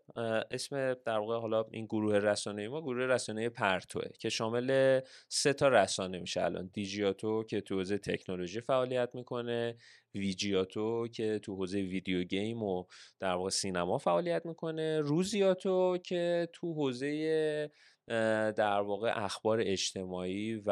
اسم 0.52 0.94
در 0.94 1.18
واقع 1.18 1.38
حالا 1.40 1.66
این 1.72 1.86
گروه 1.86 2.18
رسانه 2.18 2.68
ما 2.68 2.82
گروه 2.82 3.06
رسانه 3.06 3.50
پرتوه 3.50 4.04
که 4.20 4.30
شامل 4.30 5.00
سه 5.28 5.54
تا 5.54 5.68
رسانه 5.68 6.20
میشه 6.20 6.44
الان. 6.44 6.70
دیجیاتو 6.74 7.44
که 7.44 7.62
تو 7.62 7.76
حوزه 7.76 7.98
تکنولوژی 7.98 8.62
فعالیت 8.62 9.10
می‌کنه 9.14 9.76
ویجیاتو 10.16 11.08
که 11.08 11.40
تو 11.44 11.56
حوزه 11.56 11.78
ویدیو 11.78 12.24
گیم 12.24 12.64
و 12.64 12.86
در 13.20 13.34
واقع 13.34 13.50
سینما 13.50 13.98
فعالیت 13.98 14.46
می‌کنه 14.46 15.00
روزیاتو 15.02 15.98
که 15.98 16.50
تو 16.54 16.74
حوزه 16.74 17.72
در 18.58 18.80
واقع 18.80 19.12
اخبار 19.16 19.62
اجتماعی 19.62 20.62
و 20.66 20.72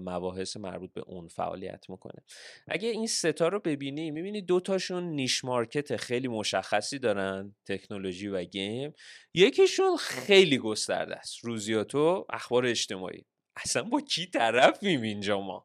مباحث 0.00 0.56
مربوط 0.56 0.92
به 0.92 1.00
اون 1.00 1.28
فعالیت 1.28 1.90
می‌کنه. 1.90 2.22
اگه 2.68 2.88
این 2.88 3.06
ستا 3.06 3.48
رو 3.48 3.60
ببینی 3.60 4.10
می‌بینی 4.10 4.42
دوتاشون 4.42 5.04
niche 5.04 5.44
market 5.44 5.96
خیلی 5.96 6.28
مشخصی 6.28 6.98
دارن 6.98 7.54
تکنولوژی 7.66 8.28
و 8.28 8.44
game. 8.44 8.92
یکیشون 9.34 9.96
خیلی 9.96 10.58
گسترده 10.58 11.16
است. 11.16 11.44
روزیاتو 11.44 12.26
اخبار 12.30 12.66
اجتماعی. 12.66 13.24
اصلا 13.56 13.82
با 13.82 14.00
کی 14.00 14.26
طرفیم 14.26 15.02
اینجا 15.02 15.40
ما؟ 15.40 15.64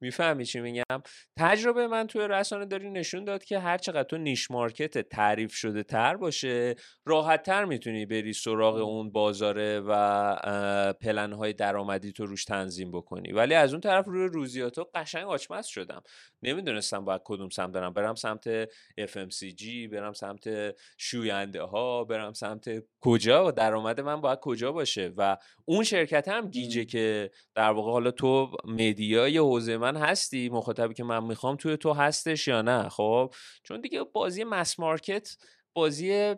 می‌فهمی 0.00 0.44
چی 0.44 0.60
میگم؟ 0.60 1.02
تجربه 1.38 1.86
من 1.86 2.06
توی 2.06 2.28
رسانه 2.28 2.66
داری 2.66 2.90
نشون 2.90 3.24
داد 3.24 3.44
که 3.44 3.58
هر 3.58 3.78
چقدر 3.78 4.02
تو 4.02 4.18
niche 4.18 4.50
market 4.50 4.98
تعریف 5.08 5.52
شده 5.52 5.82
تر 5.82 6.16
باشه 6.16 6.74
راحت 7.06 7.42
تر 7.42 7.64
می‌تونی 7.64 8.06
بری 8.06 8.32
سراغ 8.32 8.76
اون 8.76 9.12
بازاره 9.12 9.80
و 9.86 10.92
پلن 11.00 11.32
های 11.32 11.52
درآمدی 11.52 12.12
تو 12.12 12.26
روش 12.26 12.44
تنظیم 12.44 12.90
بکنی. 12.90 13.32
ولی 13.32 13.54
از 13.54 13.72
اون 13.72 13.80
طرف 13.80 14.06
روی 14.06 14.28
روزیاتو 14.32 14.84
قشنگ 14.94 15.26
آچمز 15.26 15.66
شدم. 15.66 16.02
نمی‌دونستم 16.42 17.04
باید 17.04 17.20
کدوم 17.24 17.48
سمت 17.48 17.72
برم. 17.72 17.92
برم 17.92 18.14
سمت 18.14 18.64
FMCG 19.00 19.88
برم 19.92 20.12
سمت 20.12 20.74
شوینده 20.98 21.62
ها 21.62 22.04
برم 22.04 22.32
سمت 22.32 22.84
کجا؟ 23.00 23.48
و 23.48 23.52
درآمد 23.52 24.00
من 24.00 24.20
باید 24.20 24.38
کجا 24.40 24.72
باشه؟ 24.72 25.12
و 25.16 25.36
اون 25.64 25.84
شرکت 25.84 26.28
هم 26.28 26.48
گیجه 26.48 26.84
که 26.84 27.30
در 27.54 27.70
واقع 27.70 27.90
حالا 27.90 28.10
تو 28.10 28.50
مدیای 28.64 29.38
حوزه 29.38 29.76
من 29.76 29.96
هستی 29.96 30.48
مخاطبی 30.48 30.94
که 30.94 31.04
من 31.04 31.24
می‌خوام 31.24 31.56
توی 31.56 31.76
تو 31.76 31.92
هستش 31.92 32.48
یا 32.48 32.62
نه؟ 32.62 32.88
خب 32.88 33.34
چون 33.62 33.80
دیگه 33.80 34.02
بازی 34.02 34.44
مس 34.44 34.80
مارکت 34.80 35.36
بازی 35.72 36.34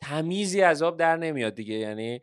تمیزی 0.00 0.62
از 0.62 0.82
آب 0.82 0.98
در 0.98 1.16
نمیاد 1.16 1.54
دیگه. 1.54 1.74
یعنی 1.74 2.20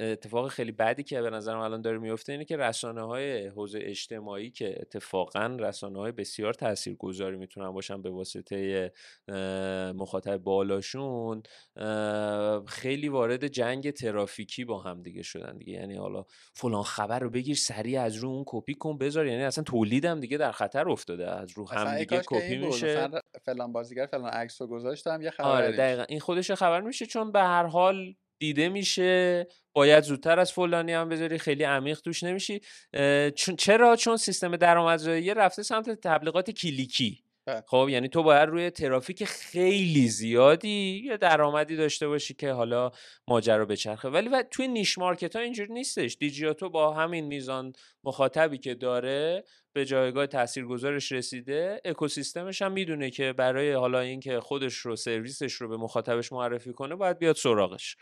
اتفاق 0.00 0.48
خیلی 0.48 0.72
بدی 0.72 1.02
که 1.02 1.22
به 1.22 1.30
نظرم 1.30 1.58
الان 1.58 1.82
داره 1.82 1.98
میفته 1.98 2.32
اینه 2.32 2.44
که 2.44 2.56
رسانه 2.56 3.02
های 3.02 3.46
حوزه 3.46 3.78
اجتماعی 3.82 4.50
که 4.50 4.74
اتفاقا 4.80 5.56
رسانه 5.60 5.98
های 5.98 6.12
بسیار 6.12 6.54
تاثیرگذاری 6.54 7.36
می‌تونن 7.36 7.70
باشن 7.70 8.02
به 8.02 8.10
واسطه 8.10 8.92
مخاطب 9.94 10.36
بالاشون 10.36 11.42
خیلی 12.66 13.08
وارد 13.08 13.46
جنگ 13.46 13.90
ترافیکی 13.90 14.64
با 14.64 14.78
هم 14.78 15.02
دیگه 15.02 15.22
شدن 15.22 15.58
دیگه. 15.58 15.72
یعنی 15.72 15.96
حالا 15.96 16.24
فلان 16.54 16.82
خبر 16.82 17.18
رو 17.18 17.30
بگیر 17.30 17.56
سریع 17.56 18.00
از 18.00 18.16
رو 18.16 18.28
اون 18.28 18.44
کپی 18.46 18.74
کن 18.74 18.98
بذار. 18.98 19.26
یعنی 19.26 19.42
اصلا 19.42 19.64
تولیدم 19.64 20.20
دیگه 20.20 20.38
در 20.38 20.52
خطر 20.52 20.88
افتاده. 20.88 21.30
از 21.30 21.50
رو 21.50 21.68
هم 21.68 21.98
دیگه 21.98 22.22
کپی 22.26 22.56
میشه. 22.56 23.08
فلان 23.42 23.72
بازیگر 23.72 24.06
فلان 24.06 24.30
عکس 24.30 24.60
رو 24.60 24.66
گذاشتم 24.66 25.22
یه 25.22 25.30
خبر 25.30 25.48
آره 25.48 25.72
دقیقا. 25.72 26.04
این 26.08 26.20
خودش 26.20 26.50
خبر 26.50 26.80
میشه 26.80 27.06
چون 27.06 27.32
به 27.32 27.40
هر 27.40 27.66
حال 27.66 28.14
دیده 28.38 28.68
میشه. 28.68 29.46
باید 29.72 30.04
زودتر 30.04 30.40
از 30.40 30.52
فلانی 30.52 30.92
هم 30.92 31.08
بذاری 31.08 31.38
خیلی 31.38 31.64
عمیق 31.64 32.00
توش 32.00 32.22
نمیشی. 32.22 32.60
چون 33.36 33.56
چرا؟ 33.56 33.96
چون 33.96 34.16
سیستم 34.16 34.56
درآمدزایی 34.56 35.34
رفته 35.34 35.62
سمت 35.62 35.90
تبلیغات 35.90 36.50
کلیکی. 36.50 37.24
بله. 37.46 37.64
خب 37.66 37.86
یعنی 37.90 38.08
تو 38.08 38.22
باید 38.22 38.48
روی 38.48 38.70
ترافیک 38.70 39.24
خیلی 39.24 40.08
زیادی 40.08 41.02
یه 41.04 41.16
درآمدی 41.16 41.76
داشته 41.76 42.08
باشی 42.08 42.34
که 42.34 42.52
حالا 42.52 42.90
ماجرا 43.28 43.64
بچرخه. 43.64 44.08
ولی 44.08 44.28
و 44.28 44.44
توی 44.50 44.68
نیش 44.68 44.98
مارکت 44.98 45.36
ها 45.36 45.42
اینجوری 45.42 45.72
نیستش. 45.72 46.16
دیجیاتو 46.20 46.70
با 46.70 46.94
همین 46.94 47.24
میزان 47.24 47.72
مخاطبی 48.04 48.58
که 48.58 48.74
داره 48.74 49.44
به 49.74 49.84
جایگاه 49.84 50.26
تاثیرگذارش 50.26 51.12
رسیده 51.12 51.80
اکوسیستمش 51.84 52.62
هم 52.62 52.72
می‌دونه 52.72 53.10
که 53.10 53.32
برای 53.32 53.72
حالا 53.72 54.00
اینکه 54.00 54.40
خودش 54.40 54.74
رو 54.74 54.96
سرویسش 54.96 55.52
رو 55.52 55.68
به 55.68 55.76
مخاطبش 55.76 56.32
معرفی 56.32 56.72
کنه 56.72 56.94
باید 56.94 57.18
بیاد 57.18 57.36
سراغش. 57.36 57.96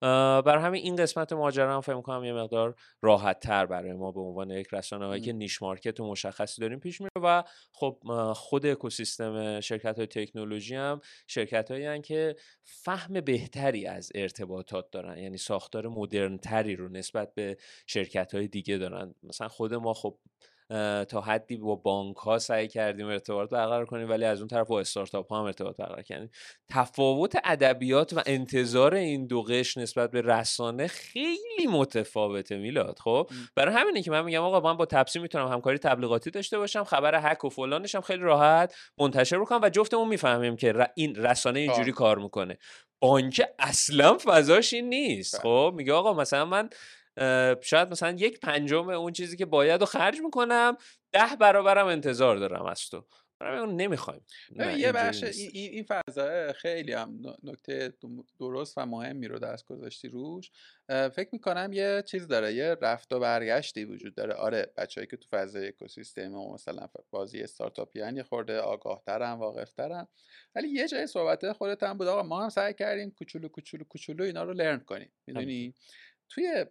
بر 0.00 0.58
همین 0.58 0.82
این 0.82 0.96
قسمت 0.96 1.32
ماجرا 1.32 1.74
هم 1.74 1.80
فکر 1.80 2.00
کنم 2.00 2.24
یه 2.24 2.32
مقدار 2.32 2.74
راحت 3.02 3.40
تر 3.40 3.66
برای 3.66 3.92
ما 3.92 4.12
به 4.12 4.20
عنوان 4.20 4.50
یک 4.50 4.68
رسانه 4.72 5.06
هایی 5.06 5.22
که 5.22 5.32
نیش 5.32 5.62
مارکت 5.62 6.00
و 6.00 6.10
مشخصی 6.10 6.60
داریم 6.60 6.80
پیش 6.80 7.00
میره 7.00 7.10
و 7.22 7.44
خب 7.72 7.98
خود 8.34 8.66
اکوسیستم 8.66 9.60
شرکت 9.60 9.96
های 9.96 10.06
تکنولوژی 10.06 10.74
هم 10.74 11.00
شرکت 11.26 11.70
هایی 11.70 12.00
که 12.00 12.36
فهم 12.62 13.20
بهتری 13.20 13.86
از 13.86 14.12
ارتباطات 14.14 14.90
دارن. 14.90 15.18
یعنی 15.18 15.38
ساختار 15.38 15.88
مدرن 15.88 16.38
تری 16.38 16.76
رو 16.76 16.88
نسبت 16.88 17.34
به 17.34 17.56
شرکت 17.86 18.34
های 18.34 18.48
دیگه 18.48 18.78
دارن. 18.78 19.14
مثلا 19.22 19.48
خود 19.48 19.74
ما 19.74 19.94
خب 19.94 20.18
تا 21.08 21.20
حدی 21.20 21.56
با 21.56 21.74
بانک 21.74 22.16
ها 22.16 22.38
سعی 22.38 22.68
کردیم 22.68 23.06
ارتباط 23.06 23.50
برقرار 23.50 23.86
کنیم 23.86 24.08
ولی 24.08 24.24
از 24.24 24.38
اون 24.38 24.48
طرف 24.48 24.66
با 24.66 24.80
استارتاپ 24.80 25.32
ها 25.32 25.38
هم 25.38 25.44
ارتباط 25.44 25.76
برقرار 25.76 26.02
کردیم. 26.02 26.30
تفاوت 26.70 27.36
ادبیات 27.44 28.12
و 28.12 28.22
انتظار 28.26 28.94
این 28.94 29.26
دو 29.26 29.42
قش 29.42 29.76
نسبت 29.76 30.10
به 30.10 30.22
رسانه 30.22 30.86
خیلی 30.86 31.66
متفاوته 31.70 32.58
میلاد. 32.58 32.98
خب 32.98 33.30
برای 33.54 33.74
همینه 33.74 34.02
که 34.02 34.10
من 34.10 34.24
میگم 34.24 34.42
آقا 34.42 34.60
من 34.60 34.76
با 34.76 34.86
تپسی 34.86 35.18
می‌تونم 35.18 35.48
همکاری 35.48 35.78
تبلیغاتی 35.78 36.30
داشته 36.30 36.58
باشم 36.58 36.84
خبر 36.84 37.32
هک 37.32 37.44
و 37.44 37.48
فلانش 37.48 37.94
هم 37.94 38.00
خیلی 38.00 38.22
راحت 38.22 38.74
منتشر 38.98 39.38
بکنم 39.38 39.60
و 39.62 39.68
جفتمون 39.68 40.08
می‌فهمیم 40.08 40.56
که 40.56 40.88
این 40.96 41.14
رسانه 41.14 41.60
اینجوری 41.60 41.92
کار 41.92 42.18
می‌کنه. 42.18 42.58
بانک 43.00 43.42
اصلا 43.58 44.18
فضاش 44.24 44.74
این 44.74 44.88
نیست. 44.88 45.34
بله. 45.34 45.42
خب 45.42 45.74
میگه 45.76 45.92
آقا 45.92 46.14
مثلا 46.14 46.44
من 46.44 46.70
شاید 47.60 47.90
مثلا 47.90 48.10
یک 48.10 48.40
پنجم 48.40 48.88
اون 48.88 49.12
چیزی 49.12 49.36
که 49.36 49.46
باید 49.46 49.80
رو 49.80 49.86
خرج 49.86 50.20
می‌کنم 50.20 50.76
ده 51.12 51.36
برابرم 51.40 51.86
انتظار 51.86 52.36
دارم 52.36 52.66
از 52.66 52.90
تو. 52.90 53.04
اون 53.40 53.76
نمی‌خوایم. 53.76 54.24
یه 54.76 54.92
بخش 54.92 55.22
این, 55.22 55.50
این 55.52 55.84
فضا 55.84 56.52
خیلی 56.52 56.92
هم 56.92 57.22
نکته 57.42 57.92
درست 58.38 58.78
و 58.78 58.86
مهمی 58.86 59.28
رو 59.28 59.38
دست 59.38 59.64
گذاشتی 59.64 60.08
روش. 60.08 60.50
فکر 60.88 61.28
می‌کنم 61.32 61.70
یه 61.72 62.02
چیز 62.06 62.28
داره 62.28 62.54
یه 62.54 62.76
رفت 62.82 63.12
و 63.12 63.20
برگشتی 63.20 63.84
وجود 63.84 64.14
داره. 64.14 64.34
آره 64.34 64.72
بچههایی 64.76 65.06
که 65.06 65.16
تو 65.16 65.28
فضای 65.30 65.68
اکوسیستم 65.68 66.34
و 66.34 66.54
مثلا 66.54 66.88
بازی 67.10 67.40
استارتاپی 67.40 67.98
یه 67.98 68.22
خورده 68.22 68.58
آگاه 68.58 69.02
ترن 69.06 69.32
واقف 69.32 69.72
ترن 69.72 70.06
ولی 70.54 70.68
یه 70.68 70.88
جای 70.88 71.06
صحبت 71.06 71.52
خودت 71.52 71.82
هم 71.82 71.98
بود 71.98 72.06
آقا 72.06 72.22
ما 72.22 72.42
هم 72.42 72.48
سعی 72.48 72.74
کردیم 72.74 73.10
کوچولو 73.10 73.48
کوچولو 73.48 73.84
کوچولو 73.84 74.24
اینا 74.24 74.42
رو 74.42 74.52
لرن 74.52 74.80
کنیم. 74.80 75.12
می‌دونی؟ 75.26 75.74
توی 76.28 76.66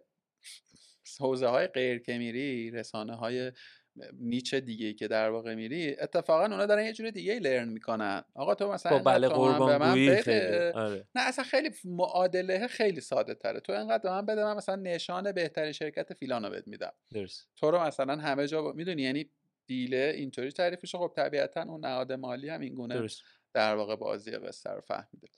حوزه 1.20 1.46
های 1.46 1.66
غیر 1.66 1.98
که 1.98 2.18
میری 2.18 2.70
رسانه 2.70 3.14
های 3.14 3.52
نیچ 4.12 4.54
دیگه 4.54 4.92
که 4.92 5.08
در 5.08 5.30
واقع 5.30 5.54
میری 5.54 5.96
اتفاقا 6.00 6.42
اونا 6.42 6.66
دارن 6.66 6.84
یه 6.84 6.92
جور 6.92 7.10
دیگه 7.10 7.38
لرن 7.38 7.68
می‌کنن. 7.68 8.24
آقا 8.34 8.54
تو 8.54 8.72
مثلا 8.72 8.98
بله 8.98 9.28
قربان 9.28 10.06
به 10.06 10.22
خیلی. 10.22 10.56
آره. 10.56 11.06
نه 11.14 11.22
اصلا 11.22 11.44
خیلی 11.44 11.70
معادله 11.84 12.66
خیلی 12.66 13.00
ساده 13.00 13.34
تره. 13.34 13.60
تو 13.60 13.72
انقدر 13.72 14.02
به 14.02 14.10
من 14.10 14.26
بده 14.26 14.44
من 14.44 14.56
مثلا 14.56 14.76
نشان 14.76 15.32
بهترین 15.32 15.72
شرکت 15.72 16.14
فیلانو 16.14 16.50
بهت 16.50 16.68
میدم. 16.68 16.92
درست. 17.14 17.48
تو 17.56 17.70
رو 17.70 17.80
مثلا 17.80 18.16
همه 18.16 18.46
جا 18.46 18.72
می‌دونی 18.72 19.02
یعنی 19.02 19.30
دیله 19.66 20.12
اینطوری 20.16 20.52
تعریفش 20.52 20.94
خب 20.94 21.12
طبیعتا 21.16 21.62
اون 21.62 21.84
نهاد 21.84 22.12
مالی 22.12 22.48
هم 22.48 22.60
این 22.60 22.74
گونه 22.74 23.06
در 23.52 23.74
واقع 23.74 23.96
بازی 23.96 24.30
قصه 24.30 24.70
رو 24.70 24.80
فهمیده 24.80 25.28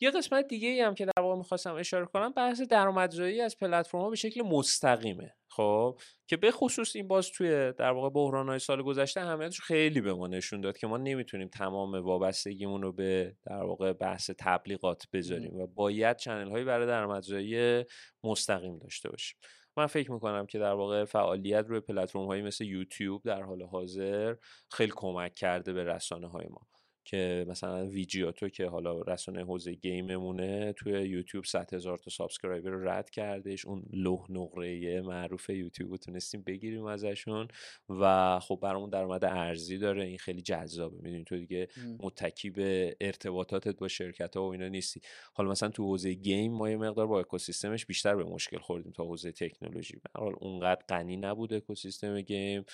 یه 0.00 0.10
قسمت 0.10 0.48
دیگه 0.48 0.68
ای 0.68 0.80
هم 0.80 0.94
که 0.94 1.04
در 1.04 1.22
واقع 1.22 1.36
می‌خواستم 1.36 1.74
اشاره 1.74 2.06
کنم 2.06 2.32
بحث 2.32 2.60
درآمدزایی 2.60 3.40
از 3.40 3.56
پلتفرم 3.56 4.10
به 4.10 4.16
شکل 4.16 4.42
مستقیمه 4.42 5.34
خب؟ 5.50 6.00
که 6.26 6.36
به 6.36 6.50
خصوص 6.50 6.96
این 6.96 7.08
باز 7.08 7.30
توی 7.30 7.72
در 7.72 7.90
واقع 7.90 8.10
بحران 8.10 8.48
های 8.48 8.58
سال 8.58 8.82
گذشته 8.82 9.20
اهمیتش 9.20 9.60
خیلی 9.60 10.00
به 10.00 10.14
ما 10.14 10.26
نشون 10.26 10.60
داد 10.60 10.78
که 10.78 10.86
ما 10.86 10.96
نمی‌تونیم 10.96 11.48
تمام 11.48 11.94
وابستگیمون 11.94 12.82
رو 12.82 12.92
به 12.92 13.36
در 13.46 13.62
واقع 13.62 13.92
بحث 13.92 14.30
تبلیغات 14.38 15.04
بذاریم 15.12 15.54
و 15.54 15.66
باید 15.66 16.16
چنل 16.16 16.50
هایی 16.50 16.64
برای 16.64 16.86
درآمدزایی 16.86 17.84
مستقیم 18.24 18.78
داشته 18.78 19.10
باشیم. 19.10 19.38
من 19.76 19.86
فکر 19.86 20.12
می‌کنم 20.12 20.46
که 20.46 20.58
در 20.58 20.72
واقع 20.72 21.04
فعالیت 21.04 21.64
روی 21.68 21.80
پلتفرم 21.80 22.26
هایی 22.26 22.42
مثل 22.42 22.64
یوتیوب 22.64 23.22
در 23.24 23.42
حال 23.42 23.62
حاضر 23.62 24.34
خیلی 24.70 24.92
کمک 24.96 25.34
کرده 25.34 25.72
به 25.72 25.84
رسانه 25.84 26.28
های 26.28 26.46
ما. 26.50 26.66
که 27.08 27.44
مثلا 27.48 27.86
ویجیاتو 27.86 28.48
که 28.48 28.66
حالا 28.66 29.00
رسانه 29.00 29.44
حوزه 29.44 29.74
game 29.74 30.23
مونه 30.23 30.72
توی 30.72 30.92
یوتیوب 30.92 31.44
100 31.44 31.74
هزار 31.74 31.98
تا 31.98 32.10
subscriber 32.10 32.70
رو 32.70 32.88
رد 32.88 33.10
کردش 33.10 33.66
اون 33.66 33.82
لوح 33.92 34.26
نقره 34.30 35.00
معروف 35.00 35.50
یوتیوب 35.50 35.96
تونستیم 35.96 36.42
بگیریم 36.42 36.84
ازشون 36.84 37.48
و 37.88 38.38
خب 38.40 38.58
برامون 38.62 38.90
درآمد 38.90 39.24
ارزی 39.24 39.78
داره. 39.78 40.04
این 40.04 40.18
خیلی 40.18 40.42
جذابه. 40.42 40.96
می‌دونی 41.02 41.24
تو 41.24 41.36
دیگه 41.36 41.68
متکی 42.00 42.50
به 42.50 42.96
ارتباطاتت 43.00 43.78
با 43.78 43.88
شرکت 43.88 44.36
ها 44.36 44.42
و 44.42 44.52
اینا 44.52 44.68
نیستی. 44.68 45.00
حالا 45.32 45.50
مثلا 45.50 45.68
تو 45.68 45.84
حوزه 45.84 46.14
game 46.14 46.52
ما 46.52 46.70
یه 46.70 46.76
مقدار 46.76 47.06
با 47.06 47.20
اکوسیستمش 47.20 47.86
بیشتر 47.86 48.16
به 48.16 48.24
مشکل 48.24 48.58
خوردیم 48.58 48.92
تا 48.92 49.04
حوزه 49.04 49.32
تکنولوژی. 49.32 50.00
حال 50.16 50.34
اونقدر 50.40 50.82
غنی 50.88 51.16
نبود 51.16 51.52
اکوسیستم 51.52 52.20
game 52.20 52.64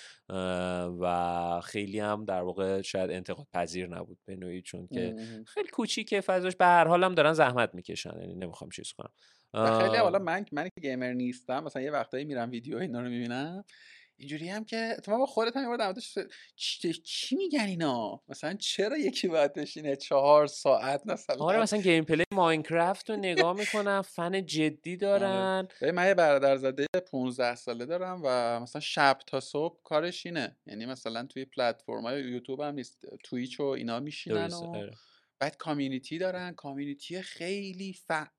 و 0.99 1.61
خیلی 1.63 1.99
هم 1.99 2.25
در 2.25 2.41
واقع 2.41 2.81
شاید 2.81 3.11
انتقاد 3.11 3.47
پذیر 3.53 3.87
نبود. 3.87 4.17
به 4.25 4.35
نوعی 4.35 4.61
چون 4.61 4.87
که 4.87 5.15
خیلی 5.47 5.67
کوچیکه 5.67 6.21
فضاش 6.21 6.55
به 6.55 6.65
هر 6.65 6.87
حال 6.87 7.03
هم 7.03 7.13
دارن 7.15 7.33
زحمت 7.33 7.75
می‌کشن 7.75 8.19
یعنی 8.19 8.35
نمی‌خوام 8.35 8.69
چیز 8.69 8.91
کنم. 8.91 9.11
خیلی 9.53 9.97
حالا 9.97 10.19
من 10.19 10.45
من 10.51 10.63
که 10.63 10.81
gamer 10.81 11.13
نیستم 11.13 11.63
مثلا 11.63 11.81
یه 11.81 11.91
وقتایی 11.91 12.25
میرم 12.25 12.51
ویدیو 12.51 12.77
اینا 12.77 13.01
رو 13.01 13.09
می‌بینم. 13.09 13.63
اینجوری 14.17 14.49
هم 14.49 14.65
که 14.65 14.97
تو 15.03 15.17
با 15.17 15.25
خودت 15.25 15.57
هم 15.57 15.77
در 15.77 15.93
چی, 16.55 16.93
چی 16.93 17.35
میگن 17.35 17.65
اینا 17.65 18.21
مثلا 18.27 18.53
چرا 18.53 18.97
یکی 18.97 19.27
باید 19.27 19.53
بشینه 19.53 19.95
چهار 19.95 20.47
ساعت 20.47 21.07
مثلا 21.07 21.35
آره 21.35 21.61
مثلا 21.61 21.81
game 21.81 22.03
play 22.03 22.23
ماینکرافت 22.31 23.09
رو 23.09 23.15
نگاه 23.15 23.53
می‌کنم 23.57 24.01
فن 24.01 24.45
جدی 24.45 24.91
آره. 24.91 24.97
دارن 24.97 25.67
من 25.93 26.07
یه 26.07 26.13
برادر 26.13 26.57
زاده 26.57 26.85
15 27.11 27.55
ساله 27.55 27.85
دارم 27.85 28.21
و 28.23 28.59
مثلا 28.59 28.81
شب 28.81 29.17
تا 29.27 29.39
صبح 29.39 29.79
کارش 29.83 30.25
اینه 30.25 30.57
یعنی 30.65 30.85
مثلا 30.85 31.25
توی 31.25 31.45
پلتفرم 31.45 32.01
های 32.01 32.21
یوتیوب 32.21 32.61
هم 32.61 32.75
نیست 32.75 33.05
تویچ 33.23 33.59
و 33.59 33.63
اینا 33.63 33.99
میشینن 33.99 34.47
و 34.47 34.67
آره. 34.67 34.93
بعد 35.39 35.57
community 35.57 36.17
دارن 36.17 36.51
community 36.51 37.21
خیلی 37.21 37.93
فعال 37.93 38.29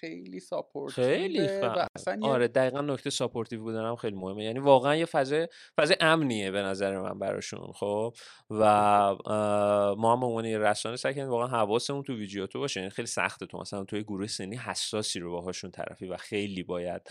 خیلی 0.00 0.40
supportive 0.40 1.04
خیلی 1.04 1.48
فعال. 1.48 1.88
آره 2.22 2.48
دقیقا 2.48 2.80
نکته 2.80 3.10
supportive 3.10 3.62
بودن 3.62 3.84
هم 3.84 3.96
خیلی 3.96 4.16
مهمه. 4.16 4.44
یعنی 4.44 4.58
واقعا 4.58 4.96
یه 4.96 5.04
فضای 5.04 5.48
فضای 5.76 5.96
امنیه 6.00 6.50
به 6.50 6.62
نظر 6.62 6.98
من 6.98 7.18
براشون 7.18 7.72
خب؟ 7.72 8.14
و 8.50 8.62
اه، 8.62 9.94
ما 9.94 10.16
هم 10.16 10.24
عنوان 10.24 10.44
رسانه 10.44 10.96
سعی 10.96 11.22
واقعا 11.22 11.46
حواسمون 11.46 12.02
تو 12.02 12.14
ویدیو 12.14 12.46
تو 12.46 12.58
باشه. 12.58 12.80
یعنی 12.80 12.90
خیلی 12.90 13.06
سخته 13.06 13.46
تو 13.46 13.58
مثلا 13.58 13.84
توی 13.84 14.02
گروه 14.02 14.26
سنی 14.26 14.56
حساسی 14.56 15.20
رو 15.20 15.32
باهاشون 15.32 15.70
طرفی 15.70 16.06
و 16.06 16.16
خیلی 16.16 16.62
باید 16.62 17.02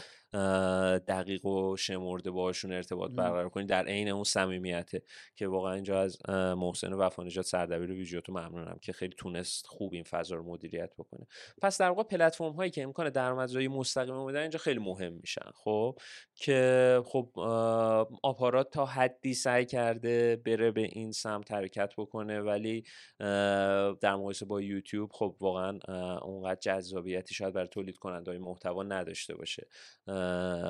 دقیق 1.08 1.46
و 1.46 1.78
شمرده 1.78 2.32
باهاشون 2.32 2.72
ارتباط. 2.72 3.12
برقرار 3.12 3.50
کنی 3.50 3.66
در 3.66 3.86
عین 3.86 4.10
اون 4.10 4.24
صمیمیته 4.24 5.02
که 5.36 5.48
واقعا 5.48 5.74
اینجا 5.74 6.02
از 6.02 6.18
محسن 6.30 6.94
وفانجات 6.94 7.46
سردبیر 7.46 7.92
ویدیو 7.92 8.22
تو 8.22 8.32
ممنونم 8.32 8.78
که 8.82 8.94
خیلی 8.94 9.14
تونست 9.18 9.68
خوب 9.68 9.94
این 9.94 10.04
فضا 10.04 10.36
رو 10.36 10.44
مدیریت 10.44 10.94
بکنه. 10.98 11.28
پس 11.62 11.82
در 11.82 11.90
واقع 11.90 12.04
پلتفرم 12.14 12.52
هایی 12.52 12.72
که 12.72 12.84
امکان 12.84 13.10
درآمدزایی 13.10 13.68
مستقیم 13.68 14.26
میدن 14.26 14.42
اینجا 14.42 14.60
خیلی 14.60 14.80
مهم 14.80 15.14
میشن 15.14 15.52
خب؟ 15.54 15.98
که 16.36 17.02
خب 17.06 17.30
آپارات 18.24 18.70
تا 18.70 18.86
حدی 18.86 19.34
سعی 19.34 19.66
کرده 19.66 20.36
بره 20.36 20.72
به 20.72 20.82
این 20.82 21.12
سمت 21.12 21.52
حرکت 21.52 21.94
بکنه 21.98 22.42
ولی 22.42 22.84
در 24.02 24.16
مقایسه 24.16 24.46
با 24.46 24.62
یوتیوب 24.62 25.12
خب 25.12 25.36
واقعا 25.40 25.80
اونقدر 26.22 26.60
جذابیتی 26.62 27.36
شاید 27.36 27.54
برای 27.54 27.68
تولید 27.68 27.98
کننده 27.98 28.32
های 28.32 28.40
محتوا 28.40 28.84
نداشته 28.84 29.36
باشه 29.36 29.68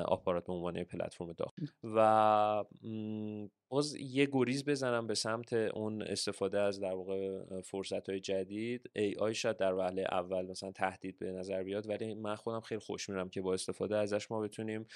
آپارات 0.04 0.46
به 0.46 0.52
عنوان 0.52 0.84
پلتفرم 0.84 1.32
داخل. 1.32 1.66
و 1.82 2.64
باز 3.68 3.94
یه 3.94 4.28
گریز 4.32 4.64
بزنم 4.64 5.06
به 5.06 5.14
سمت 5.14 5.52
اون 5.52 6.02
استفاده 6.02 6.60
از 6.60 6.80
در 6.80 6.94
واقع 6.94 7.40
فرصت 7.60 8.10
های 8.10 8.20
جدید. 8.20 8.90
ای 8.96 9.14
آی 9.14 9.34
شاید 9.34 9.56
در 9.56 9.74
وهله 9.74 10.06
اول 10.12 10.46
مثلا 10.46 10.72
تهدید 10.72 11.18
به 11.18 11.32
نظر 11.34 11.62
بیاد 11.62 11.88
ولی 11.88 12.14
من 12.14 12.34
خودم 12.34 12.60
خیلی 12.60 12.80
خوش 12.80 13.08
میرم 13.08 13.28
که 13.28 13.40
با 13.40 13.54
استفاده 13.54 13.96
ازش 13.96 14.30
ما 14.30 14.40
بتونیم 14.40 14.86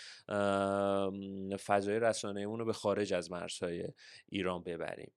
فضای 1.57 2.01
رسانه‌ایمون 2.01 2.59
رو 2.59 2.65
به 2.65 2.73
خارج 2.73 3.15
از 3.15 3.31
مرزهای 3.31 3.85
ایران 4.29 4.63
ببریم. 4.63 5.13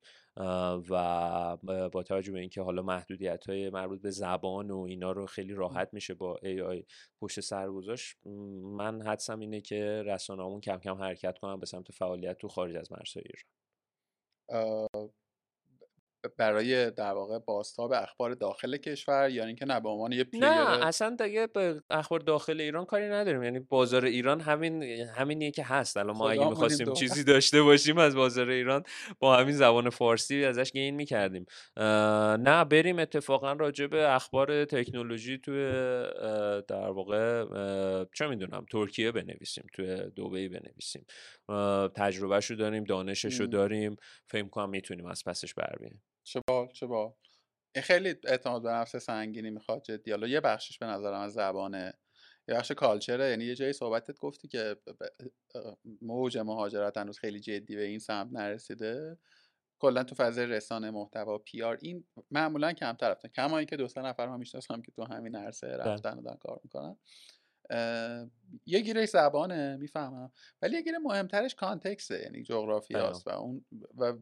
و 0.89 1.57
با 1.89 2.03
توجه 2.03 2.31
به 2.31 2.39
اینکه 2.39 2.61
حالا 2.61 2.81
محدودیت 2.81 3.49
های 3.49 3.69
مربوط 3.69 4.01
به 4.01 4.09
زبان 4.11 4.71
و 4.71 4.79
اینا 4.79 5.11
رو 5.11 5.25
خیلی 5.25 5.53
راحت 5.53 5.89
میشه 5.93 6.13
با 6.13 6.39
AI 6.43 6.85
پشت 7.21 7.39
سر 7.39 7.71
گذاشت 7.71 8.17
من 8.63 9.01
حدسم 9.01 9.39
اینه 9.39 9.61
که 9.61 10.03
رسانه‌مون 10.05 10.61
کم 10.61 10.77
کم 10.77 10.95
حرکت 10.95 11.37
کنن 11.37 11.59
به 11.59 11.65
سمت 11.65 11.91
فعالیت 11.91 12.37
تو 12.37 12.47
خارج 12.47 12.75
از 12.75 12.91
مرزهای 12.91 13.23
ایران. 13.25 15.20
برای 16.37 16.91
در 16.91 17.13
واقع 17.13 17.39
بازتاب 17.39 17.91
اخبار 17.91 18.33
داخل 18.33 18.77
کشور 18.77 19.29
یا 19.29 19.45
اینکه 19.45 19.65
نه 19.65 19.79
به 19.79 19.89
عنوان 19.89 20.11
یه 20.11 20.23
player 20.23 20.45
نه 20.45 20.85
اصلا 20.85 21.15
دیگه 21.15 21.47
به 21.47 21.81
اخبار 21.89 22.19
داخل 22.19 22.61
ایران 22.61 22.85
کاری 22.85 23.09
نداریم. 23.09 23.43
یعنی 23.43 23.59
بازار 23.59 24.05
ایران 24.05 24.41
همین 24.41 24.83
همینیه 24.83 25.51
که 25.51 25.63
هست. 25.63 25.97
الان 25.97 26.17
ما 26.17 26.29
اگه 26.29 26.49
می‌خواستیم 26.49 26.85
دو 26.85 26.93
چیزی 26.93 27.23
داشته 27.23 27.61
باشیم 27.61 27.97
از 27.97 28.15
بازار 28.15 28.49
ایران 28.49 28.83
با 29.19 29.37
همین 29.37 29.55
زبان 29.55 29.89
فارسی 29.89 30.45
ازش 30.45 30.71
گین 30.71 30.95
می‌کردیم. 30.95 31.45
نه 32.37 32.65
بریم 32.65 32.99
اتفاقا 32.99 33.53
راجع 33.53 33.87
به 33.87 34.15
اخبار 34.15 34.65
تکنولوژی 34.65 35.37
توی 35.37 35.71
در 36.67 36.89
واقع 36.89 37.45
چه 38.13 38.27
می‌دونم 38.27 38.65
ترکیه 38.71 39.11
بنویسیم 39.11 39.67
توی 39.73 39.95
دبی 39.95 40.49
بنویسیم. 40.49 41.05
تجربهشو 41.95 42.55
داریم 42.55 42.83
دانششو. 42.83 43.45
داریم. 43.45 43.95
فکر 44.27 44.47
کنم 44.47 44.69
می‌تونیم 44.69 45.05
از 45.05 45.23
پسش 45.25 45.53
بر 45.53 45.75
بیاییم 45.79 46.01
چه 46.23 46.41
بال 46.47 46.67
چه 46.67 46.85
بال 46.85 47.13
این 47.75 47.83
خیلی 47.83 48.15
اعتماد 48.23 48.63
به 48.63 48.69
نفس 48.69 48.95
سنگینی 48.95 49.49
می‌خواد 49.49 49.83
جدی. 49.83 50.11
حالا 50.11 50.27
یه 50.27 50.39
بخشش 50.39 50.77
به 50.77 50.85
نظرم 50.85 51.19
از 51.19 51.33
زبانه. 51.33 51.93
یه 52.47 52.55
بخش 52.55 52.71
کالچره. 52.71 53.29
یعنی 53.29 53.45
یه 53.45 53.55
جایی 53.55 53.73
صحبتت 53.73 54.19
گفتی 54.19 54.47
که 54.47 54.75
موج 56.01 56.37
مهاجرت 56.37 56.97
هنوز 56.97 57.19
خیلی 57.19 57.39
جدی 57.39 57.75
به 57.75 57.83
این 57.83 57.99
سمت 57.99 58.29
نرسیده. 58.31 59.17
کلا 59.79 60.03
تو 60.03 60.15
فضای 60.15 60.45
رسانه 60.45 60.91
محتوا 60.91 61.37
پی 61.37 61.63
آر 61.63 61.77
این 61.81 62.03
معمولا 62.31 62.73
کمتر 62.73 63.11
رفتن 63.11 63.29
کما 63.29 63.57
اینکه 63.57 63.75
دو 63.75 63.87
سه 63.87 64.01
نفر 64.01 64.27
من 64.27 64.37
می‌شناسم 64.37 64.81
که 64.81 64.91
تو 64.91 65.03
همین 65.03 65.35
عرصه 65.35 65.67
بله. 65.67 65.77
رفتن 65.77 66.17
و 66.17 66.21
دارن 66.21 66.37
کار 66.37 66.59
می‌کنن. 66.63 66.97
یه 68.65 68.79
گیرش 68.79 69.09
زبانه 69.09 69.77
می‌فهمم. 69.77 70.31
ولی 70.61 70.75
یه 70.75 70.81
گیره 70.81 70.97
مهمترش 70.97 71.55
کانتکسته 71.55 72.15
یعنی 72.15 72.37
بله. 72.37 72.43
جغرافیاست 72.43 73.27
و 73.27 73.29
اون 73.29 73.65
و 73.97 74.13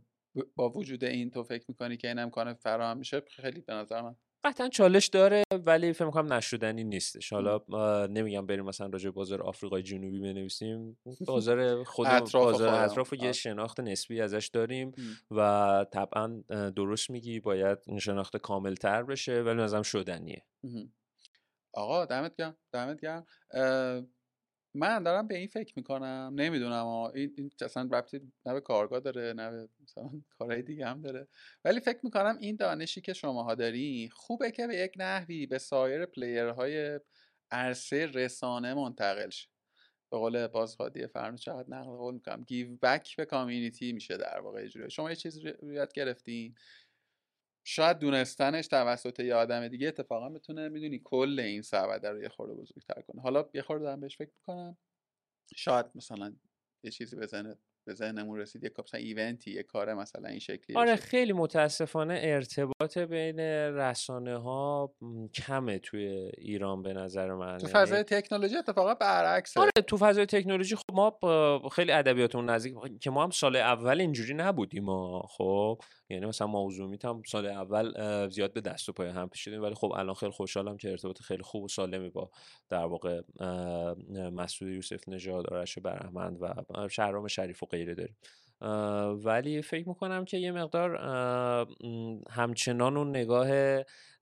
با 0.55 0.69
وجود 0.69 1.03
این 1.03 1.31
تو 1.31 1.43
فکر 1.43 1.65
می‌کنی 1.67 1.97
که 1.97 2.07
این 2.07 2.19
امکان 2.19 2.53
فراهم 2.53 2.97
میشه 2.97 3.21
خیلی 3.29 3.61
به 3.61 3.73
نظر 3.73 4.01
من 4.01 4.15
قطعا 4.43 4.69
چالش 4.69 5.07
داره 5.07 5.43
ولی 5.65 5.93
فکر 5.93 6.05
می‌کنم 6.05 6.33
نشدنی 6.33 6.83
نیستش. 6.83 7.33
حالا 7.33 7.59
نمیگم 8.07 8.45
بریم 8.45 8.65
مثلا 8.65 8.87
راجع 8.87 9.09
بازار 9.09 9.41
آفریقای 9.41 9.83
جنوبی 9.83 10.19
بنویسیم 10.19 10.99
بازار 11.27 11.83
خود 11.83 12.07
اطراف 12.07 12.43
بازار 12.43 12.73
اطراف 12.73 13.13
یه. 13.13 13.31
شناخت 13.31 13.79
نسبی 13.79 14.21
ازش 14.21 14.49
داریم. 14.53 14.91
و 15.31 15.85
طبعا 15.91 16.43
درست 16.75 17.09
میگی 17.09 17.39
باید 17.39 17.77
این 17.87 17.99
شناخت 17.99 18.37
کامل 18.37 18.75
تر 18.75 19.03
بشه 19.03 19.41
ولی 19.41 19.61
نظرم 19.61 19.81
شدنیه. 19.81 20.45
آقا 21.73 22.05
دمت 22.05 22.35
گرم 22.35 22.57
دمت 22.73 23.01
گرم 23.01 23.25
من 24.73 25.03
دارم 25.03 25.27
به 25.27 25.37
این 25.37 25.47
فکر 25.47 25.73
می‌کنم 25.75 26.31
نمی‌دونم 26.35 26.85
این, 26.87 27.33
این 27.37 27.51
اصلا 27.61 27.89
ربطی 27.91 28.19
نه 28.45 28.53
به 28.53 28.61
کارگاه 28.61 28.99
داره 28.99 29.33
نه 29.33 29.51
به 29.51 29.69
مثلا 29.83 30.09
کارهای 30.39 30.61
دیگه 30.61 30.85
هم 30.87 31.01
داره. 31.01 31.27
ولی 31.65 31.79
فکر 31.79 31.99
می‌کنم 32.03 32.37
این 32.41 32.55
دانشی 32.55 33.01
که 33.01 33.13
شماها 33.13 33.55
داری 33.55 34.09
خوبه 34.13 34.51
که 34.51 34.67
به 34.67 34.75
یک 34.75 34.93
نحوی 34.97 35.45
به 35.45 35.57
سایر 35.57 36.05
پلیرهای 36.05 36.99
عرصه 37.51 38.05
رسانه 38.05 38.73
منتقل 38.73 39.29
شه. 39.29 39.49
به 40.11 40.17
قول 40.17 40.47
باز 40.47 40.75
هادی 40.75 41.07
چقدر 41.37 41.65
نقل 41.69 41.91
قول 41.91 42.13
می‌کنم 42.13 42.43
گیو 42.43 42.77
بک 42.81 43.15
به 43.15 43.25
کامیونیتی 43.25 43.93
میشه 43.93 44.17
در 44.17 44.39
واقع 44.39 44.67
جوری 44.67 44.89
شما 44.89 45.09
یه 45.09 45.15
چیزی 45.15 45.41
رو 45.41 45.73
یاد 45.73 45.93
گرفتین 45.93 46.55
شاید 47.71 47.99
دونستنش 47.99 48.67
توسط 48.67 49.19
یه 49.19 49.35
آدم 49.35 49.67
دیگه 49.67 49.87
اتفاقا 49.87 50.29
بتونه 50.29 50.69
می‌دونی 50.69 51.01
کل 51.03 51.39
این 51.39 51.61
سبده 51.61 52.09
رو 52.09 52.21
یه 52.21 52.29
خورده 52.29 52.53
بزرگتر 52.53 53.01
کنه. 53.01 53.21
حالا 53.21 53.49
یه 53.53 53.61
خورده 53.61 53.83
دارم 53.83 53.99
بهش 53.99 54.17
فکر 54.17 54.31
می‌کنم. 54.39 54.77
شاید 55.55 55.85
مثلا 55.95 56.35
یه 56.83 56.91
چیزی 56.91 57.25
ذهن 57.25 57.55
به 57.87 57.93
ذهنمون 57.93 58.39
رسید 58.39 58.63
یه 58.63 58.71
مثلا 58.79 58.99
ایونتی 58.99 59.51
یه 59.51 59.63
کار 59.63 59.93
مثلا 59.93 60.29
این 60.29 60.39
شکلی 60.39 60.77
آره 60.77 60.93
بشه. 60.93 61.01
خیلی 61.01 61.33
متاسفانه 61.33 62.19
ارتباط 62.23 62.97
بین 62.97 63.39
رسانه 63.39 64.37
ها 64.37 64.93
کمه 65.33 65.79
توی 65.79 66.07
ایران 66.37 66.81
به 66.81 66.93
نظر 66.93 67.33
من. 67.33 67.57
تو 67.57 67.67
یعنی 67.67 67.79
فضای 67.79 68.03
تکنولوژی 68.03 68.57
اتفاقا 68.57 68.93
برعکسه. 68.93 69.59
آره 69.59 69.71
تو 69.87 69.97
فضای 69.97 70.25
تکنولوژی 70.25 70.75
خب 70.75 70.93
ما 70.93 71.19
خیلی 71.71 71.91
ادبیاتمون 71.91 72.49
نزدیک 72.49 72.75
که 73.01 73.09
ما 73.09 73.23
هم 73.23 73.29
سال 73.29 73.55
اول 73.55 74.01
اینجوری 74.01 74.33
نبودیم 74.33 74.83
ما 74.83 75.21
خب. 75.21 75.81
یعنی 76.09 76.25
مثلا 76.25 76.47
موضوع 76.47 76.97
هم 77.03 77.21
سال 77.27 77.45
اول 77.45 78.27
زیاد 78.29 78.53
به 78.53 78.61
دست 78.61 78.89
و 78.89 78.93
پای 78.93 79.07
هم 79.07 79.29
پیچیدیم 79.29 79.61
ولی 79.61 79.75
خب 79.75 79.91
الان 79.91 80.13
خیلی 80.13 80.31
خوشحالم 80.31 80.77
که 80.77 80.91
ارتباط 80.91 81.21
خیلی 81.21 81.43
خوب 81.43 81.63
و 81.63 81.67
سالمی 81.67 82.09
با 82.09 82.31
در 82.69 82.85
واقع 82.85 83.21
مسعود 84.31 84.71
یوسف 84.71 85.09
نژاد 85.09 85.47
آرش 85.53 85.79
برهمند 85.79 86.37
و 86.41 86.87
شهرام 86.89 87.27
شریف 87.27 87.63
و 87.63 87.65
غیره 87.65 87.95
داریم. 87.95 88.15
ولی 89.25 89.61
فکر 89.61 89.89
می‌کنم 89.89 90.25
که 90.25 90.37
یه 90.37 90.51
مقدار 90.51 90.95
همچنان 92.29 92.97
اون 92.97 93.09
نگاه 93.09 93.49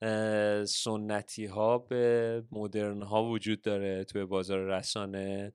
اه، 0.01 0.65
سنتی 0.65 1.45
ها 1.45 1.77
به 1.77 2.43
مدرن 2.51 3.01
ها 3.01 3.23
وجود 3.23 3.61
داره 3.61 4.03
توی 4.03 4.25
بازار 4.25 4.59
رسانه. 4.59 5.53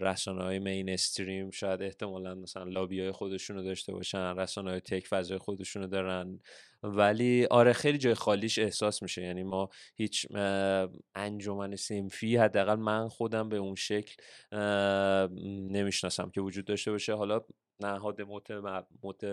رسانه 0.00 0.42
های 0.42 0.58
مین 0.58 0.88
استریم 0.90 1.50
شاید 1.50 1.82
احتمالا 1.82 2.34
مثلا 2.34 2.64
لابی 2.64 3.00
های 3.00 3.12
خودشونو 3.12 3.62
داشته 3.62 3.92
باشن 3.92 4.36
رسانه 4.36 4.70
های 4.70 4.80
تک 4.80 5.06
فضای 5.06 5.38
خودشونو 5.38 5.86
دارن. 5.86 6.40
ولی 6.82 7.46
آره 7.46 7.72
خیلی 7.72 7.98
جای 7.98 8.14
خالیش 8.14 8.58
احساس 8.58 9.02
میشه. 9.02 9.22
یعنی 9.22 9.42
ما 9.42 9.68
هیچ 9.94 10.26
انجمن 11.14 11.76
سنفی 11.76 12.36
حداقل 12.36 12.74
من 12.74 13.08
خودم 13.08 13.48
به 13.48 13.56
اون 13.56 13.74
شکل 13.74 14.14
نمی‌شناسم 15.70 16.30
که 16.30 16.40
وجود 16.40 16.64
داشته 16.64 16.90
باشه. 16.90 17.14
حالا 17.14 17.40
نهاد 17.80 18.22
مت... 18.22 18.50
مت... 19.02 19.24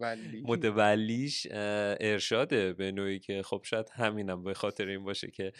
ولی 0.00 0.42
متولیش 0.46 1.46
ارشاده 2.00 2.72
به 2.72 2.92
نوعی 2.92 3.18
که 3.18 3.42
خب 3.42 3.60
شاید 3.64 3.90
همینم 3.92 4.42
به 4.42 4.54
خاطر 4.54 4.86
این 4.86 5.04
باشه 5.04 5.30
که 5.30 5.52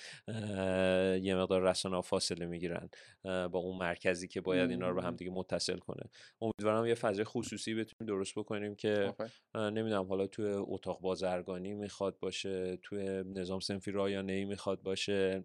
یه 1.23 1.37
مقدار 1.37 1.62
رسانه 1.62 2.01
فاصله 2.01 2.47
می‌گیرن 2.47 2.89
با 3.25 3.59
اون 3.59 3.79
مرکزی 3.79 4.29
که 4.29 4.41
باید 4.41 4.71
اینا 4.71 4.89
رو 4.89 4.95
به. 4.95 5.03
همدیگه 5.03 5.31
متصل 5.31 5.79
کنه. 5.79 6.03
امیدوارم 6.41 6.87
یه 6.87 6.95
فضای 6.95 7.25
خصوصی 7.25 7.75
بتونیم 7.75 8.14
درست 8.14 8.35
بکنیم 8.39 8.75
که 8.75 9.14
نمی‌دونم 9.55 10.07
حالا 10.09 10.27
توی 10.27 10.47
اتاق 10.47 11.01
بازرگانی 11.01 11.75
می‌خواد 11.75 12.19
باشه 12.19 12.79
توی 12.83 13.25
نظام 13.35 13.61
سنفی 13.61 13.91
رایانه 13.91 14.33
ای 14.33 14.45
می‌خواد 14.45 14.83
باشه 14.83 15.45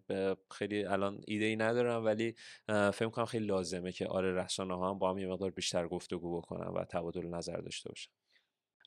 خیلی 0.52 0.86
الان 0.86 1.22
ایده 1.28 1.46
ای 1.46 1.56
ندارم 1.56 2.06
ولی 2.06 2.36
فکر 2.68 3.10
کنم 3.10 3.26
خیلی 3.26 3.46
لازمه 3.46 3.92
که 3.92 4.08
آره 4.08 4.34
رسانه 4.34 4.78
ها 4.78 4.90
هم 4.90 5.00
با 5.00 5.10
هم 5.10 5.18
یه 5.18 5.28
مقدار 5.28 5.52
بیشتر 5.52 5.88
گفتگو 5.88 6.38
بکنن. 6.38 6.63
و 6.72 6.86
تبادل 6.86 7.28
نظر 7.28 7.58
داشته 7.58 7.90
باشن 7.90 8.12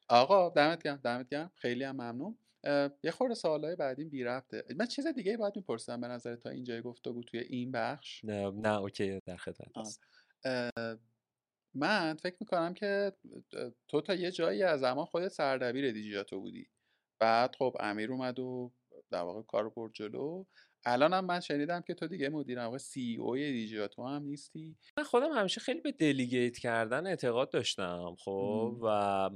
آقا 0.08 0.48
دمت 0.48 0.82
گرم 0.82 0.96
دمت 0.96 1.28
گرم. 1.28 1.52
خیلی 1.56 1.84
هم 1.84 1.96
ممنون. 1.96 2.38
یه 3.02 3.10
خورده 3.10 3.34
سوالای 3.34 3.76
بعدیم 3.76 4.08
بی 4.08 4.24
رفته 4.24 4.64
من 4.76 4.86
چیز 4.86 5.06
دیگه 5.06 5.36
باید 5.36 5.56
می‌پرسم 5.56 6.00
به 6.00 6.08
نظر 6.08 6.36
تا 6.36 6.50
اینجای 6.50 6.82
گفتگو 6.82 7.22
توی 7.22 7.40
این 7.40 7.72
بخش؟ 7.72 8.24
نه 8.24 8.50
نه 8.50 8.78
اوکی 8.78 9.20
در 9.20 9.36
خدمت 9.36 9.76
هست 9.76 10.00
من 11.74 12.14
فکر 12.14 12.36
می‌کنم 12.40 12.74
که 12.74 13.12
تو 13.88 14.00
تا 14.00 14.14
یه 14.14 14.30
جایی 14.30 14.62
از 14.62 14.80
زمان 14.80 15.04
خودت 15.04 15.28
سردبیر 15.28 15.92
دیجیاتو 15.92 16.40
بودی. 16.40 16.66
بعد 17.18 17.56
خب 17.56 17.76
امیر 17.80 18.12
اومد 18.12 18.38
و 18.38 18.72
در 19.10 19.20
واقع 19.20 19.42
کار 19.42 19.68
برد 19.68 19.92
جلو. 19.92 20.44
الان 20.88 21.12
هم 21.12 21.24
من 21.24 21.40
شنیدم 21.40 21.80
که 21.80 21.94
تو 21.94 22.06
دیگه 22.06 22.28
مدیر 22.28 22.58
واقع 22.58 22.78
سی 22.78 23.16
او 23.20 23.36
دیجیاتو 23.36 24.06
هم 24.06 24.22
نیستی. 24.22 24.76
من 24.96 25.04
خودم 25.04 25.32
همیشه 25.32 25.60
خیلی 25.60 25.80
به 25.80 25.92
دلیگیت 25.92 26.58
کردن 26.58 27.06
اعتقاد 27.06 27.50
داشتم 27.50 28.14
خب 28.18 28.78
و 28.82 29.30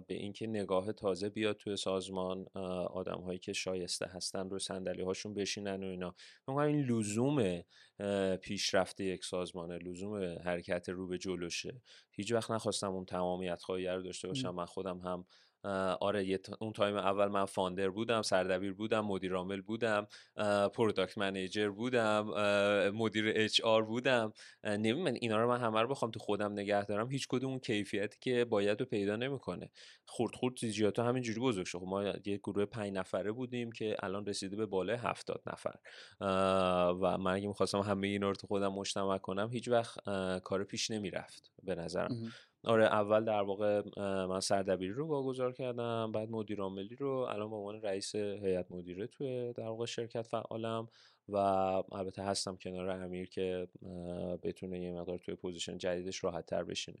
به 0.00 0.14
اینکه 0.14 0.46
نگاه 0.46 0.92
تازه 0.92 1.28
بیاد 1.28 1.56
توی 1.56 1.76
سازمان 1.76 2.46
آدم 2.90 3.20
هایی 3.20 3.38
که 3.38 3.52
شایسته 3.52 4.06
هستن 4.06 4.50
رو 4.50 4.58
صندلی 4.58 5.02
هاشون 5.02 5.34
بشینن 5.34 5.84
و 5.84 5.86
اینا. 5.86 6.14
این 6.48 6.80
لزوم 6.80 7.62
پیشرفت 8.42 9.00
یک 9.00 9.24
سازمانه 9.24 9.78
لزوم 9.78 10.38
حرکت 10.44 10.88
رو 10.88 11.06
به 11.06 11.18
جلوشه. 11.18 11.82
هیچ 12.12 12.32
وقت 12.32 12.50
نخواستم 12.50 12.92
اون 12.92 13.04
تمامیت 13.04 13.62
خواهی 13.62 13.86
رو 13.86 14.02
داشته 14.02 14.28
باشم. 14.28 14.50
من 14.50 14.66
خودم 14.66 14.98
هم 14.98 15.24
آره 16.00 16.38
اون 16.60 16.72
time 16.72 16.96
اول 16.96 17.28
من 17.28 17.44
founder 17.44 17.90
بودم 17.90 18.22
سردبیر 18.22 18.72
بودم 18.72 19.00
مدیر 19.00 19.34
عامل 19.34 19.60
بودم 19.60 20.06
product 20.74 21.18
manager 21.18 21.70
بودم 21.70 22.30
مدیر 22.94 23.32
HR 23.36 23.82
بودم. 23.82 24.32
من 24.64 25.14
اینا 25.20 25.40
رو 25.40 25.48
من 25.48 25.60
همه 25.60 25.80
رو 25.80 25.88
بخوام 25.88 26.10
تو 26.10 26.20
خودم 26.20 26.52
نگه 26.52 26.84
دارم. 26.84 27.10
هیچ 27.10 27.28
کدوم 27.28 27.50
اون 27.50 27.58
کیفیتی 27.58 28.18
که 28.20 28.44
باید 28.44 28.80
رو 28.80 28.86
پیدا 28.86 29.16
نمی‌کنه. 29.16 29.70
خورد 30.06 30.34
خورد 30.34 30.54
دیجیاتو 30.54 31.02
همینجوری 31.02 31.40
بزرگ 31.40 31.66
شد. 31.66 31.78
خب 31.78 31.84
ما 31.84 32.04
یه 32.04 32.36
گروه 32.36 32.64
پنج 32.64 32.92
نفره 32.92 33.32
بودیم 33.32 33.72
که 33.72 33.96
الان 34.02 34.26
رسیده 34.26 34.56
به 34.56 34.66
بالای 34.66 34.96
هفتاد 34.96 35.42
نفر. 35.46 35.74
و 37.00 37.18
من 37.18 37.32
اگه 37.32 37.48
می‌خواستم 37.48 37.80
همه 37.80 38.06
اینا 38.06 38.28
رو 38.28 38.34
تو 38.34 38.46
خودم 38.46 38.72
مجتمع 38.72 39.18
کنم 39.18 39.48
هیچ 39.52 39.68
وقت 39.68 39.98
کار 40.40 40.64
پیش 40.64 40.90
نمی‌رفت 40.90 41.50
به 41.62 41.74
نظرم. 41.74 42.32
آره 42.64 42.84
اول 42.84 43.24
در 43.24 43.42
واقع 43.42 43.82
من 44.26 44.40
سردبیری 44.40 44.92
رو 44.92 45.06
واگذار 45.06 45.52
کردم 45.52 46.12
بعد 46.12 46.30
مدیر 46.30 46.60
عاملی 46.60 46.96
رو 46.96 47.10
الان 47.10 47.50
به 47.50 47.56
عنوان 47.56 47.82
رئیس 47.82 48.14
هیئت 48.14 48.72
مدیره 48.72 49.06
توی 49.06 49.52
در 49.52 49.66
واقع 49.66 49.86
شرکت 49.86 50.22
فعالم 50.22 50.88
و 51.28 51.36
البته 51.92 52.22
هستم 52.22 52.56
کنار 52.56 52.90
امیر 52.90 53.28
که 53.28 53.68
بتونه 54.42 54.80
یه 54.80 54.92
مقدار 54.92 55.18
توی 55.18 55.34
position 55.34 55.78
جدیدش 55.78 56.24
راحت 56.24 56.46
تر 56.46 56.64
بشینه. 56.64 56.98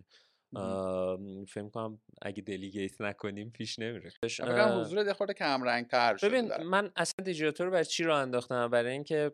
فکر 1.48 1.68
کنم 1.68 2.00
اگه 2.22 2.42
delegate 2.42 3.00
نکنیم 3.00 3.50
پیش 3.50 3.78
نمیره. 3.78 4.10
فکر 4.10 4.80
حضور 4.80 5.06
یه 5.06 5.12
خورده 5.12 5.34
کم 5.34 5.62
رنگ 5.62 5.86
تر 5.86 6.16
شد 6.16 6.26
ببین 6.26 6.56
من 6.62 6.90
اصلا 6.96 7.24
دیجیاتو 7.24 7.66
رو 7.66 7.72
برای 7.72 7.84
چی 7.84 8.04
راه 8.04 8.14
انداختم؟ 8.14 8.68
برای 8.68 8.92
اینکه 8.92 9.32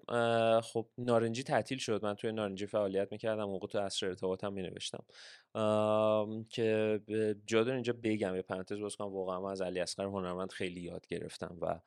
خب 0.62 0.88
نارنجی 0.98 1.42
تعطیل 1.42 1.78
شد. 1.78 2.04
من 2.04 2.14
توی 2.14 2.32
نارنجی 2.32 2.66
فعالیت 2.66 3.12
می‌کردم. 3.12 3.44
موقع 3.44 3.66
تو 3.66 3.78
عصر 3.78 4.06
ارتباطم 4.06 4.52
مینوشتم. 4.52 5.04
که 6.50 7.00
جا 7.46 7.62
اینجا 7.62 7.92
بگم 8.02 8.36
یه 8.36 8.42
پرانتز 8.42 8.80
باز 8.80 8.96
کنم 8.96 9.08
واقعا 9.08 9.40
من 9.40 9.50
از 9.50 9.62
علی 9.62 9.80
اصغر 9.80 10.04
هنرمند 10.04 10.52
خیلی 10.52 10.80
یاد 10.80 11.06
گرفتم 11.06 11.58
و 11.60 11.80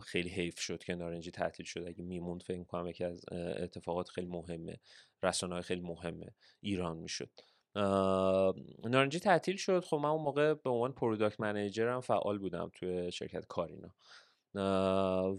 خیلی 0.00 0.28
حیف 0.28 0.60
شد 0.60 0.84
که 0.84 0.94
نارنجی 0.94 1.30
تعطیل 1.30 1.66
شد. 1.66 1.84
اگه 1.86 2.02
میموند 2.02 2.42
فکر 2.42 2.64
کنم 2.64 2.86
یکی 2.86 3.04
از 3.04 3.24
اتفاقات 3.32 4.08
خیلی 4.08 4.26
مهمه. 4.26 4.76
رسانه 5.22 5.62
خیلی 5.62 5.80
مهمه 5.80 6.34
ایران 6.60 6.96
می‌شد. 6.96 7.30
نارنجی 8.84 9.18
تعطیل 9.18 9.56
شد. 9.56 9.84
خب 9.84 9.96
من 9.96 10.08
اون 10.08 10.22
موقع 10.22 10.54
به 10.54 10.70
عنوان 10.70 10.92
product 10.92 11.40
manager 11.40 11.93
م 11.93 12.00
فعال 12.00 12.38
بودم 12.38 12.70
توی 12.74 13.12
شرکت 13.12 13.46
کارینا. 13.46 13.94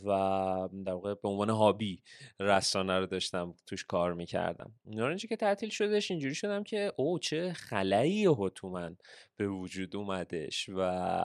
و 0.05 0.69
در 0.85 0.93
واقع 0.93 1.13
به 1.13 1.27
عنوان 1.29 1.49
hobby 1.49 2.01
رسانه 2.39 2.99
رو 2.99 3.05
داشتم 3.05 3.53
توش 3.65 3.85
کار 3.85 4.13
می‌کردم. 4.13 4.71
نارنجی 4.85 5.27
که 5.27 5.35
تعطیل 5.35 5.69
شدش 5.69 6.11
اینجوری 6.11 6.35
شدم 6.35 6.63
که 6.63 6.93
اوه 6.95 7.19
چه 7.19 7.53
خلایی 7.53 8.25
ها 8.25 8.49
تو 8.49 8.69
من 8.69 8.97
به 9.37 9.47
وجود 9.47 9.95
اومدش. 9.95 10.69
و 10.75 11.23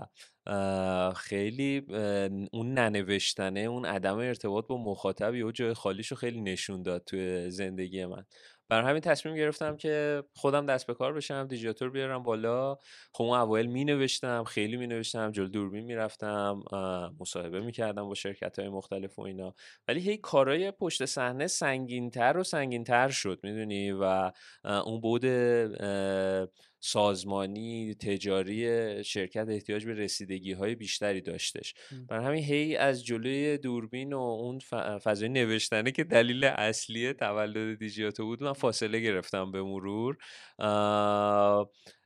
خیلی 1.16 1.86
اون 2.52 2.74
ننوشتنه 2.74 3.60
اون 3.60 3.84
عدم 3.84 4.18
ارتباط 4.18 4.66
با 4.66 4.76
مخاطب 4.76 5.34
و 5.46 5.52
جای 5.52 5.74
خالیش 5.74 6.08
رو 6.08 6.16
خیلی 6.16 6.40
نشون 6.40 6.82
داد 6.82 7.04
توی 7.04 7.50
زندگی 7.50 8.04
من. 8.04 8.24
برای 8.72 8.88
همین 8.88 9.00
تصمیم 9.00 9.34
گرفتم 9.34 9.76
که 9.76 10.24
خودم 10.34 10.66
دست 10.66 10.86
به 10.86 10.94
کار 10.94 11.12
بشم 11.12 11.46
دیجیتور 11.46 11.90
بیارم 11.90 12.22
بالا. 12.22 12.78
خب 13.12 13.24
اون 13.24 13.38
اوایل 13.38 13.66
می 13.66 13.84
نوشتم 13.84 14.44
خیلی 14.44 14.76
می 14.76 14.86
نوشتم 14.86 15.30
جلو 15.30 15.48
دوربین 15.48 15.84
می 15.84 15.94
رفتم 15.94 16.62
مصاحبه 17.20 17.60
می 17.60 17.72
کردم 17.72 18.08
با 18.08 18.14
شرکت 18.14 18.58
های 18.58 18.68
مختلف 18.68 19.18
و 19.18 19.22
اینا. 19.22 19.54
ولی 19.88 20.00
هی 20.00 20.16
کارهای 20.16 20.70
پشت 20.70 21.04
صحنه 21.04 21.46
سنگینتر 21.46 22.36
و 22.36 22.44
سنگینتر 22.44 23.08
شد 23.08 23.40
می‌دونی؟ 23.42 23.92
و 23.92 24.32
اون 24.64 25.00
بود 25.00 25.24
سازمانی 26.84 27.94
تجاری 27.94 29.04
شرکت 29.04 29.46
احتیاج 29.48 29.86
به 29.86 29.94
رسیدگی 29.94 30.52
های 30.52 30.74
بیشتری 30.74 31.20
داشتش. 31.20 31.74
برای 32.08 32.26
همین 32.26 32.44
هی 32.44 32.76
از 32.76 33.04
جلوی 33.04 33.58
دوربین 33.58 34.12
و 34.12 34.18
اون 34.18 34.58
فضای 34.98 35.28
نوشتنه 35.28 35.92
که 35.92 36.04
دلیل 36.04 36.44
اصلی 36.44 37.12
تولد 37.12 37.78
دیجیاتو 37.78 38.24
بود 38.24 38.42
من 38.42 38.52
فاصله 38.52 39.00
گرفتم 39.00 39.52
به 39.52 39.62
مرور. 39.62 40.16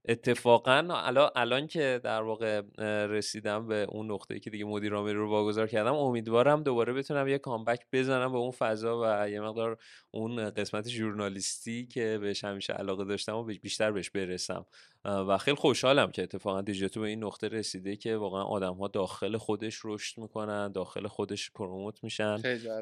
اتفاقا 0.08 0.86
الان 0.90 1.30
الان 1.36 1.66
که 1.66 2.00
در 2.04 2.22
واقع 2.22 2.62
رسیدم 3.06 3.66
به 3.66 3.86
اون 3.88 4.12
نقطه 4.12 4.40
که 4.40 4.50
دیگه 4.50 4.64
مدیر 4.64 4.94
عامل 4.94 5.14
رو 5.14 5.30
واگذار 5.30 5.66
کردم 5.66 5.94
امیدوارم 5.94 6.62
دوباره 6.62 6.92
بتونم 6.92 7.28
یه 7.28 7.38
کامبک 7.38 7.86
بزنم 7.92 8.32
به 8.32 8.38
اون 8.38 8.50
فضا 8.50 9.00
و 9.02 9.30
یه 9.30 9.40
مقدار 9.40 9.78
اون 10.10 10.50
قسمت 10.50 10.88
ژورنالیستی 10.88 11.86
که 11.86 12.18
بهش 12.20 12.44
همیشه 12.44 12.72
علاقه 12.72 13.04
داشتم 13.04 13.36
و 13.36 13.44
بیشتر 13.44 13.92
بهش 13.92 14.10
برسم. 14.10 14.66
و 15.06 15.38
خیلی 15.38 15.56
خوشحالم 15.56 16.10
که 16.10 16.22
اتفاقا 16.22 16.62
دیجیتو 16.62 17.00
به 17.00 17.08
این 17.08 17.24
نقطه 17.24 17.48
رسیده 17.48 17.96
که 17.96 18.16
واقعا 18.16 18.42
آدم 18.42 18.74
ها 18.74 18.88
داخل 18.88 19.36
خودش 19.36 19.80
رشد 19.84 20.20
می‌کنن 20.20 20.72
داخل 20.72 21.06
خودش 21.06 21.50
پروموت 21.50 22.04
میشن 22.04 22.36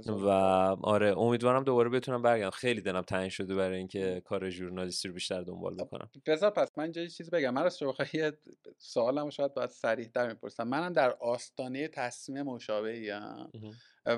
و 0.07 0.29
آره 0.83 1.19
امیدوارم 1.19 1.65
دوباره 1.65 1.89
بتونم 1.89 2.23
برگردم. 2.23 2.51
خیلی 2.51 2.81
دلم 2.81 3.03
تنگ 3.03 3.29
شده 3.29 3.55
برای 3.55 3.79
اینکه 3.79 4.23
کار 4.25 4.51
ژورنالیستی 4.51 5.09
رو 5.09 5.15
بیشتر 5.15 5.43
دنبال 5.43 5.75
بکنم. 5.75 6.11
بذار 6.27 6.51
پس 6.51 6.79
من 6.79 6.93
جای 6.93 7.09
چیز 7.09 7.31
بگم. 7.31 7.55
من 7.55 7.63
راست 7.63 7.85
بخوای 7.85 8.33
سوالم 8.79 9.31
شاید 9.31 9.55
باید 9.55 9.71
سریع 9.71 10.09
تر 10.09 10.29
می‌پرسم. 10.29 10.69
منم 10.69 10.93
در 10.93 11.11
آستانه 11.11 11.89
تصمیم 11.89 12.43
مشابهی 12.43 13.11
ام. 13.11 13.51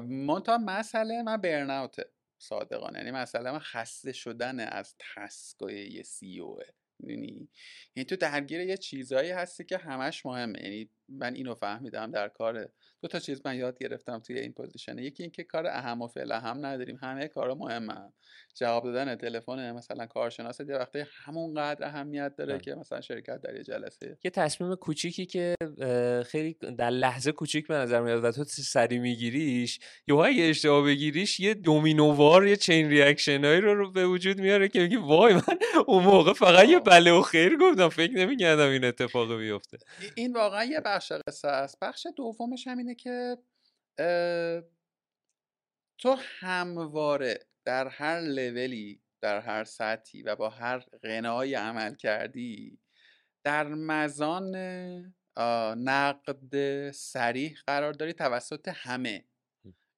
منتها 0.09 0.59
مسئله 0.59 1.23
من 1.23 1.37
burnout 1.37 2.02
ه 2.02 2.11
صادقانه. 2.39 2.99
یعنی 2.99 3.11
مسئله 3.11 3.51
من 3.51 3.59
خسته 3.59 4.13
شدن 4.13 4.61
از 4.61 4.95
task 4.99 5.71
ای 5.71 5.89
یه 5.89 6.03
CEO 6.03 6.65
می‌دونی؟ 7.01 7.49
یعنی 7.97 8.05
تو 8.05 8.17
درگیر 8.17 8.61
یه 8.61 8.77
چیزایی 8.77 9.31
هستی 9.31 9.65
که 9.65 9.79
همش 9.79 10.27
مهمه. 10.27 10.63
یعنی 10.63 10.91
من 11.09 11.35
اینو 11.35 11.55
فهمیدم 11.55 12.11
در 12.11 12.29
کار 12.29 12.69
دو 13.03 13.09
تا 13.09 13.19
چیز 13.19 13.41
من 13.45 13.57
یاد 13.57 13.79
گرفتم 13.79 14.19
توی 14.19 14.39
این 14.39 14.53
پوزیشن. 14.53 14.99
یکی 14.99 15.23
اینکه 15.23 15.45
کار 15.45 15.67
اهم 15.67 16.03
و 16.03 16.09
فی‌الاهم 16.09 16.67
نداریم 16.67 16.99
همه 17.03 17.29
کارا 17.29 17.55
مهمه 17.55 18.13
جواب 18.55 18.85
دادن 18.85 19.17
تلفن 19.17 19.73
مثلا 19.73 20.07
کارشناس 20.07 20.61
یه 20.61 20.77
وقتی 20.77 21.05
همونقدر 21.25 21.87
اهمیت 21.87 22.37
داره 22.37 22.59
که 22.59 22.75
مثلا 22.75 23.01
شرکت 23.01 23.41
در 23.41 23.57
یه 23.57 23.63
جلسه. 23.63 24.19
یه 24.25 24.31
تصمیم 24.31 24.75
کوچیکی 24.75 25.27
که 25.27 25.55
خیلی 26.27 26.57
در 26.79 26.91
لحظه 26.91 27.33
کوچیک 27.33 27.67
به 27.69 27.75
نظر 27.75 28.01
میاد 28.01 28.25
و 28.25 28.33
تو 28.33 28.45
سری 28.45 28.99
میگیریش 28.99 29.79
یا 30.07 30.25
اگه 30.25 30.43
اشتباه 30.43 30.85
بگیریش 30.85 31.41
یه 31.41 31.55
دومینووار 31.55 32.47
یه 32.47 32.57
چین 32.57 32.89
ریاکشن 32.89 33.45
هایی 33.45 33.61
رو 33.61 33.93
به 33.93 34.07
وجود 34.07 34.41
میاره 34.41 34.69
که 34.69 34.81
میگی 34.81 34.97
وای 34.97 35.35
من 35.35 35.59
اون 35.87 36.05
موقع 36.05 36.33
فقط 36.33 36.69
یه 36.69 36.79
بله 36.79 37.13
و 37.13 37.23
خیر 37.23 37.57
گفتم 37.57 37.89
فکر 37.89 38.13
نمی‌کردم 38.13 38.69
این 38.69 38.85
اتفاق 38.85 39.39
بیفته. 39.39 39.79
این 40.15 40.33
واقعا 40.33 40.65
یه 40.65 40.81
بخش 40.97 41.13
قصه 41.13 41.49
است. 41.49 41.79
بخش 41.81 42.07
دومش 42.17 42.67
هم 42.67 42.79
اینه 42.79 42.95
که 42.95 43.39
تو 45.99 46.17
همواره 46.21 47.39
در 47.65 47.89
هر 47.89 48.21
لولی 48.21 49.03
در 49.21 49.41
هر 49.41 49.65
سطحی 49.65 50.23
و 50.23 50.37
با 50.37 50.49
هر 50.49 50.79
غنای 50.79 51.55
عمل 51.55 51.95
کردی 51.95 52.79
در 53.45 53.67
مزان 53.69 54.57
نقد 55.77 56.91
سریح 56.91 57.59
قرار 57.67 57.93
داری 57.93 58.13
توسط 58.13 58.69
همه. 58.75 59.25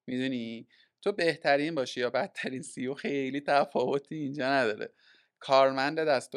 می‌دونی؟ 0.07 0.68
تو 1.03 1.12
بهترین 1.12 1.74
باشی 1.74 2.01
یا 2.01 2.11
بدترین 2.11 2.62
سیو 2.62 2.94
خیلی 2.94 3.40
تفاوتی 3.40 4.14
اینجا 4.14 4.46
نداره. 4.51 4.92
کارمند 5.38 5.99
دست 5.99 6.32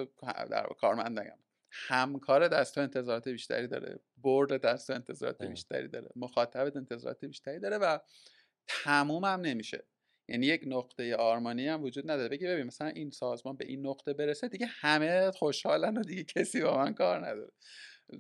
در 0.52 0.68
کارمند 0.80 1.20
نگم 1.20 1.38
همکار 1.72 2.48
دست 2.48 2.78
انتظارات 2.78 3.28
بیشتری 3.28 3.68
داره 3.68 4.00
برد 4.18 4.62
دست 4.62 4.90
انتظارات 4.90 5.44
بیشتری 5.44 5.88
داره 5.88 6.10
مخاطب 6.16 6.72
انتظارات 6.76 7.26
بیشتری 7.26 7.60
داره 7.60 7.78
و 7.78 8.00
تموم 8.68 9.26
هم 9.26 9.42
نمیشه. 9.42 9.86
یعنی 10.30 10.46
یک 10.46 10.64
نقطه 10.68 11.16
آرمانی 11.16 11.68
هم 11.68 11.84
وجود 11.84 12.12
نداره. 12.12 12.30
بگی 12.30 12.48
ببین 12.48 12.64
مثلا 12.68 12.88
این 12.88 13.12
سازمان 13.12 13.58
به 13.58 13.66
این 13.66 13.88
نقطه 13.88 14.14
برسه 14.14 14.48
دیگه 14.48 14.66
همه 14.66 15.32
خوشحالن 15.32 15.98
و 15.98 16.04
دیگه 16.04 16.24
کسی 16.24 16.62
با 16.62 16.78
من 16.78 16.94
کار 16.94 17.28
نداره. 17.28 17.52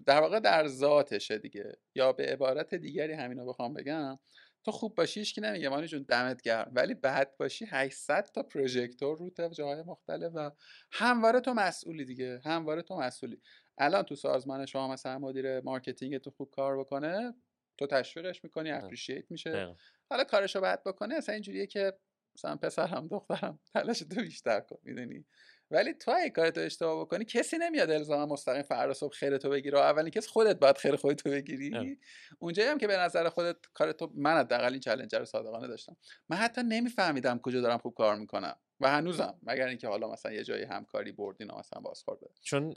در 0.05 0.21
واقع 0.21 0.39
در 0.39 0.67
ذاتشه 0.67 1.37
دیگه. 1.37 1.77
یا 1.95 2.13
به 2.13 2.25
عبارت 2.25 2.75
دیگری 2.75 3.13
همینو 3.13 3.45
بخوام 3.45 3.73
بگم 3.73 4.19
تو 4.65 4.71
خوب 4.71 4.95
باشیش 4.95 5.33
که 5.33 5.41
نمیگه. 5.41 5.69
مانی 5.69 5.87
جون 5.87 6.05
دمت 6.09 6.41
گرم. 6.41 6.71
ولی 6.75 6.93
بد 6.93 7.37
باشی 7.37 7.65
800 7.65 8.29
تا 8.33 8.43
پروژکتور 8.43 9.17
رو 9.17 9.29
تا 9.29 9.49
جاهای 9.49 9.81
مختلف 9.83 10.31
و 10.35 10.51
همواره 10.91 11.39
تو 11.39 11.53
مسئولی 11.53 12.05
دیگه. 12.05 12.41
همواره 12.45 12.81
تو 12.81 12.97
مسئولی. 12.97 13.41
الان 13.77 14.03
تو 14.03 14.15
سازمان 14.15 14.65
شما 14.65 14.87
مثلا 14.87 15.19
مدیر 15.19 15.61
marketing 15.61 16.17
تو 16.17 16.31
خوب 16.31 16.49
کار 16.51 16.79
بکنه 16.79 17.33
تو 17.77 17.87
تشویقش 17.87 18.43
می‌کنی 18.43 18.71
appreciate 18.71 19.31
میشه. 19.31 19.75
حالا 20.09 20.23
کارشو 20.23 20.61
بد 20.61 20.83
بکنه 20.83 21.15
اصلا 21.15 21.33
اینجوریه 21.33 21.67
که 21.67 21.93
مثلا 22.35 22.55
پسرم 22.55 23.07
دخترم 23.07 23.59
تلاش 23.73 23.99
تو 23.99 24.21
بیشتر 24.21 24.59
کن 24.59 24.77
می‌دونی؟ 24.83 25.25
ولی 25.71 25.93
تو 25.93 26.11
اگه 26.11 26.29
کارتو 26.29 26.61
اشتباه 26.61 27.05
بکنی 27.05 27.25
کسی 27.25 27.57
نمیاد 27.57 27.91
الزاما 27.91 28.33
مستقیم 28.33 28.61
فردا 28.61 28.93
صبح 28.93 29.13
خیر 29.13 29.37
تو 29.37 29.49
بگیره. 29.49 29.79
اولین 29.79 30.09
کس 30.09 30.27
خودت 30.27 30.59
باید 30.59 30.77
خیر 30.77 30.95
خودتو 30.95 31.29
بگیری. 31.29 31.99
اونجایی 32.39 32.69
هم 32.69 32.77
که 32.77 32.87
به 32.87 32.97
نظر 32.97 33.29
خودت 33.29 33.57
کارتو 33.73 34.11
من 34.15 34.37
حداقل 34.37 34.71
این 34.71 34.79
چالنجر 34.79 35.19
رو 35.19 35.25
صادقانه 35.25 35.67
داشتم. 35.67 35.97
من 36.29 36.37
حتی 36.37 36.63
نمیفهمیدم 36.63 37.39
کجا 37.39 37.61
دارم 37.61 37.77
خوب 37.77 37.93
کار 37.93 38.15
می‌کنم. 38.15 38.55
و 38.81 38.87
هنوزم 38.89 39.33
مگر 39.43 39.67
اینکه 39.67 39.87
حالا 39.87 40.11
مثلا 40.11 40.31
یه 40.31 40.43
جایی 40.43 40.63
همکاری 40.63 41.11
بردین 41.11 41.51
و 41.51 41.57
مثلا 41.59 41.81
باز 41.81 42.03
خورده 42.03 42.27
چون 42.41 42.73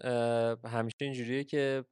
همیشه 0.65 0.97
اینجوریه 1.01 1.45
که 1.45 1.85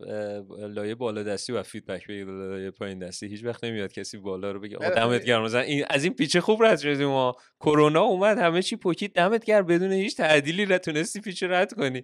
لایه 0.58 0.94
بالا 0.94 1.22
دستی 1.22 1.52
و 1.52 1.62
فیدبک 1.62 2.06
بگیره 2.06 2.48
لایه 2.48 2.70
پایین 2.70 2.98
دستی 2.98 3.26
هیچ 3.26 3.44
وقت 3.44 3.64
نمیاد 3.64 3.92
کسی 3.92 4.18
بالا 4.18 4.52
رو 4.52 4.60
بگه 4.60 4.76
آقا 4.76 4.90
دمت 4.90 5.24
گرم. 5.24 5.42
مثلا 5.42 5.60
این 5.60 5.84
از 5.90 6.04
این 6.04 6.14
پیچه 6.14 6.40
خوب 6.40 6.62
رد 6.62 6.78
شدیم 6.78 7.08
ما. 7.08 7.36
کرونا 7.60 8.02
اومد 8.02 8.38
همه 8.38 8.62
چی 8.62 8.76
پوکید 8.76 9.12
دمت 9.12 9.44
گرم 9.44 9.66
بدون 9.66 9.92
هیچ 9.92 10.16
تعدیلی 10.16 10.66
نتونستی 10.66 11.20
پیچه 11.20 11.48
رد 11.48 11.74
کنی. 11.74 12.02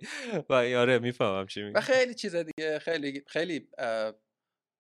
و 0.48 0.54
آره 0.54 0.98
می‌فهمم 0.98 1.46
چی 1.46 1.62
میگی. 1.62 1.78
و 1.78 1.80
خیلی 1.80 2.14
چیز 2.14 2.36
دیگه 2.36 2.78
خیلی 2.78 3.22
خیلی 3.26 3.68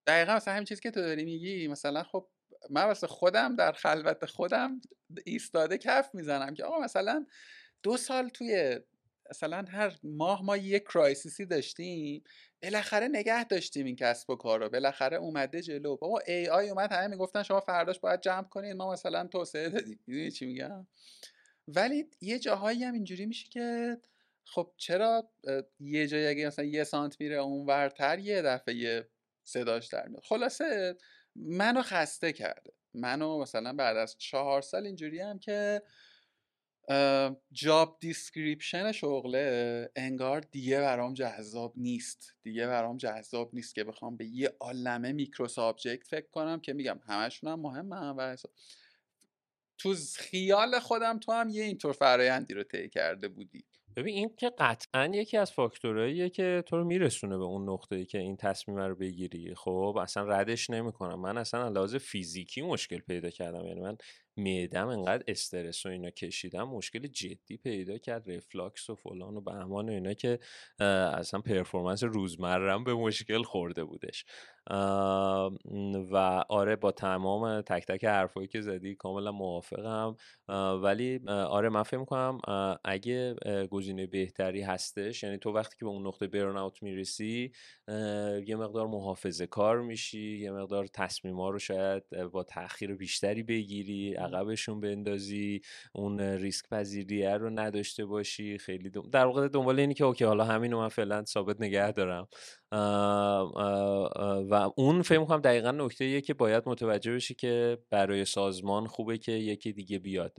دقیقا 0.06 0.36
مثلا 0.36 0.54
همین 0.54 0.64
چیزی 0.64 0.80
که 0.80 0.90
تو 0.90 1.00
داری 1.00 1.24
میگی 1.24 1.68
مثلا 1.68 2.02
خب 2.02 2.28
من 2.70 2.84
واسه 2.84 3.06
خودم 3.06 3.56
در 3.56 3.72
خلوت 3.72 4.24
خودم 4.24 4.80
ایستاده 5.24 5.78
کف 5.78 6.14
می‌زنم 6.14 6.54
که 6.54 6.64
آقا 6.64 6.78
مثلا 6.78 7.26
دو 7.82 7.96
سال 7.96 8.28
توی 8.28 8.80
مثلا 9.30 9.64
هر 9.68 9.96
ماه 10.02 10.44
ما 10.44 10.56
یک 10.56 10.84
crisis 10.84 11.38
ی 11.38 11.46
داشتیم 11.46 12.24
بالاخره 12.62 13.08
نگه 13.08 13.44
داشتیم 13.44 13.86
این 13.86 13.96
کسب 13.96 14.30
و 14.30 14.36
کار 14.36 14.60
رو 14.60 14.68
بالاخره 14.68 15.16
اومده 15.16 15.62
جلو. 15.62 15.96
بابا 15.96 16.20
AI 16.26 16.68
اومد 16.68 16.92
همه 16.92 17.06
می‌گفتن 17.06 17.42
شما 17.42 17.60
فرداش 17.60 18.00
باید 18.00 18.20
جمع 18.20 18.48
کنید 18.48 18.76
ما 18.76 18.92
مثلا 18.92 19.26
توسعه 19.26 19.68
دادیم. 19.68 20.00
می‌دونی 20.06 20.30
چی 20.30 20.46
میگم؟ 20.46 20.86
ولی 21.68 22.10
یه 22.20 22.38
جاهایی 22.38 22.84
هم 22.84 22.94
اینجوری 22.94 23.26
میشه 23.26 23.48
که 23.48 23.98
خب 24.44 24.72
چرا 24.76 25.30
یه 25.80 26.06
جایی 26.06 26.26
اگه 26.26 26.46
مثلا 26.46 26.64
یه 26.64 26.84
سانت 26.84 27.20
میره 27.20 27.36
اونورتر 27.36 28.18
یه 28.18 28.42
دفعه 28.42 28.74
یه 28.74 29.08
صداش 29.44 29.86
در 29.86 30.08
میاد. 30.08 30.22
خلاصه 30.24 30.96
منو 31.36 31.82
خسته 31.82 32.32
کرده. 32.32 32.72
منو 33.00 33.38
مثلا 33.38 33.72
بعد 33.72 33.96
از 33.96 34.18
چهار 34.18 34.62
سال 34.62 34.86
اینجوری 34.86 35.20
هم 35.20 35.38
که 35.38 35.82
job 37.52 37.96
description 38.00 38.92
شغله 38.92 39.90
انگار 39.96 40.40
دیگه 40.40 40.80
برام 40.80 41.14
جذاب 41.14 41.72
نیست. 41.76 42.34
دیگه 42.42 42.66
برام 42.66 42.96
جذاب 42.96 43.54
نیست 43.54 43.74
که 43.74 43.84
بخوام 43.84 44.16
به 44.16 44.26
یه 44.26 44.56
عالمه 44.60 45.12
micro 45.12 45.48
subject 45.48 46.06
فکر 46.06 46.26
کنم 46.32 46.60
که 46.60 46.72
میگم 46.72 47.00
همشون 47.06 47.52
هم 47.52 47.60
مهمن 47.60 48.14
و 48.18 48.36
تو 49.78 49.94
خیال 50.16 50.78
خودم 50.78 51.18
تو 51.18 51.32
هم 51.32 51.48
یه 51.48 51.62
اینطور 51.64 51.92
فرایندی 51.92 52.54
رو 52.54 52.62
طی 52.62 52.88
کرده 52.88 53.28
بودی. 53.28 53.64
ببین 53.98 54.14
این 54.14 54.30
که 54.36 54.50
قطعا 54.58 55.10
یکی 55.14 55.36
از 55.36 55.52
فاکتورهاییه 55.52 56.30
که 56.30 56.64
تو 56.66 56.76
رو 56.76 56.84
میرسونه 56.84 57.38
به 57.38 57.44
اون 57.44 57.68
نقطه 57.70 57.96
ای 57.96 58.04
که 58.04 58.18
این 58.18 58.36
تصمیم 58.36 58.78
رو 58.78 58.94
بگیری. 58.94 59.54
خب 59.54 59.98
اصلا 60.02 60.22
ردش 60.22 60.70
نمی‌کنم. 60.70 61.20
من 61.20 61.38
اصلا 61.38 61.68
لحاظ 61.68 61.96
فیزیکی 61.96 62.62
مشکل 62.62 62.98
پیدا 62.98 63.30
کردم. 63.30 63.66
یعنی 63.66 63.80
من 63.80 63.96
معدم 64.38 64.88
انقدر 64.88 65.24
استرس 65.28 65.86
و 65.86 65.88
اینا 65.88 66.10
کشیدم 66.10 66.68
مشکل 66.68 67.06
جدی 67.06 67.56
پیدا 67.56 67.98
کرد 67.98 68.30
رفلاکس 68.30 68.90
و 68.90 68.94
فلان 68.94 69.36
و 69.36 69.40
بهمان 69.40 69.88
و 69.88 69.92
اینا 69.92 70.14
که 70.14 70.38
اصلا 71.14 71.40
پرفورمنس 71.40 72.04
روزمرم 72.04 72.84
به 72.84 72.94
مشکل 72.94 73.42
خورده 73.42 73.84
بودش. 73.84 74.24
و 76.10 76.44
آره 76.48 76.76
با 76.76 76.92
تمام 76.92 77.60
تک 77.60 77.86
تک 77.86 78.04
حرفایی 78.04 78.48
که 78.48 78.60
زدی 78.60 78.94
کاملا 78.94 79.32
موافقم. 79.32 80.16
ولی 80.82 81.20
آره 81.28 81.68
من 81.68 81.82
فکر 81.82 81.98
می‌کنم 81.98 82.38
اگه 82.84 83.34
گزینه 83.70 84.06
بهتری 84.06 84.62
هستش 84.62 85.22
یعنی 85.22 85.38
تو 85.38 85.52
وقتی 85.52 85.76
که 85.78 85.84
به 85.84 85.90
اون 85.90 86.06
نقطه 86.06 86.26
برن 86.26 86.56
اوت 86.56 86.82
می‌رسی 86.82 87.52
یه 88.46 88.56
مقدار 88.56 88.86
محافظه 88.86 89.46
کار 89.46 89.80
میشی 89.80 90.38
یه 90.38 90.50
مقدار 90.50 90.86
تصمیما 90.86 91.50
رو 91.50 91.58
شاید 91.58 92.02
با 92.32 92.42
تاخیر 92.42 92.94
بیشتری 92.94 93.42
بگیری 93.42 94.16
عقبشون 94.34 94.80
بندازی 94.80 95.60
اون 95.92 96.20
ریسک 96.20 96.68
پذیریه 96.68 97.36
رو 97.36 97.50
نداشته 97.50 98.06
باشی 98.06 98.58
خیلی 98.58 98.90
در 98.90 99.26
واقع 99.26 99.48
دنبال 99.48 99.80
اینی 99.80 99.94
که 99.94 100.04
اوکی 100.04 100.24
حالا 100.24 100.44
همین 100.44 100.72
رو 100.72 100.78
من 100.78 100.88
فعلا 100.88 101.24
ثابت 101.24 101.60
نگه 101.60 101.92
دارم. 101.92 102.28
و 102.72 104.70
اون 104.76 105.02
فکر 105.02 105.18
می‌کنم 105.18 105.40
دقیقا 105.40 105.70
نکته 105.70 106.04
ایه 106.04 106.20
که 106.20 106.34
باید 106.34 106.62
متوجه 106.66 107.14
بشی 107.14 107.34
که 107.34 107.78
برای 107.90 108.24
سازمان 108.24 108.86
خوبه 108.86 109.18
که 109.18 109.32
یکی 109.32 109.72
دیگه 109.72 109.98
بیاد 109.98 110.38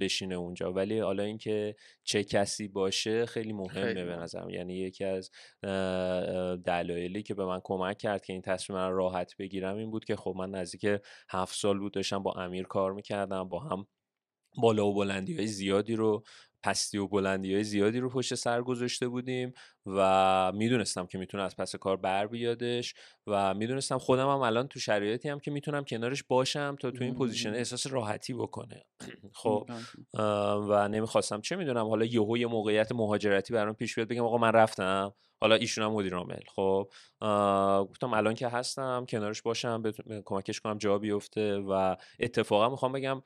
بشینه 0.00 0.34
اونجا. 0.34 0.72
ولی 0.72 0.98
حالا 0.98 1.22
اینکه 1.22 1.76
چه 2.04 2.24
کسی 2.24 2.68
باشه 2.68 3.26
خیلی 3.26 3.52
مهمه 3.52 4.04
به 4.04 4.16
نظرم. 4.16 4.50
یعنی 4.50 4.74
یکی 4.74 5.04
از 5.04 5.30
دلایلی 6.64 7.22
که 7.22 7.34
به 7.34 7.44
من 7.44 7.60
کمک 7.64 7.98
کرد 7.98 8.24
که 8.24 8.32
این 8.32 8.42
تصمیم 8.42 8.78
رو 8.78 8.96
راحت 8.96 9.36
بگیرم 9.38 9.76
این 9.76 9.90
بود 9.90 10.04
که 10.04 10.16
خب 10.16 10.34
من 10.36 10.50
نزدیک 10.50 11.00
هفت 11.30 11.56
سال 11.56 11.78
بود 11.78 11.92
داشتم 11.92 12.22
با 12.22 12.32
امیر 12.32 12.66
کار 12.66 12.92
می‌کردم 12.92 13.48
با 13.48 13.60
هم 13.60 13.86
بالا 14.62 14.86
و 14.86 14.94
بلندی 14.94 15.36
های 15.36 15.46
زیادی 15.46 15.96
رو 15.96 16.22
پستی 16.62 16.98
و 16.98 17.06
بلندی 17.06 17.54
های 17.54 17.64
زیادی 17.64 18.00
رو 18.00 18.10
پشت 18.10 18.34
سر 18.34 18.62
گذاشته 18.62 19.08
بودیم 19.08 19.52
و 19.86 20.52
می‌دونستم 20.54 21.06
که 21.06 21.18
می‌تونه 21.18 21.42
از 21.42 21.56
پس 21.56 21.76
کار 21.76 21.96
بر 21.96 22.26
بیادش 22.26 22.94
و 23.26 23.54
می‌دونستم 23.54 23.98
خودم 23.98 24.28
هم 24.28 24.40
الان 24.40 24.68
تو 24.68 24.80
شرایطی 24.80 25.28
هم 25.28 25.40
که 25.40 25.50
می‌تونم 25.50 25.84
کنارش 25.84 26.24
باشم 26.24 26.76
تا 26.80 26.90
تو 26.90 27.04
این 27.04 27.14
position 27.14 27.54
احساس 27.54 27.86
راحتی 27.86 28.34
بکنه. 28.34 28.84
خب 29.42 29.66
و 30.68 30.88
نمی‌خواستم 30.88 31.40
چه 31.40 31.56
می‌دونم 31.56 31.86
حالا 31.86 32.04
یهو 32.04 32.38
یه 32.38 32.46
موقعیت 32.46 32.92
مهاجرتی 32.92 33.52
برام 33.52 33.74
پیش 33.74 33.94
بیاد 33.94 34.08
بگم 34.08 34.24
آقا 34.24 34.38
من 34.38 34.52
رفتم. 34.52 35.14
حالا 35.40 35.54
ایشون 35.54 35.84
هم 35.84 35.92
مدیر 35.92 36.14
عامل. 36.14 36.40
خب 36.54 36.88
گفتم 37.90 38.14
الان 38.14 38.34
که 38.34 38.48
هستم 38.48 39.06
کنارش 39.08 39.42
باشم 39.42 39.82
کمکش 40.24 40.60
کنم 40.60 40.78
جا 40.78 40.98
بیفته 40.98 41.58
و 41.58 41.96
اتفاقا 42.20 42.68
می‌خوام 42.68 42.92
بگم 42.92 43.22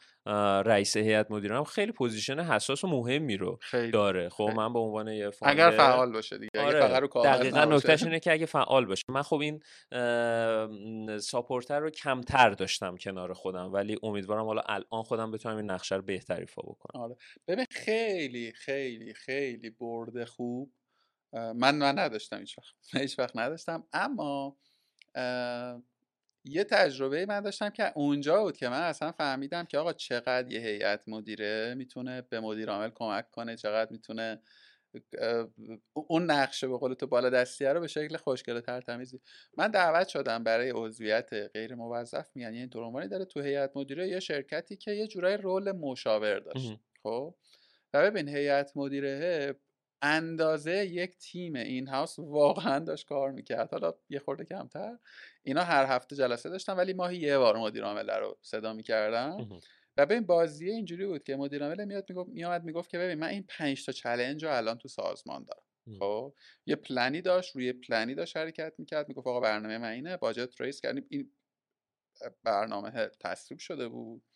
رئیس 0.63 0.97
هیئت 0.97 1.31
مدیره 1.31 1.65
خیلی 1.65 1.93
position 1.93 2.41
حساس 2.41 2.85
و 2.85 2.87
مهمی 2.87 3.37
رو 3.37 3.59
داره. 3.93 4.29
خب 4.29 4.51
من 4.57 4.73
به 4.73 4.79
عنوان 4.79 5.09
یه 5.09 5.31
اگر 5.43 5.71
فعال 5.71 6.13
باشه 6.13 6.39
دیگه 6.39 6.61
آره. 6.61 7.09
دقیقا 7.25 7.65
نکتهش 7.65 8.03
اینه 8.03 8.21
که 8.21 8.33
اگه 8.33 8.47
فعال 8.47 8.87
باشه. 8.87 9.05
من 9.09 9.23
خب 9.23 9.41
این 9.41 9.63
ساپورتر 11.19 11.81
رو 11.81 11.91
کمتر 11.91 12.51
داشتم 12.51 12.97
کنار 12.97 13.33
خودم 13.33 13.73
ولی 13.73 13.97
امیدوارم 14.03 14.45
حالا 14.45 14.63
الان 14.67 15.03
خودم 15.03 15.31
بتونم 15.31 15.57
این 15.57 15.71
نقشه 15.71 15.97
رو 15.97 16.03
بهتر 16.03 16.41
ایفا 16.41 16.63
بکنم. 16.63 17.03
آره. 17.03 17.17
ببین 17.49 17.67
خیلی 17.71 18.53
خیلی 18.53 19.15
خیلی 19.15 19.71
برده 19.71 20.25
خوب. 20.25 20.73
من 21.33 21.55
من 21.55 21.99
نداشتم 21.99 22.39
هیچ 22.39 22.59
وقت. 22.59 22.75
هیچ 23.03 23.19
وقت 23.19 23.37
نداشتم. 23.37 23.85
اما 23.93 24.57
یه 26.45 26.65
تجربه 26.65 27.27
من 27.27 27.41
داشتم 27.41 27.71
که 27.71 27.93
اونجا 27.95 28.43
بود 28.43 28.57
که 28.57 28.69
من 28.69 28.81
اصلا 28.83 29.13
فهمیدم 29.13 29.65
که 29.65 29.79
آقا 29.79 29.93
چقدر 29.93 30.53
یه 30.53 30.61
هیئت 30.61 31.03
مدیره 31.07 31.75
می‌تونه 31.75 32.23
به 32.23 32.41
مدیر 32.41 32.71
عامل 32.71 32.91
کمک 32.95 33.31
کنه 33.31 33.57
چقدر 33.57 33.93
می‌تونه 33.93 34.43
اون 35.95 36.25
نقشه 36.31 36.69
به 36.69 36.79
قول 36.79 36.95
تو 36.95 37.07
بالا 37.07 37.31
دستیه 37.31 37.73
رو 37.73 37.81
به 37.81 37.87
شکل 37.87 38.17
خوشگل 38.17 38.61
تر 38.61 38.81
تمیزی 38.81 39.21
من 39.59 39.69
دعوت 39.69 40.09
شدم 40.09 40.45
برای 40.45 40.71
عضویت 40.71 41.31
غیر 41.55 41.75
موظف. 41.75 42.31
میان 42.35 42.55
یعنی 42.55 42.67
درومانی 42.67 43.09
داره 43.09 43.25
تو 43.25 43.41
هیئت 43.41 43.73
مدیره 43.77 44.09
یه 44.09 44.21
شرکتی 44.21 44.77
که 44.77 44.91
یه 44.93 45.07
جورای 45.07 45.37
رول 45.37 45.73
مشاور 45.73 46.39
داشت. 46.39 46.79
خب؟ 47.03 47.35
و 47.95 48.03
ببین 48.11 48.29
هیئت 48.29 48.73
مدیره 48.77 49.55
اندازه 50.03 50.87
یک 50.87 51.17
تیم 51.19 51.55
این 51.57 51.89
هاوس 51.89 52.19
واقعا 52.19 52.79
داشت 52.79 53.07
کار 53.09 53.33
می‌کرد. 53.33 53.71
حالا 53.73 53.95
یه 54.11 54.19
خورده 54.19 54.45
کمتر. 54.45 54.99
اینا 55.43 55.63
هر 55.65 55.87
هفته 55.97 56.17
جلسه 56.17 56.51
داشتن 56.51 56.73
ولی 56.77 56.93
ماهی 56.93 57.17
یه 57.19 57.39
بار 57.39 57.57
مدیر 57.59 57.85
عامل 57.85 58.11
رو 58.11 58.39
صدا 58.43 58.73
می‌کردن. 58.73 59.47
و 59.97 60.07
ببین 60.07 60.27
بازیه 60.27 60.73
اینجوری 60.75 61.07
بود 61.07 61.23
که 61.25 61.37
مدیر 61.37 61.63
عامل 61.65 61.85
میاد 61.85 62.07
می‌گفت 62.11 62.31
میاد 62.31 62.65
می‌گفت 62.65 62.91
که 62.91 62.99
ببین 62.99 63.19
من 63.19 63.29
این 63.29 63.45
5 63.49 63.85
تا 63.87 63.93
چلنج 63.93 64.45
رو 64.45 64.53
الان 64.57 64.79
تو 64.79 64.89
سازمان 64.89 65.45
دارم. 65.45 65.63
خب؟ 65.99 66.35
یه 66.67 66.77
پلنی 66.77 67.21
داشت 67.23 67.57
روی 67.57 67.73
پلنی 67.73 68.15
داشت 68.15 68.37
حرکت 68.37 68.75
می‌کرد. 68.79 69.09
می‌گفت 69.09 69.27
آقا 69.27 69.41
برنامه 69.41 69.79
من 69.79 69.91
اینه 69.91 70.17
budget 70.17 70.61
raise 70.61 70.81
کردیم. 70.81 71.07
این 71.11 71.33
برنامه 72.45 73.11
تصویب 73.21 73.61
شده 73.61 73.89
بود. 73.89 74.32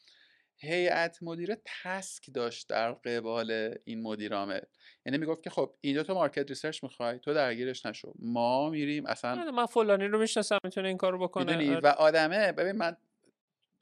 هیئت 0.59 1.18
مدیره 1.22 1.59
task 1.64 2.30
داشت 2.34 2.68
در 2.68 2.92
قبال 2.92 3.74
این 3.84 4.02
مدیر 4.02 4.34
عامل. 4.34 4.61
یعنی 5.07 5.18
می‌گفت 5.18 5.42
که 5.42 5.50
خب 5.50 5.74
اینجا 5.80 6.02
تو 6.02 6.14
market 6.14 6.48
research 6.48 6.84
می‌خوای 6.84 7.18
تو 7.18 7.34
درگیرش 7.34 7.86
نشو. 7.86 8.12
ما 8.18 8.70
میریم 8.70 9.07
اصلا 9.07 9.40
آره، 9.40 9.50
من 9.50 9.66
فلانی 9.66 10.04
رو 10.09 10.18
می‌شناسم 10.18 10.59
می‌تونه 10.64 10.88
این 10.88 10.96
کارو 10.96 11.18
بکنه. 11.18 11.70
آره. 11.70 11.80
و 11.80 11.86
آدمه 11.86 12.52
ببین 12.52 12.72
من 12.72 12.96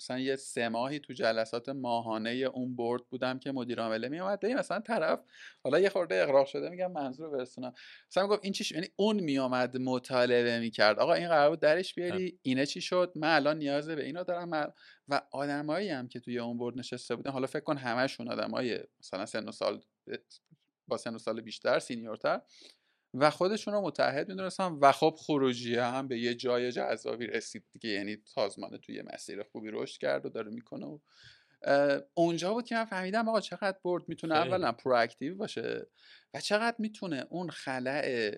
مثلا 0.00 0.18
یه 0.18 0.36
سه 0.36 0.68
ماهی 0.68 0.98
تو 0.98 1.12
جلسات 1.12 1.68
ماهانه 1.68 2.30
اون 2.30 2.76
board 2.76 3.02
بودم 3.06 3.38
که 3.38 3.52
مدیر 3.52 3.80
عامله 3.80 4.08
می 4.08 4.20
اومد 4.20 4.46
مثلا 4.46 4.80
طرف 4.80 5.20
حالا 5.64 5.80
یه 5.80 5.88
خورده 5.88 6.22
اقراق 6.22 6.46
شده 6.46 6.68
میگم 6.68 6.92
منظور 6.92 7.30
برسونم. 7.30 7.72
مثلا 8.10 8.26
گفت 8.26 8.44
این 8.44 8.52
چیش 8.52 8.72
یعنی 8.72 8.88
اون 8.96 9.20
می 9.20 9.38
اومد 9.38 9.76
مطالبه 9.76 10.60
می‌کرد. 10.60 10.98
آقا 10.98 11.14
این 11.14 11.28
قرار 11.28 11.50
بود 11.50 11.60
درش 11.60 11.94
بیاری؟ 11.94 12.38
اینه 12.42 12.66
چی 12.66 12.80
شد؟ 12.80 13.12
من 13.16 13.36
الان 13.36 13.58
نیاز 13.58 13.88
به 13.88 14.04
اینو 14.04 14.24
دارم. 14.24 14.48
من 14.48 14.72
و 15.08 15.22
آدمایی 15.30 15.88
هم 15.88 16.08
که 16.08 16.20
توی 16.20 16.38
اون 16.38 16.58
برد 16.58 16.78
نشسته 16.78 17.16
بودن 17.16 17.30
حالا 17.30 17.46
فکر 17.46 17.64
کن 17.64 17.76
همشون 17.76 18.28
آدمای 18.28 18.80
مثلا 19.00 19.26
سن 19.26 19.48
و 19.48 19.52
سال 19.52 19.82
با 20.88 20.96
سن 20.96 21.14
و 21.14 21.18
سال 21.18 21.40
بیشتر 21.40 21.78
سینیورتر 21.78 22.40
و 23.14 23.30
خودشون 23.30 23.74
رو 23.74 23.80
متحد 23.80 24.28
می‌دونستن 24.28 24.64
و 24.64 24.92
خب 24.92 25.14
خروجی 25.18 25.76
هم 25.76 26.08
به 26.08 26.18
یه 26.18 26.34
جای 26.34 26.72
جذابی 26.72 27.26
رسید 27.26 27.64
دیگه 27.72 27.88
یعنی 27.88 28.16
سازمان 28.24 28.76
توی 28.76 29.02
مسیر 29.14 29.42
خوبی 29.42 29.70
رشد 29.70 30.00
کرد 30.00 30.26
و 30.26 30.28
داره 30.28 30.50
می‌کنه 30.50 30.86
و 30.86 30.98
اونجا 32.14 32.52
بود 32.52 32.64
که 32.64 32.74
من 32.74 32.84
فهمیدم 32.84 33.28
آقا 33.28 33.40
چقدر 33.40 33.78
board 33.84 34.08
می‌تونه 34.08 34.34
اولا 34.34 34.72
proactive 34.72 35.36
باشه 35.36 35.86
و 36.34 36.40
چقدر 36.40 36.76
می‌تونه 36.78 37.26
اون 37.30 37.50
خلأ 37.50 38.30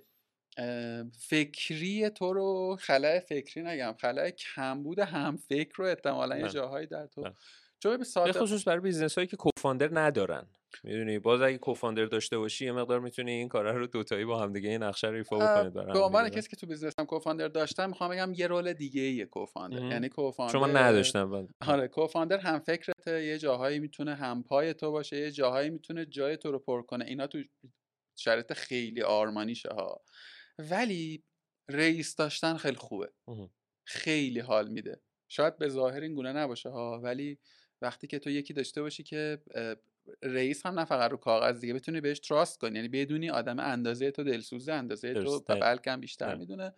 فکری 1.18 2.10
تو 2.10 2.32
رو 2.32 2.76
خلأ 2.80 3.18
فکری 3.20 3.62
نگم 3.62 3.94
خلأ 4.00 4.30
کمبود 4.30 4.98
هم 4.98 5.36
فکر 5.36 5.72
رو 5.76 5.84
احتمالا 5.84 6.38
یه. 6.38 6.48
جاهایی 6.48 6.86
در 6.86 7.06
تو. 7.06 7.30
چون 7.78 7.96
به 8.24 8.32
خصوص 8.32 8.68
برای 8.68 8.80
business 8.80 9.14
هایی 9.14 9.26
که 9.26 9.36
cofounder 9.36 10.00
ندارن 10.00 10.46
می‌دونی؟ 10.84 11.18
باز 11.18 11.40
اگه 11.40 11.58
cofounder 11.58 12.04
داشته 12.04 12.38
باشی 12.38 12.64
یه 12.64 12.72
مقدار 12.72 13.00
می‌تونی 13.00 13.32
این 13.32 13.48
کارا 13.48 13.76
رو 13.76 13.86
دوتایی 13.86 14.24
با 14.24 14.38
هم 14.38 14.52
دیگه 14.52 14.70
این 14.70 14.82
نقشه 14.82 15.08
رو 15.08 15.16
ایفا 15.16 15.36
بکنید 15.36 15.72
به 15.72 15.98
عنوان 15.98 16.28
کسی 16.28 16.48
که 16.48 16.56
تو 16.56 16.66
business 16.66 16.92
هم 16.98 17.06
cofounder 17.06 17.48
داشتم 17.48 17.88
می‌خوام 17.88 18.10
بگم 18.10 18.32
یه 18.36 18.46
role 18.46 18.72
دیگه 18.72 19.00
ایه 19.00 19.26
cofounder 19.26 19.82
یعنی 19.82 20.08
cofounder 20.08 20.52
شما 20.52 20.66
نداشتم 20.66 21.48
آره 21.66 21.88
cofounder 21.88 22.38
هم 22.38 22.58
فکرته 22.58 23.24
یه 23.24 23.38
جاهایی 23.38 23.78
می‌تونه 23.78 24.14
هم 24.14 24.42
پای 24.42 24.74
تو 24.74 24.90
باشه 24.90 25.16
یه 25.16 25.30
جاهایی 25.30 25.70
می‌تونه 25.70 26.06
جای 26.06 26.36
تو 26.36 26.52
رو 26.52 26.58
پر 26.58 26.82
کنه. 26.82 27.04
اینا 27.04 27.26
تو 27.26 27.38
شرط 28.18 28.52
خیلی 28.52 29.02
آرمانیشه 29.02 29.68
ها. 29.68 30.02
ولی 30.58 31.24
رئیس 31.70 32.16
داشتن 32.16 32.56
خیلی 32.56 32.76
خوبه. 32.76 33.12
خیلی 33.86 34.40
حال 34.40 34.68
میده. 34.68 35.00
شاید 35.28 35.58
به 35.58 35.68
ظاهر 35.68 36.00
این 36.00 36.14
گونه 36.14 36.32
نباشه 36.32 36.68
ها 36.68 37.00
ولی 37.04 37.38
وقتی 37.82 38.06
که 38.06 38.18
تو 38.18 38.30
یکی 38.30 38.54
داشته 38.54 38.82
باشی 38.82 39.02
که 39.02 39.38
رئیس 40.22 40.66
هم 40.66 40.78
نه 40.78 40.84
فقط 40.84 41.10
رو 41.10 41.16
کاغذ 41.16 41.60
دیگه 41.60 41.74
بتونی 41.74 42.00
بهش 42.00 42.20
تراست 42.20 42.60
کنی. 42.60 42.76
یعنی 42.76 42.88
بدونی 42.88 43.30
آدم 43.30 43.58
اندازه 43.58 44.10
تو 44.10 44.24
دلسوزه 44.24 44.72
اندازه 44.72 45.14
تو 45.14 45.40
بلکم 45.40 46.00
بیشتر 46.00 46.34
می‌دونه. 46.34 46.74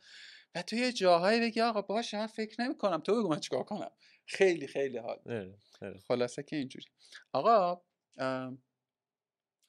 و 0.54 0.62
تو 0.62 0.76
یه 0.76 0.92
جاهایی 0.92 1.40
بگی 1.40 1.60
آقا 1.60 1.82
باشه 1.82 2.18
من 2.18 2.26
فکر 2.26 2.62
نمی 2.62 2.76
کنم 2.76 2.98
تو 2.98 3.18
بگو 3.18 3.28
من 3.28 3.40
چیکار 3.40 3.62
کنم. 3.64 3.90
خیلی 4.26 4.66
خیلی 4.66 4.98
حال 4.98 5.56
خلاصه 6.08 6.42
که 6.42 6.56
اینجوری. 6.56 6.86
آقا 7.32 7.82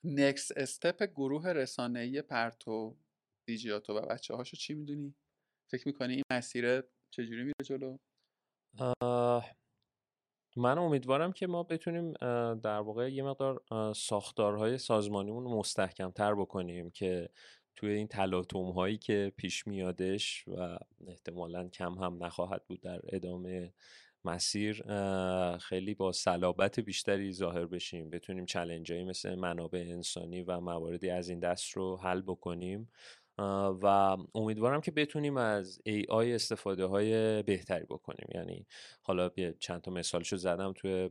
نکس 0.03 0.51
استپ 0.55 1.03
گروه 1.03 1.47
رسانه‌ای 1.47 2.22
پرتو 2.22 2.97
دیجیاتو 3.47 3.93
و 3.93 4.01
بچه 4.01 4.36
هاشو 4.36 4.57
چی 4.57 4.74
می‌دونی؟ 4.74 5.16
فکر 5.72 5.88
می‌کنی 5.88 6.14
این 6.14 6.24
مسیر 6.32 6.82
چجوری 7.12 7.43
میره 7.43 7.53
جلو؟ 7.66 7.97
من 10.58 10.78
امیدوارم 10.78 11.32
که 11.32 11.47
ما 11.47 11.64
بتونیم 11.64 12.14
در 12.54 12.80
واقع 12.80 13.12
یه 13.12 13.24
مقدار 13.24 13.62
ساختارهای 13.95 14.78
سازمانیمون 14.78 15.43
رو 15.43 15.58
مستحکم 15.60 16.12
تر 16.12 16.36
بکنیم 16.36 16.89
که 16.89 17.30
توی 17.76 17.91
این 17.91 18.08
تلاطم 18.08 18.72
هایی 18.72 18.97
که 18.97 19.32
پیش 19.38 19.68
میادش 19.68 20.47
و 20.47 20.78
احتمالا 21.08 21.68
کم 21.68 21.93
هم 21.93 22.24
نخواهد 22.24 22.64
بود 22.68 22.82
در 22.82 23.02
ادامه 23.10 23.74
مسیر 24.26 24.84
خیلی 25.58 25.93
با 25.93 26.12
صلابت 26.12 26.80
بیشتری 26.80 27.34
ظاهر 27.34 27.66
بشیم. 27.66 28.10
بتونیم 28.10 28.45
چلنج 28.45 28.91
مثل 28.91 29.36
منابع 29.36 29.80
انسانی 29.80 30.43
و 30.43 30.60
مواردی 30.60 31.10
از 31.10 31.30
این 31.30 31.39
دست 31.39 31.72
رو 31.72 31.97
حل 31.97 32.22
بکنیم. 32.22 32.89
و 33.82 34.18
امیدوارم 34.36 34.82
که 34.82 34.92
بتونیم 34.92 35.38
از 35.38 35.82
AI 35.88 36.10
استفاده 36.10 36.86
های 36.86 37.44
بهتری 37.44 37.86
بکنیم. 37.86 38.28
یعنی 38.36 38.66
حالا 39.02 39.30
چند 39.60 39.82
تا 39.82 39.92
مثالشو 39.92 40.38
زدم 40.38 40.74
توی 40.74 41.10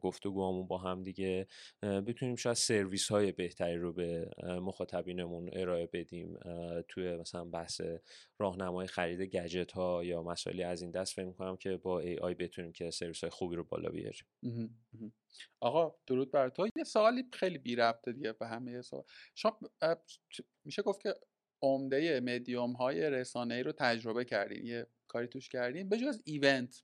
گفتگوامون 0.00 0.66
با 0.66 0.78
هم 0.78 1.02
دیگه 1.02 1.46
بتونیم 1.82 2.36
شاید 2.36 2.56
سرویس 2.56 3.08
های 3.08 3.32
بهتری 3.32 3.76
رو 3.76 3.92
به 3.92 4.30
مخاطبینمون 4.42 5.50
ارائه 5.52 5.88
بدیم 5.92 6.38
توی 6.88 7.16
مثلا 7.16 7.44
بحث 7.44 7.80
راهنمای 8.38 8.86
خرید 8.86 9.20
گجت 9.20 9.72
ها 9.72 10.04
یا 10.04 10.22
مسائلی 10.22 10.62
از 10.62 10.82
این 10.82 10.90
دست. 10.90 11.14
فکر 11.14 11.24
می‌کنم 11.24 11.56
که 11.56 11.76
با 11.76 12.02
AI 12.02 12.34
بتونیم 12.38 12.72
که 12.72 12.90
سرویس 12.90 13.20
های 13.20 13.30
خوبی 13.30 13.56
رو 13.56 13.64
بالا 13.64 13.90
بیاریم. 13.90 14.24
آقا 15.60 15.94
درود 16.06 16.30
بر 16.30 16.48
تو. 16.48 16.68
یه 16.76 16.84
سوالی 16.84 17.24
خیلی 17.32 17.58
بی 17.58 17.76
ربطه 17.76 18.12
دیگه 18.12 18.32
به 18.32 18.46
همه 18.46 18.82
سوال. 18.82 19.04
شما 19.34 19.58
میشه 20.64 20.82
گفت 20.82 21.00
که 21.00 21.14
عمده 21.62 22.20
مدیوم 22.20 22.72
های 22.72 23.10
رسانه 23.10 23.54
ای 23.54 23.62
رو 23.62 23.72
تجربه 23.72 24.24
کردین 24.24 24.66
یه 24.66 24.86
کاری 25.08 25.26
توش 25.26 25.48
کردین 25.48 25.88
به 25.88 25.96
جز 25.96 26.22
ایونت 26.24 26.82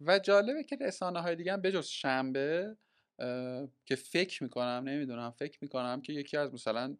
و 0.00 0.18
جالبه 0.18 0.64
که 0.64 0.76
رسانه 0.80 1.20
های 1.20 1.36
دیگه 1.36 1.52
هم 1.52 1.60
به 1.60 1.72
جز 1.72 1.86
شنبه 1.86 2.76
که 3.84 3.96
فکر 3.96 4.42
می‌کنم 4.42 4.82
نمی‌دونم 4.86 5.30
فکر 5.30 5.58
می‌کنم 5.62 6.02
که 6.02 6.12
یکی 6.12 6.36
از 6.36 6.54
مثلا 6.54 6.96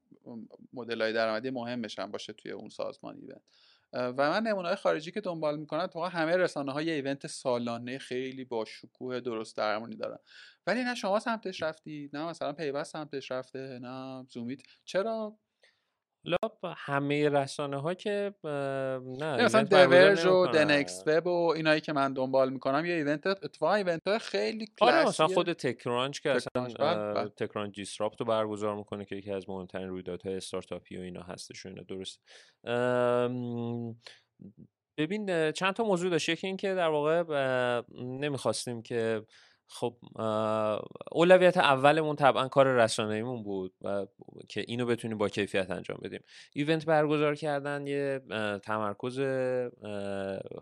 مدل 0.72 1.02
های 1.02 1.12
درآمدی 1.12 1.50
مهمش 1.50 1.98
هم 1.98 2.10
باشه 2.10 2.32
توی 2.32 2.50
اون 2.52 2.68
سازمان 2.68 3.16
event 3.16 3.42
و 3.92 4.30
من 4.30 4.42
نمونه 4.42 4.74
خارجی 4.74 5.10
که 5.10 5.20
دنبال 5.20 5.58
می‌کنم 5.58 5.86
تو 5.86 6.04
همه 6.04 6.36
رسانه 6.36 6.72
ها 6.72 6.90
event 6.90 7.26
سالانه 7.26 7.98
خیلی 7.98 8.44
با 8.44 8.64
شکوه 8.64 9.20
درست 9.20 9.56
درمانی 9.56 9.96
دارن. 9.96 10.18
ولی 10.66 10.84
نه 10.84 10.94
شما 10.94 11.18
سمتش 11.18 11.62
رفتی 11.62 12.10
نه 12.12 12.24
مثلا 12.24 12.52
پیوست 12.52 12.92
سمتش 12.92 13.30
رفته 13.30 13.78
نه 13.82 14.26
زومیت. 14.30 14.60
چرا؟ 14.84 15.38
حالا 16.28 16.72
همه 16.76 17.28
رسانه 17.28 17.80
ها 17.80 17.94
که 17.94 18.34
نه 18.44 19.44
مثلا 19.44 19.62
دیورج 19.62 20.26
و 20.26 20.46
دنکس 20.46 21.02
وب 21.06 21.26
و 21.26 21.52
اینایی 21.56 21.80
که 21.80 21.92
من 21.92 22.12
دنبال 22.12 22.50
می‌کنم 22.50 22.84
یه 22.84 22.94
event 22.94 23.26
اتفاقا 23.26 23.74
event 23.74 24.08
های 24.08 24.18
خیلی 24.18 24.66
کلاسیه 24.78 24.98
آره 24.98 25.08
مثلا 25.08 25.26
خود 25.26 25.52
TechCrunch 25.52 26.20
که 26.20 26.30
اصلا 26.30 27.28
تکرانچ 27.28 27.74
دیسراپت 27.74 28.20
رو 28.20 28.26
برگزار 28.26 28.76
می‌کنه 28.76 29.04
که 29.04 29.16
یکی 29.16 29.32
از 29.32 29.48
مهمترین 29.48 29.88
رویدادهای 29.88 30.36
استارتاپی 30.36 30.96
و 30.96 31.00
اینا 31.00 31.22
هستش 31.22 31.66
و 31.66 31.68
اینا 31.68 31.82
درست 31.82 32.20
ببین 34.98 35.52
چند 35.52 35.74
تا 35.74 35.84
موضوع 35.84 36.10
داشت. 36.10 36.28
یکی 36.28 36.46
این 36.46 36.56
که 36.56 36.74
در 36.74 36.88
واقع 36.88 37.22
نمی‌خواستیم 37.98 38.82
که 38.82 39.22
خب 39.70 39.96
اولویت 41.12 41.56
اولمون 41.56 42.16
طبعا 42.16 42.48
کار 42.48 42.66
رسانه‌ایمون 42.66 43.42
بود 43.42 43.74
و 43.82 44.06
که 44.48 44.64
اینو 44.68 44.86
بتونیم 44.86 45.18
با 45.18 45.28
کیفیت 45.28 45.70
انجام 45.70 45.98
بدیم. 46.02 46.20
ایونت 46.52 46.86
برگزار 46.86 47.34
کردن 47.34 47.86
یه 47.86 48.20
تمرکز 48.62 49.20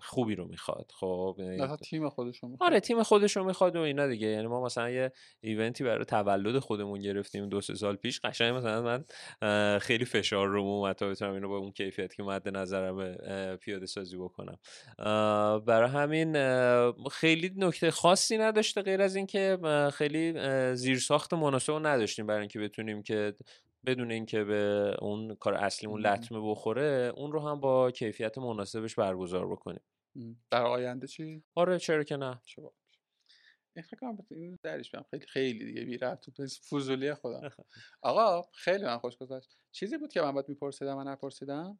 خوبی 0.00 0.34
رو 0.34 0.44
می‌خواد. 0.44 0.92
خب 0.94 1.36
یعنی 1.38 1.76
تیم 1.76 2.08
خودش 2.08 2.38
رو 2.38 2.48
می‌خواد. 2.48 2.70
آره 2.70 2.80
تیم 2.80 3.02
خودش 3.02 3.36
رو 3.36 3.44
می‌خواد 3.44 3.76
و 3.76 3.80
اینا 3.80 4.06
دیگه. 4.06 4.26
یعنی 4.26 4.46
ما 4.46 4.64
مثلا 4.64 4.90
یه 4.90 5.12
ایونتی 5.40 5.84
برای 5.84 6.04
تولد 6.04 6.58
خودمون 6.58 7.00
گرفتیم 7.00 7.48
دو 7.48 7.60
سه 7.60 7.74
سال 7.74 7.96
پیش. 7.96 8.20
قشنگ 8.20 8.56
مثلا 8.56 8.82
من 8.82 9.04
خیلی 9.78 10.04
فشار 10.04 10.48
رو 10.48 10.60
اومد 10.60 10.96
تا 10.96 11.08
بتونم 11.08 11.34
اینو 11.34 11.48
با 11.48 11.56
اون 11.56 11.70
کیفیت 11.70 12.14
که 12.14 12.22
مد 12.22 12.48
نظرم 12.56 13.14
پیاده 13.56 13.86
سازی 13.86 14.16
بکنم. 14.16 14.58
برای 15.66 15.88
همین 15.88 16.32
خیلی 17.08 17.52
نکته 17.56 17.90
خاصی 17.90 18.38
نداشته 18.38 18.82
غیر 18.96 19.04
از 19.04 19.16
اینکه 19.16 19.58
خیلی 19.94 20.34
زیرساخت 20.74 21.34
مناسب 21.34 21.86
نداشتیم 21.86 22.26
برای 22.26 22.40
اینکه 22.40 22.60
بتونیم 22.60 23.02
که 23.02 23.34
بدون 23.86 24.10
اینکه 24.10 24.44
به 24.44 24.94
اون 25.00 25.34
کار 25.34 25.54
اصلیمون 25.54 26.06
لطمه 26.06 26.50
بخوره 26.50 27.12
اون 27.16 27.32
رو 27.32 27.40
هم 27.40 27.60
با 27.60 27.90
کیفیت 27.90 28.38
مناسبش 28.38 28.94
برگزار 28.94 29.46
بکنیم. 29.48 29.80
در 30.50 30.62
آینده 30.62 31.06
چی؟ 31.06 31.42
آره 31.54 31.78
چرا 31.78 32.04
که 32.04 32.16
نه. 32.16 32.40
این 33.76 33.82
فکر 33.82 33.96
کنم 33.96 34.26
این 34.30 34.58
درش 34.62 34.92
خیلی 35.10 35.26
خیلی 35.26 35.64
دیگه 35.64 35.84
بی 35.84 35.98
ربط 35.98 36.40
فضولی 36.70 37.14
خودم. 37.14 37.50
آقا 38.02 38.42
خیلی 38.54 38.84
من 38.84 38.98
خوش 38.98 39.16
گذشت. 39.16 39.56
چیزی 39.76 39.98
بود 39.98 40.12
که 40.12 40.22
من 40.22 40.32
باید 40.32 40.48
میپرسیدم 40.48 40.94
من 40.94 41.08
نپرسیدم 41.08 41.78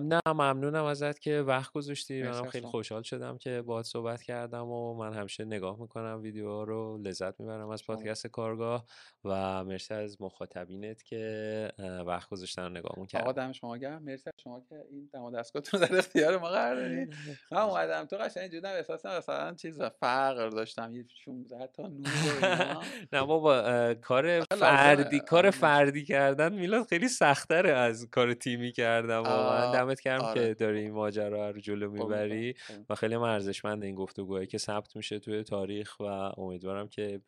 نه 0.00 0.20
ممنونم 0.26 0.84
ازت 0.84 1.18
که 1.18 1.40
وقت 1.40 1.72
گذاشتی 1.72 2.22
منم 2.22 2.44
از 2.44 2.50
خیلی. 2.50 2.66
خوشحال 2.66 3.02
شدم 3.02 3.38
که 3.38 3.62
باهات 3.62 3.84
صحبت 3.84 4.22
کردم 4.22 4.66
و 4.68 4.94
من 4.94 5.12
همیشه 5.12 5.44
نگاه 5.44 5.80
می‌کنم 5.80 6.20
ویدیوها 6.22 6.64
رو 6.64 6.98
لذت 6.98 7.40
می‌برم 7.40 7.68
از. 7.68 7.86
پادکست 7.86 8.26
کارگاه 8.26 8.84
و 9.24 9.64
مرسی 9.64 9.94
از 9.94 10.22
مخاطبینت 10.22 11.02
که 11.02 11.72
وقت 12.06 12.28
گذاشتن 12.28 12.64
و 12.64 12.68
نگاهمون 12.68 13.06
آقا 13.14 13.32
دم 13.32 13.52
شما 13.52 13.76
گرم 13.76 14.02
مرسی 14.02 14.30
از 14.30 14.42
شما 14.42 14.60
که 14.68 14.84
این 14.90 15.10
دم 15.12 15.22
و 15.22 15.30
دستگاهتون 15.30 15.80
رو 15.80 15.86
در 15.86 15.98
اختیار 15.98 16.38
ما 16.38 16.48
قرار 16.48 16.74
دادید 16.74 17.14
من 17.52 17.58
اومدم 17.68 18.04
تو 18.04 18.16
قشنگ 18.16 18.40
اینجوری 18.40 18.60
بودم 18.60 18.74
احساس 18.74 19.06
مثلا 19.06 19.54
چیز 19.54 19.82
فقر 19.82 20.48
داشتم 20.48 20.94
یه 20.94 21.04
16 21.24 21.66
تا 21.66 21.88
نور 21.88 22.38
و 22.42 22.82
نه 23.16 23.26
بابا 23.26 23.94
کار. 23.94 24.40
فردی 24.40 25.20
کار 25.20 25.38
آره،. 25.38 25.50
فردی 25.50 26.04
کردن 26.04 26.52
میلاد 26.52 26.86
خیلی 26.86 27.08
سختره 27.34 27.70
از 27.70 28.10
کار 28.10 28.34
تیمی 28.34 28.72
کردن 28.72 29.16
واقعا 29.18 29.72
دمت 29.72 30.00
گرم 30.00 30.20
آره. 30.20 30.48
که 30.48 30.54
داری 30.54 30.80
این 30.80 30.92
ماجرا 30.92 31.50
رو 31.50 31.60
جلو 31.60 31.90
قربونت 31.90 32.02
می‌بری 32.02 32.52
برم. 32.52 32.86
و 32.90 32.94
خیلی 32.94 33.14
ارزشمند 33.14 33.84
این 33.84 33.94
گفتگوهایی 33.94 34.46
که 34.46 34.58
ثبت 34.58 34.96
میشه 34.96 35.18
توی 35.18 35.42
تاریخ 35.42 36.00
و 36.00 36.04
امیدوارم 36.04 36.88
که 36.88 37.20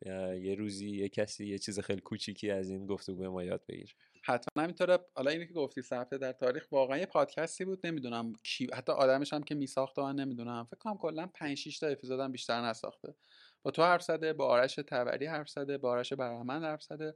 یه 0.42 0.54
روزی 0.54 0.90
یه 0.90 1.08
کسی 1.08 1.46
یه 1.46 1.58
چیز 1.58 1.80
خیلی 1.80 2.00
کوچیکی 2.00 2.50
از 2.50 2.70
این 2.70 2.86
گفتگو 2.86 3.30
ما 3.30 3.44
یاد 3.44 3.62
بگیره. 3.68 3.92
حتما 4.26 4.62
همینطوره. 4.62 4.98
حالا 5.14 5.30
اینی 5.30 5.46
که 5.46 5.52
گفتی 5.52 5.82
ثبت 5.82 6.14
در 6.14 6.32
تاریخ 6.32 6.66
واقعا 6.72 6.98
یه 6.98 7.06
پادکستی 7.06 7.64
بود 7.64 7.86
نمی‌دونم 7.86 8.32
کی 8.42 8.68
حتی 8.74 8.92
آدمش 8.92 9.32
هم 9.32 9.42
که 9.42 9.54
میساخته 9.54 10.02
من 10.02 10.14
نمی‌دونم. 10.14 10.64
فکر 10.64 10.78
کنم 10.78 10.96
کلا 10.96 11.26
5 11.34 11.58
6 11.58 11.78
تا 11.78 11.86
اپیزودم 11.86 12.32
بیشتر 12.32 12.60
نساخته. 12.60 13.14
با 13.62 13.70
تو 13.70 13.82
حرف 13.82 14.02
زده 14.02 14.32
با 14.32 14.46
آرش 14.46 14.74
تبری 14.74 15.26
حرف 15.26 15.48
زده 15.48 15.78
با 15.78 15.90
آرش 15.90 16.12
برهمند 16.12 16.64
حرف 16.64 16.82
زده. 16.82 17.14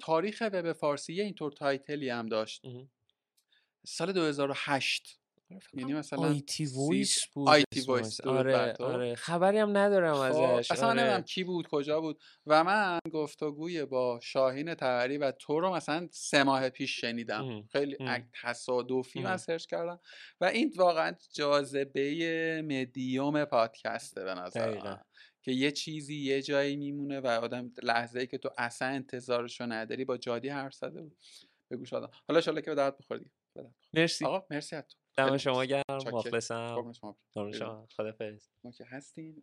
تاریخ 0.00 0.42
وب 0.52 0.72
فارسی 0.72 1.12
یه 1.14 1.24
اینطور 1.24 1.52
title 1.52 1.99
ی 1.99 2.08
هم 2.08 2.26
داشت. 2.26 2.62
سال 3.86 4.12
2008 4.12 5.20
یعنی 5.74 5.92
مثلا 5.94 6.18
IT 6.18 6.66
سی- 6.66 6.74
Voice 6.88 7.26
بود 7.34 7.48
IT 7.48 7.66
اسمش. 7.72 7.88
Voice، 7.88 8.20
آره. 8.20 8.72
آره 8.72 9.14
خبری 9.14 9.58
هم 9.58 9.76
ندارم 9.76 10.14
خب 10.14 10.20
ازش 10.20 10.70
اصلا 10.70 10.86
من 10.88 10.92
نمی‌دونم 10.94 11.14
آره. 11.14 11.22
کی 11.22 11.44
بود 11.44 11.68
کجا 11.68 12.00
بود 12.00 12.20
و 12.46 12.64
من 12.64 12.98
گفتگوی 13.12 13.84
با 13.84 14.20
شاهین 14.22 14.74
تبری 14.74 15.18
و 15.18 15.30
تو 15.32 15.60
رو 15.60 15.74
مثلا 15.74 16.08
سه 16.12 16.42
ماه 16.42 16.68
پیش 16.70 17.00
شنیدم 17.00 17.40
مهم. 17.40 17.68
خیلی. 17.72 17.96
اک- 18.00 18.24
تصادفی 18.42 19.20
من. 19.20 19.36
سرچ 19.36 19.66
کردم 19.66 20.00
و 20.40 20.44
این 20.44 20.72
واقعا 20.76 21.16
جاذبه 21.32 22.62
مدیوم 22.64 23.44
پادکسته 23.44 24.24
به 24.24 24.34
نظر. 24.34 24.82
من 24.84 25.00
که 25.44 25.52
یه 25.52 25.70
چیزی 25.70 26.14
یه 26.14 26.42
جایی 26.42 26.76
میمونه 26.76 27.20
و 27.20 27.26
آدم 27.26 27.72
لحظه 27.82 28.20
ای 28.20 28.26
که 28.26 28.38
تو 28.38 28.50
اصلا 28.58 28.88
انتظارشو 28.88 29.66
نداری 29.66 30.04
با 30.04 30.16
جادی 30.16 30.48
حرف 30.48 30.74
زده 30.74 31.02
بود 31.02 31.16
به 31.68 31.76
گوش 31.76 31.92
آدم 31.92 32.10
حالا 32.28 32.40
ان 32.46 32.54
که 32.54 32.70
به 32.70 32.74
درد 32.74 32.98
بخوری. 32.98 33.30
مرسی. 33.94 34.24
آقا 34.24 34.46
مرسی 34.50 34.76
از 34.76 34.86
تو. 34.88 34.96
دم 35.16 35.36
شما. 35.36 35.64
گرم. 35.64 35.82
مخلصم. 35.90 36.74
قربون 36.74 37.52
شما. 37.52 37.88
خدافظ 37.96 38.48
ما 38.64 38.70
که 38.70 38.84
هستیم. 38.84 39.42